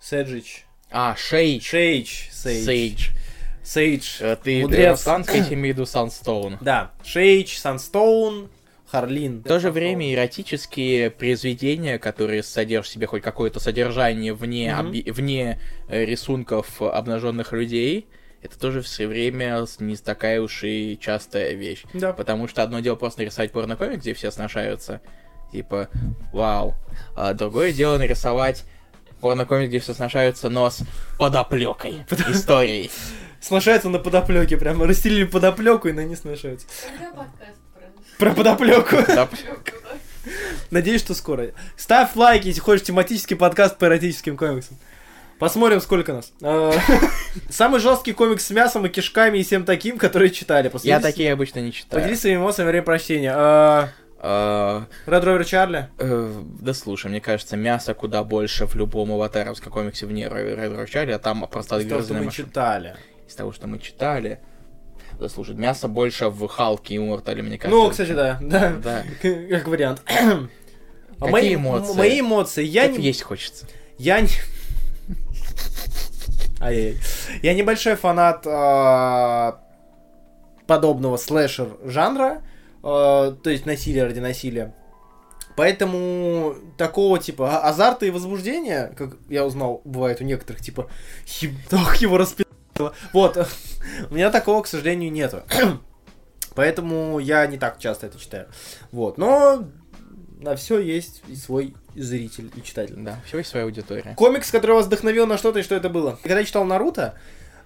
[0.03, 1.63] Седжич, А, Шейдж.
[1.65, 3.09] Шейдж, Сейдж, Сейдж.
[3.63, 5.01] Сейдж, Э, Ты Мудрец.
[5.01, 6.59] Санский имею в виду Санстоун.
[6.61, 8.51] Да, Шейдж, Санстоун,
[8.91, 9.41] Харлин.
[9.41, 14.89] В то же время эротические произведения, которые содержат в себе хоть какое-то содержание вне, Мгм.
[14.89, 18.07] оби- вне э, рисунков обнаженных людей,
[18.43, 21.85] это тоже все время не такая уж и частая вещь.
[21.95, 22.13] Да.
[22.13, 25.01] Потому что одно дело просто нарисовать порнокомик, где все сношаются,
[25.53, 25.89] типа,
[26.33, 26.75] вау.
[27.15, 28.65] А другое дело нарисовать
[29.23, 30.81] порнокомик, где все сношаются, но с
[31.19, 32.91] подоплекой историей.
[33.41, 36.67] Сношаются на подоплеке, прямо расстелили подоплеку и на ней сношаются.
[38.19, 38.31] Про...
[38.31, 38.97] Про подоплеку.
[38.97, 39.35] Подоп-
[40.71, 41.51] Надеюсь, что скоро.
[41.77, 44.77] Ставь лайк, если хочешь тематический подкаст по эротическим комиксам.
[45.39, 46.33] Посмотрим, сколько нас.
[46.41, 46.73] А,
[47.51, 50.71] Самый жесткий комикс с мясом и кишками и всем таким, которые читали.
[50.85, 52.01] Я такие обычно не читаю.
[52.01, 53.33] Поделись своими эмоциями во время прочтения.
[54.25, 55.89] А, Red Rover Чарли.
[55.99, 61.11] Э, Да слушай, мне кажется, мяса куда больше в любом аватаровском комиксе вне Red Rochelle,
[61.13, 62.95] а там просто Из того, что мы читали.
[63.27, 64.39] Из того, что мы читали.
[65.19, 67.77] Да слушай, мясо больше в Халке и Мортале, мне кажется.
[67.77, 68.39] Ну, кстати, да.
[68.41, 68.73] Да.
[68.83, 69.03] Да.
[69.51, 70.03] Как вариант.
[71.21, 71.97] А Какие мои- эмоции?
[71.97, 72.65] Мои эмоции.
[72.65, 72.99] Я не...
[73.01, 73.67] есть хочется.
[73.97, 74.27] Я не...
[76.61, 76.97] Ай-яй.
[77.43, 79.61] Я небольшой фанат а,
[80.67, 82.43] подобного слэшер жанра,
[82.83, 84.75] то есть насилие ради насилия.
[85.57, 90.89] Поэтому такого типа а- азарта и возбуждения, как я узнал, бывает у некоторых, типа,
[91.41, 92.95] «Еб- ох, его распи***ло».
[93.13, 93.37] Вот,
[94.11, 95.43] у меня такого, к сожалению, нету.
[96.55, 98.49] Поэтому я не так часто это читаю.
[98.93, 99.69] Вот, но
[100.41, 102.97] на все есть и свой зритель и читатель.
[102.97, 104.15] Да, всего есть своя аудитория.
[104.17, 106.19] Комикс, который вас вдохновил на что-то, и что это было?
[106.23, 107.19] Когда я читал Наруто,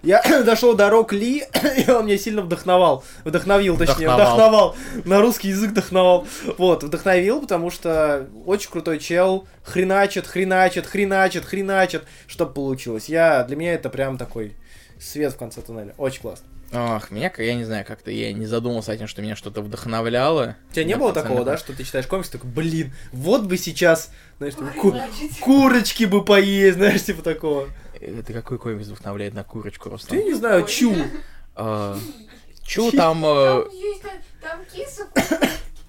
[0.07, 1.45] я дошел до Рок Ли,
[1.87, 3.05] и он меня сильно вдохновал.
[3.25, 4.73] Вдохновил, точнее, Вдохновал.
[4.75, 4.77] вдохновал.
[5.05, 6.27] На русский язык вдохновал.
[6.59, 9.47] Вот, вдохновил, потому что очень крутой чел.
[9.63, 12.05] Хреначит, хреначит, хреначит, хреначит.
[12.27, 13.09] Что получилось?
[13.09, 14.55] Я, для меня это прям такой
[15.01, 15.95] свет в конце туннеля.
[15.99, 16.47] Очень классно.
[16.73, 20.57] Ох, меня, я не знаю, как-то я не задумался о том, что меня что-то вдохновляло.
[20.71, 24.11] У тебя не было такого, да, что ты читаешь комикс, такой, блин, вот бы сейчас,
[24.39, 24.93] знаешь, там, ку-
[25.41, 27.69] курочки бы поесть, знаешь, типа такого.
[28.01, 30.19] Это какой комикс вдохновляет на курочку, Ты Рустам?
[30.19, 30.69] не знаю, Ой.
[30.71, 30.95] чу.
[31.59, 31.97] А,
[32.97, 33.25] там...
[33.25, 34.13] э, Там есть, там,
[34.43, 35.07] там киса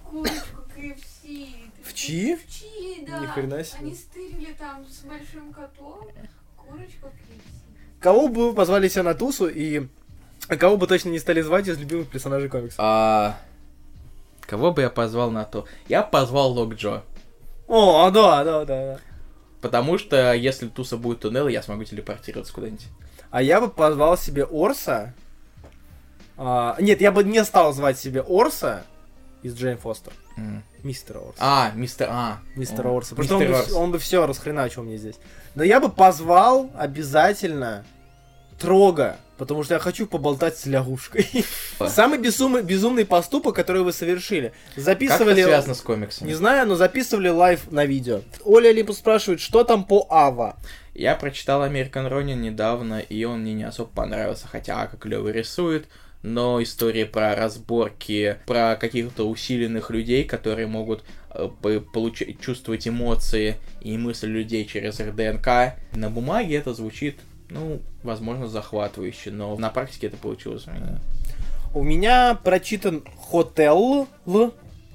[0.05, 1.49] курочку KFC.
[1.83, 2.35] В чьи?
[2.35, 3.19] В чьи, да.
[3.19, 3.79] Ни хрена себе.
[3.81, 6.07] Они стырили там с большим котом
[6.55, 7.41] курочку KFC.
[7.99, 9.87] Кого бы вы позвали себя на тусу и
[10.47, 12.77] кого бы точно не стали звать из любимых персонажей комикса?
[12.79, 13.37] а,
[14.41, 15.65] Кого бы я позвал на то?
[15.89, 17.03] Я позвал Лок Джо.
[17.67, 18.99] О, да, да, да, да.
[19.67, 22.87] Потому что если туса будет туннел, я смогу телепортироваться куда-нибудь.
[23.29, 25.13] А я бы позвал себе Орса.
[26.37, 28.83] А, нет, я бы не стал звать себе Орса
[29.41, 30.13] из Джейн Фостер.
[30.37, 30.63] М.
[30.83, 31.37] Мистера Орса.
[31.39, 32.07] А, мистер...
[32.09, 32.39] А.
[32.55, 33.15] Мистера О, Орса.
[33.15, 35.15] Потому что мистер он бы, он бы все расхреначил мне здесь.
[35.55, 37.83] Но я бы позвал обязательно
[38.59, 41.27] Трога, потому что я хочу поболтать с лягушкой.
[41.87, 44.53] Самый безумный, безумный поступок, который вы совершили.
[44.75, 45.41] Как Записывали...
[45.41, 46.27] это связано с комиксами?
[46.27, 48.21] Не знаю, но записывали лайв на видео.
[48.43, 50.57] Оля Олимпус спрашивает, что там по Ава?
[50.93, 55.87] Я прочитал American Ronin недавно, и он мне не особо понравился, хотя Ака клево рисует,
[56.23, 61.47] но история про разборки, про каких-то усиленных людей, которые могут э,
[61.93, 65.75] получать, чувствовать эмоции и мысли людей через РДНК.
[65.93, 67.19] На бумаге это звучит,
[67.49, 70.99] ну, возможно, захватывающе, но на практике это получилось у меня.
[71.73, 74.07] У меня прочитан Хотел,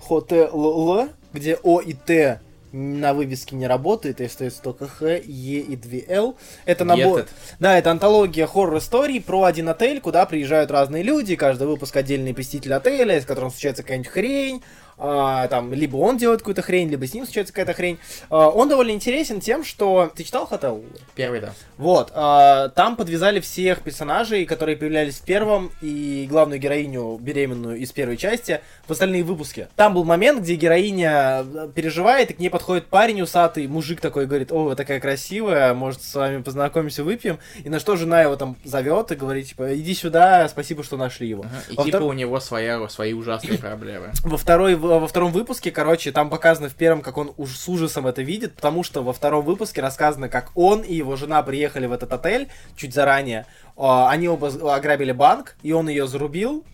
[0.01, 2.41] Хотел, где О и Т
[2.73, 6.37] на вывеске не работает, и остается только Х, Е и 2 Л.
[6.65, 7.20] Это набор...
[7.20, 7.33] Гетед.
[7.61, 12.73] Да, это антология хоррор-историй про один отель, куда приезжают разные люди, каждый выпуск отдельный посетитель
[12.73, 14.62] отеля, с которым случается какая-нибудь хрень,
[15.05, 17.99] а, там, либо он делает какую-то хрень, либо с ним случается какая-то хрень.
[18.31, 20.11] А, он довольно интересен тем, что...
[20.15, 20.85] Ты читал Хотел?
[21.15, 21.53] Первый, да.
[21.77, 27.91] Вот, а, там подвязали всех персонажей, которые появлялись в первом, и главную героиню беременную из
[27.93, 29.69] первой части в остальные выпуски.
[29.77, 34.27] Там был момент, где героиня э, переживает, и к ней подходит парень усатый, мужик такой,
[34.27, 37.39] говорит, о, вы такая красивая, может, с вами познакомимся, выпьем.
[37.65, 41.29] И на что жена его там зовет и говорит, типа, иди сюда, спасибо, что нашли
[41.29, 41.43] его.
[41.45, 44.12] Ага, И Во типа втор- у него своя, свои ужасные проблемы.
[44.24, 48.06] во, второй, во втором выпуске, короче, там показано в первом, как он уж с ужасом
[48.06, 51.93] это видит, потому что во втором выпуске рассказано, как он и его жена приехали в
[51.93, 53.47] этот отель чуть заранее.
[53.77, 56.64] А, Они оба ограбили банк, и он ее зарубил,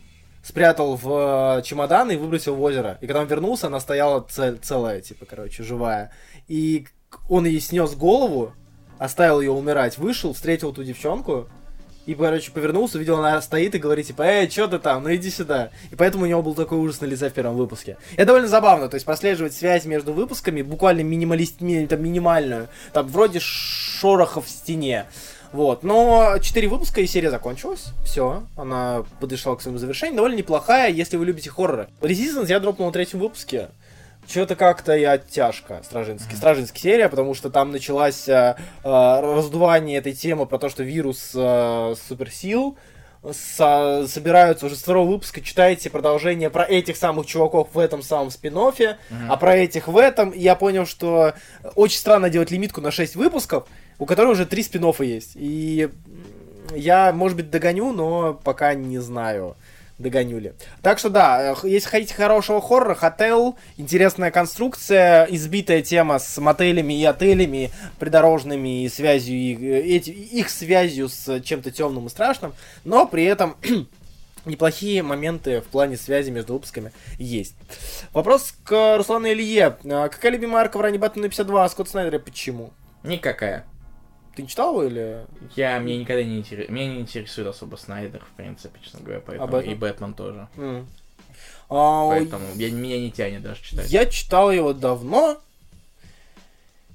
[0.42, 2.96] спрятал в э, чемодан и выбросил в озеро.
[3.00, 6.12] И когда он вернулся, она стояла цел- целая, типа, короче, живая.
[6.46, 6.86] И
[7.28, 8.52] он ей снес голову,
[8.98, 11.48] оставил ее умирать, вышел, встретил ту девчонку,
[12.08, 15.30] и, короче, повернулся, увидел, она стоит и говорит, типа, эй, что ты там, ну иди
[15.30, 15.68] сюда.
[15.90, 17.98] И поэтому у него был такой ужас на лице в первом выпуске.
[18.14, 23.06] Это довольно забавно, то есть прослеживать связь между выпусками, буквально минималист, ми- там, минимальную, там,
[23.08, 25.04] вроде шорохов в стене.
[25.52, 27.88] Вот, но 4 выпуска и серия закончилась.
[28.04, 30.16] Все, она подошла к своему завершению.
[30.16, 31.88] Довольно неплохая, если вы любите хорроры.
[32.00, 33.68] Resistance я дропнул на третьем выпуске.
[34.28, 36.36] Что-то как-то я тяжко, Стражинский.
[36.36, 41.32] Стражинский серия, потому что там началась э, э, раздувание этой темы про то, что вирус
[41.34, 42.76] э, суперсил
[43.32, 48.30] со- собираются уже с второго выпуска, читаете продолжение про этих самых чуваков в этом самом
[48.30, 48.54] спин
[49.28, 50.30] а про этих в этом.
[50.30, 51.32] И я понял, что
[51.74, 53.66] очень странно делать лимитку на 6 выпусков,
[53.98, 55.32] у которой уже 3 спин есть.
[55.36, 55.88] И
[56.76, 59.56] я, может быть, догоню, но пока не знаю.
[59.98, 60.52] Догоню ли.
[60.80, 66.94] Так что да, э, если хотите хорошего хоррора, хотел, интересная конструкция, избитая тема с мотелями
[66.94, 72.54] и отелями, придорожными и связью, их, э, эти, их связью с чем-то темным и страшным,
[72.84, 73.56] но при этом
[74.44, 77.56] неплохие моменты в плане связи между выпусками есть.
[78.12, 79.78] Вопрос к Руслану Илье.
[79.84, 82.72] А Какая любимая арка в ранней Бэтмена 52, а Скотт Снайдера почему?
[83.02, 83.64] Никакая.
[84.38, 85.26] Ты читал его или...
[85.56, 89.50] Я, мне никогда не интересует, меня не интересует особо Снайдер, в принципе, честно говоря, поэтому
[89.50, 89.72] Бэтмен?
[89.72, 90.46] и Бэтмен тоже.
[90.56, 90.86] М.
[91.68, 93.90] А, Поэтому я, меня не тянет даже читать.
[93.90, 95.38] Я читал его давно.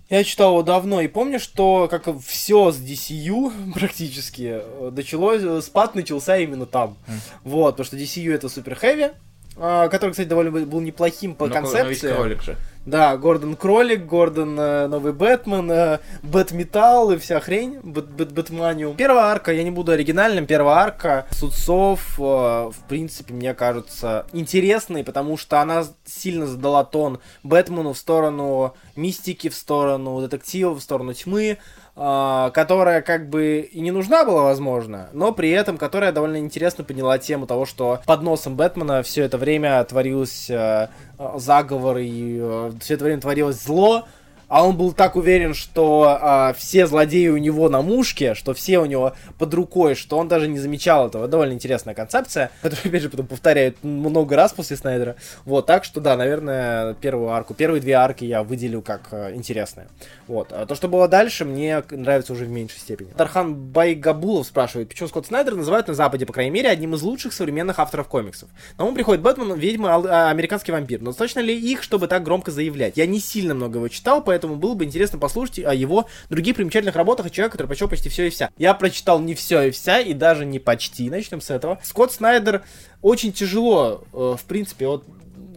[0.09, 5.61] Я читал его давно и помню, что как все с DCU практически э, началось, э,
[5.61, 6.95] спад начался именно там.
[7.07, 7.19] Мгм.
[7.43, 9.11] Вот, потому что DCU это супер хэви,
[9.57, 12.13] который, кстати, довольно был- неплохим по Но ко- но ведь концепции.
[12.13, 12.57] кролик же.
[12.85, 18.97] Да, Гордон Кролик, Гордон э, Новый Бэтмен, э, Бэтметалл и вся хрень, Бэт, Бэт, Бэтманиум.
[18.97, 24.25] Первая арка, я не буду оригинальным, первая арка Суд Сов, э, в принципе, мне кажется,
[24.33, 30.81] интересной, потому что она сильно задала тон Бэтмену в сторону мистики, в сторону детектива, в
[30.81, 31.59] сторону тьмы,
[31.95, 37.19] которая как бы и не нужна была, возможно, но при этом которая довольно интересно подняла
[37.19, 40.89] тему того, что под носом Бэтмена все это время творилось э,
[41.19, 44.05] э, заговор и все это время творилось зло,
[44.53, 48.77] а он был так уверен, что а, все злодеи у него на мушке, что все
[48.77, 51.27] у него под рукой, что он даже не замечал этого.
[51.27, 55.15] Довольно интересная концепция, которую, опять же, потом повторяют много раз после Снайдера.
[55.45, 59.87] Вот, так что, да, наверное, первую арку, первые две арки я выделю как э, интересные.
[60.27, 60.51] Вот.
[60.51, 63.09] А то, что было дальше, мне нравится уже в меньшей степени.
[63.09, 67.33] Тархан Байгабулов спрашивает, почему Скотт Снайдер называют на Западе, по крайней мере, одним из лучших
[67.33, 68.49] современных авторов комиксов.
[68.77, 71.01] На ум приходит Бэтмен, Ведьма, а, Американский вампир.
[71.01, 72.97] Но точно ли их, чтобы так громко заявлять?
[72.97, 76.95] Я не сильно много его читал, поэтому было бы интересно послушать о его других примечательных
[76.95, 78.49] работах от человека, который прочел почти все и вся.
[78.57, 81.09] Я прочитал не все и вся, и даже не почти.
[81.09, 81.79] Начнем с этого.
[81.83, 82.63] Скотт Снайдер
[83.01, 85.05] очень тяжело, э, в принципе, вот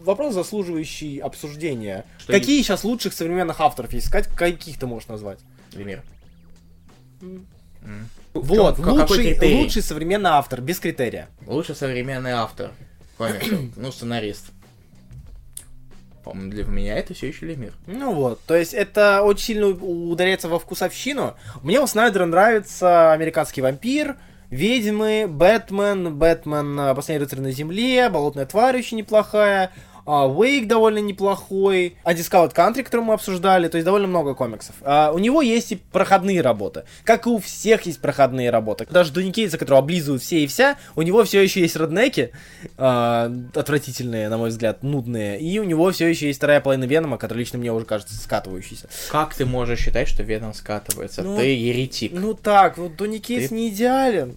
[0.05, 2.05] вопрос, заслуживающий обсуждения.
[2.19, 4.07] Что Какие сейчас лучших современных авторов есть?
[4.07, 5.41] Сказать, каких ты можешь назвать?
[5.73, 6.03] Лемир.
[7.21, 7.47] М.
[8.35, 11.29] Вот, какой лучший, лучший современный автор, без критерия.
[11.47, 12.73] Лучший современный автор
[13.17, 13.59] комиксов.
[13.77, 14.47] ну, сценарист.
[16.27, 17.73] По-моему, для меня это все еще Лемир.
[17.87, 21.37] Ну вот, то есть это очень сильно ударяется во вкусовщину.
[21.63, 24.17] Мне у Снайдера нравится «Американский вампир»,
[24.51, 26.97] «Ведьмы», «Бэтмен», «Бэтмен.
[26.97, 29.71] Последний рыцарь на земле», «Болотная тварь» очень неплохая,
[30.07, 34.75] а, «Уэйк» довольно неплохой, «Undiscovered Country», который мы обсуждали, то есть довольно много комиксов.
[34.83, 38.87] А, у него есть и проходные работы, как и у всех есть проходные работы.
[38.91, 42.31] Даже Дуни Кейтса, которого облизывают все и вся, у него все еще есть роднеки,
[42.79, 47.19] а, отвратительные, на мой взгляд, нудные, и у него все еще есть вторая половина Венома,
[47.19, 48.89] которая лично мне уже кажется скатывающейся.
[49.11, 51.23] Как ты можешь считать, что Веном скатывается?
[51.23, 52.13] Ну, ты еретик.
[52.15, 54.37] Ну так, вот Дуни Кейтс Ты- не идеален.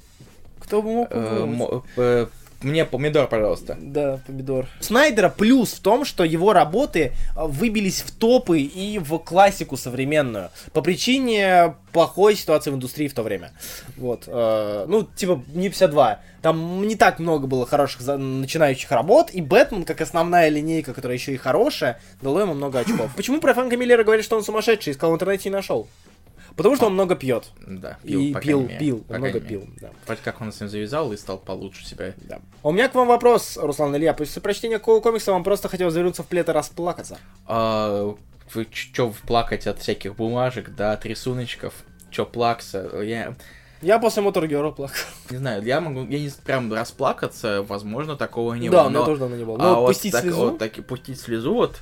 [0.59, 1.07] Кто бы
[1.47, 1.83] мог
[2.61, 3.77] Мне помидор, пожалуйста.
[3.79, 4.67] Да, помидор.
[4.81, 10.49] Снайдера плюс в том, что его работы а, выбились в топы и в классику современную.
[10.73, 13.51] По причине плохой ситуации в индустрии в то время.
[13.95, 14.23] Вот.
[14.27, 16.19] э, ну, типа, не 52.
[16.41, 21.17] Там не так много было хороших за- начинающих работ, и Бэтмен, как основная линейка, которая
[21.17, 23.09] еще и хорошая, дало ему много очков.
[23.15, 24.91] Почему про Фрэнка Миллера говорят, что он сумасшедший?
[24.93, 25.87] Искал в интернете и нашел.
[26.55, 27.45] Потому что он много пьет.
[27.65, 28.77] Да, И по пил, мере.
[28.79, 29.39] пил, По много мере.
[29.47, 29.67] пил.
[29.81, 29.89] Да.
[30.05, 32.13] Вроде как он с ним завязал и стал получше себя.
[32.17, 32.39] Да.
[32.63, 34.13] А У меня к вам вопрос, Руслан Илья.
[34.13, 37.17] После прочтения какого комикса вам просто хотелось завернуться в плед и расплакаться?
[37.47, 38.15] А,
[38.53, 41.73] вы чё плакать от всяких бумажек, да, от рисуночков?
[42.11, 42.89] Чё плакса?
[43.03, 43.35] Я
[43.81, 44.97] Я после Мотор Геро плакал.
[45.29, 48.87] не знаю, я могу, я не прям расплакаться, возможно, такого не да, было.
[48.87, 49.57] у меня тоже давно не было.
[49.59, 51.77] а Но вот пустить так, слезу вот так и пустить слезу, вот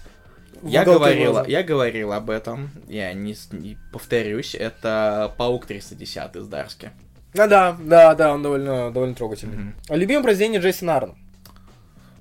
[0.63, 1.49] я уголке говорил, глаза.
[1.49, 6.91] я говорил об этом, я не, не повторюсь, это Паук 310 из Дарски.
[7.37, 9.73] А, да, да, да, он довольно, довольно трогательный.
[9.89, 11.15] А Любимое произведение Джейсона Аарона.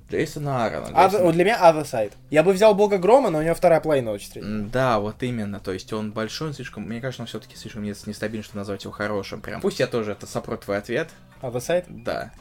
[0.09, 0.87] Джейсона Аарона.
[0.93, 2.13] А, Джейсон- вот для меня Other Side.
[2.29, 4.61] Я бы взял Бога Грома, но у него вторая половина очень средняя.
[4.69, 7.93] Да, вот именно, то есть он большой, он слишком, мне кажется, он все-таки слишком не-
[8.05, 9.59] нестабильный, чтобы назвать его хорошим, прям.
[9.59, 11.09] Пусть я тоже это сопру твой ответ,
[11.41, 11.85] Other Side?
[11.89, 12.31] да.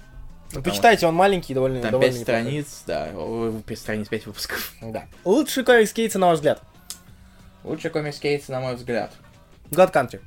[0.53, 2.43] Ну, почитайте, он маленький довольно Там довольно пять неплохой.
[2.43, 4.73] страниц, да, о, пять страниц, пять выпусков.
[4.81, 5.07] Да.
[5.25, 6.63] Лучший комикс Кейтса, на ваш взгляд?
[7.65, 9.13] Лучший комикс Кейтса, на мой взгляд.
[9.71, 10.21] God Country.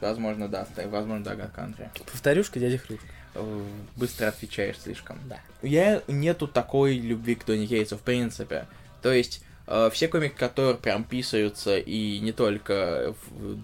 [0.00, 1.88] Возможно, да, возможно, да, God Country.
[2.10, 3.06] Повторюшка, дядя Хрюшка.
[3.34, 3.62] Э,
[3.96, 5.18] Быстро отвечаешь слишком.
[5.26, 5.38] Да.
[5.62, 8.66] Я нету такой любви к Донни Кейтсу, в принципе.
[9.02, 13.14] То есть, э, все комики, которые прям писаются, и не только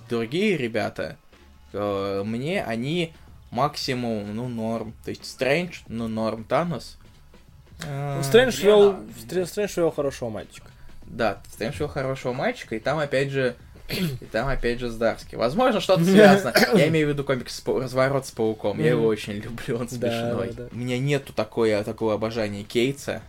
[0.09, 1.19] другие ребята,
[1.73, 3.13] э, мне они
[3.51, 4.95] максимум, ну, норм.
[5.05, 6.97] То есть, Стрэндж, ну, норм, Танос.
[7.87, 10.69] Ну, Стрэндж я- вел, Стр- Стрэндж вел хорошего мальчика.
[11.07, 13.57] Да, Стрэндж вел хорошего мальчика, и там опять же...
[13.89, 15.35] И там опять же с Дарски.
[15.35, 16.55] Возможно, что-то связано.
[16.77, 18.79] Я имею в виду комикс «Разворот с пауком».
[18.79, 20.49] Я его очень люблю, он Да, смешной.
[20.53, 20.69] да, да.
[20.71, 23.21] У меня нету такое, такого обожания Кейтса.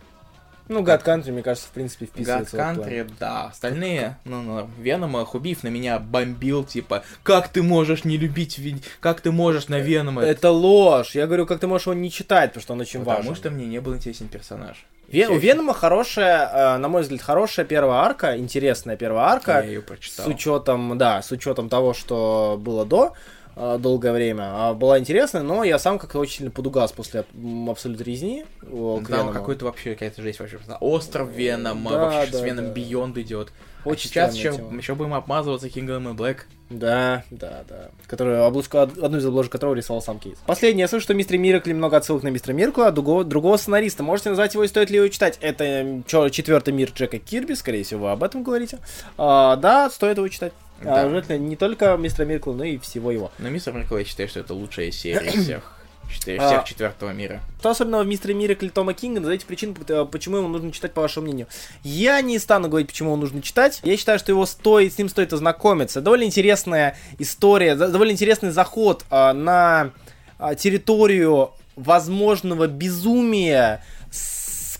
[0.68, 2.78] Ну, God Country, мне кажется, в принципе, God вписывается план.
[2.78, 3.44] Country, да.
[3.46, 8.60] Остальные, ну, ну, Венома Хубив на меня бомбил, типа, как ты можешь не любить,
[9.00, 10.22] как ты можешь на Венома?
[10.22, 11.14] Это ложь.
[11.14, 13.34] Я говорю, как ты можешь его не читать, потому что он очень Потому важен.
[13.34, 14.84] что мне не был интересен персонаж.
[15.08, 19.60] Вен- у Венома хорошая, э, на мой взгляд, хорошая первая арка, интересная первая арка.
[19.60, 20.28] Я ее С прочитал.
[20.28, 23.12] учетом, да, с учетом того, что было до
[23.56, 27.24] долгое время, а, была интересная, но я сам как-то очень сильно подугас после
[27.68, 28.44] Абсолют Резни.
[28.60, 29.32] Там Веному.
[29.32, 30.58] какой-то вообще какая-то жесть вообще.
[30.80, 32.72] Остров Венома, Да, вообще да, с Веном да.
[32.72, 33.52] Бионд идет.
[33.84, 34.78] Очень Сейчас странная еще, тема.
[34.78, 36.36] еще будем обмазываться Kingdom и Black.
[36.70, 37.90] Да, да, да.
[38.06, 40.38] Которую, обложку, од- одну из обложек которого рисовал сам Кейс.
[40.46, 44.02] Последнее, я слышу, что Мистер Миракли много отсылок на Мистера Миракла, а другого, другого сценариста.
[44.04, 45.36] Можете назвать его и стоит ли его читать?
[45.42, 48.78] Это четвертый мир Джека Кирби, скорее всего, вы об этом говорите.
[49.18, 50.52] А, да, стоит его читать.
[50.84, 51.02] Да.
[51.02, 53.30] А, желательно не только Мистера Миракла, но и всего его.
[53.38, 55.72] Но Мистер Миркл, я считаю, что это лучшая серия всех.
[56.10, 56.48] Четыре- А.
[56.48, 57.40] Всех четвертого мира.
[57.60, 59.20] Что особенного в Мистере Миракле Тома Кинга?
[59.20, 61.46] Назовите причину, п- почему его нужно читать, по вашему мнению.
[61.84, 63.80] Я не стану говорить, почему его нужно читать.
[63.82, 66.02] Я считаю, что его стоит, с ним стоит ознакомиться.
[66.02, 69.92] Довольно интересная история, довольно интересный заход а, на
[70.38, 73.82] а, территорию возможного безумия,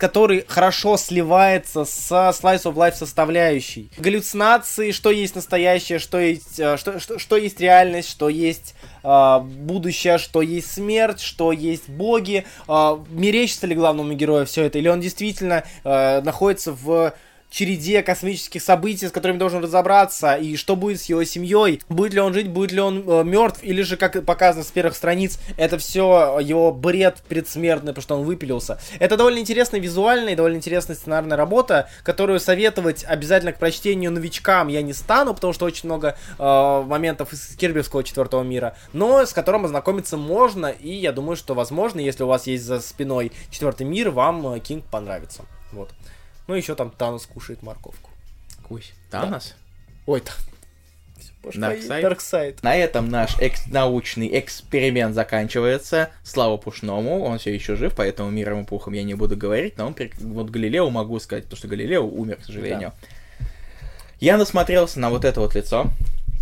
[0.03, 3.89] который хорошо сливается со Slice of Life составляющей.
[3.99, 8.75] Галлюцинации, что есть настоящее, что есть, а, что, что, что есть реальность, что есть
[9.05, 12.45] а, будущее, что есть смерть, что есть боги.
[12.67, 17.15] А, мерещится ли главному герою все это, или он действительно а, находится в
[17.53, 22.21] череде космических событий, с которыми должен разобраться, и что будет с его семьей, будет ли
[22.21, 26.39] он жить, будет ли он мертв, или же, как показано с первых страниц, это все
[26.41, 28.81] его бред предсмертный, потому что он выпилился.
[28.99, 34.69] Это довольно интересная визуальная и довольно интересная сценарная работа, которую советовать обязательно к прочтению новичкам
[34.69, 39.33] я не стану, потому что очень много э, моментов из Кирбевского четвертого мира, но с
[39.33, 43.85] которым ознакомиться можно, и я думаю, что возможно, если у вас есть за спиной четвертый
[43.85, 45.43] мир, вам э, Кинг понравится.
[45.73, 45.91] Вот.
[46.53, 48.11] Ну, еще там Танос кушает морковку.
[48.69, 48.93] Кусь.
[49.11, 49.55] Танос?
[50.05, 50.33] Ой-то.
[51.45, 52.03] Darkseid?
[52.03, 52.63] Дарксайд.
[52.63, 56.11] На этом наш экс- научный эксперимент заканчивается.
[56.23, 59.87] Слава Пушному, он все еще жив, поэтому миром и пухом я не буду говорить, но
[59.87, 62.93] он при- вот Галилео могу сказать, потому что Галилео умер, к сожалению.
[64.21, 65.87] Я насмотрелся на вот это вот лицо,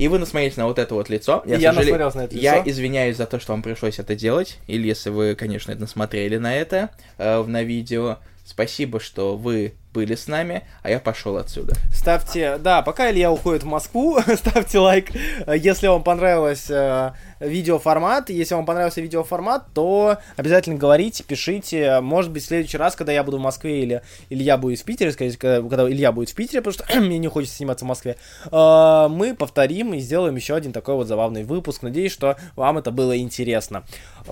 [0.01, 1.45] и вы насмотрелись на вот это вот лицо.
[1.47, 2.70] И я сожалею- насмотрелся на это Я лицо.
[2.70, 6.91] извиняюсь за то, что вам пришлось это делать, или если вы, конечно, насмотрели на это
[7.16, 8.19] э, в- на видео.
[8.45, 11.75] Спасибо, что вы были с нами, а я пошел отсюда.
[11.93, 15.11] Ставьте, да, пока Илья уходит в Москву, ставьте лайк,
[15.47, 18.31] если вам понравилось э, видеоформат.
[18.31, 22.01] Если вам понравился видеоформат, то обязательно говорите, пишите.
[22.01, 25.12] Может быть, в следующий раз, когда я буду в Москве или Илья будет в Питере,
[25.12, 28.17] скорее когда, когда Илья будет в Питере, потому что мне не хочется сниматься в Москве,
[28.51, 31.83] э, мы повторим и сделаем еще один такой вот забавный выпуск.
[31.83, 33.85] Надеюсь, что вам это было интересно.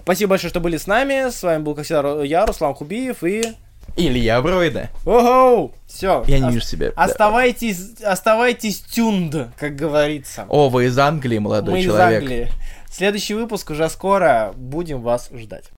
[0.03, 1.31] Спасибо большое, что были с нами.
[1.31, 3.43] С вами был, как всегда, я, Руслан Хубиев и...
[3.99, 4.91] Илья Бройда.
[5.05, 5.73] Ого!
[5.87, 6.23] Все.
[6.29, 6.93] Я не вижу себя.
[6.95, 7.03] да.
[7.03, 10.47] Оставайтесь, оставайтесь тюнд, как говорится.
[10.49, 12.23] О, вы из Англии, молодой Мы человек.
[12.23, 12.49] из Англии.
[12.91, 14.53] Следующий выпуск уже скоро.
[14.57, 15.65] Будем вас ждать.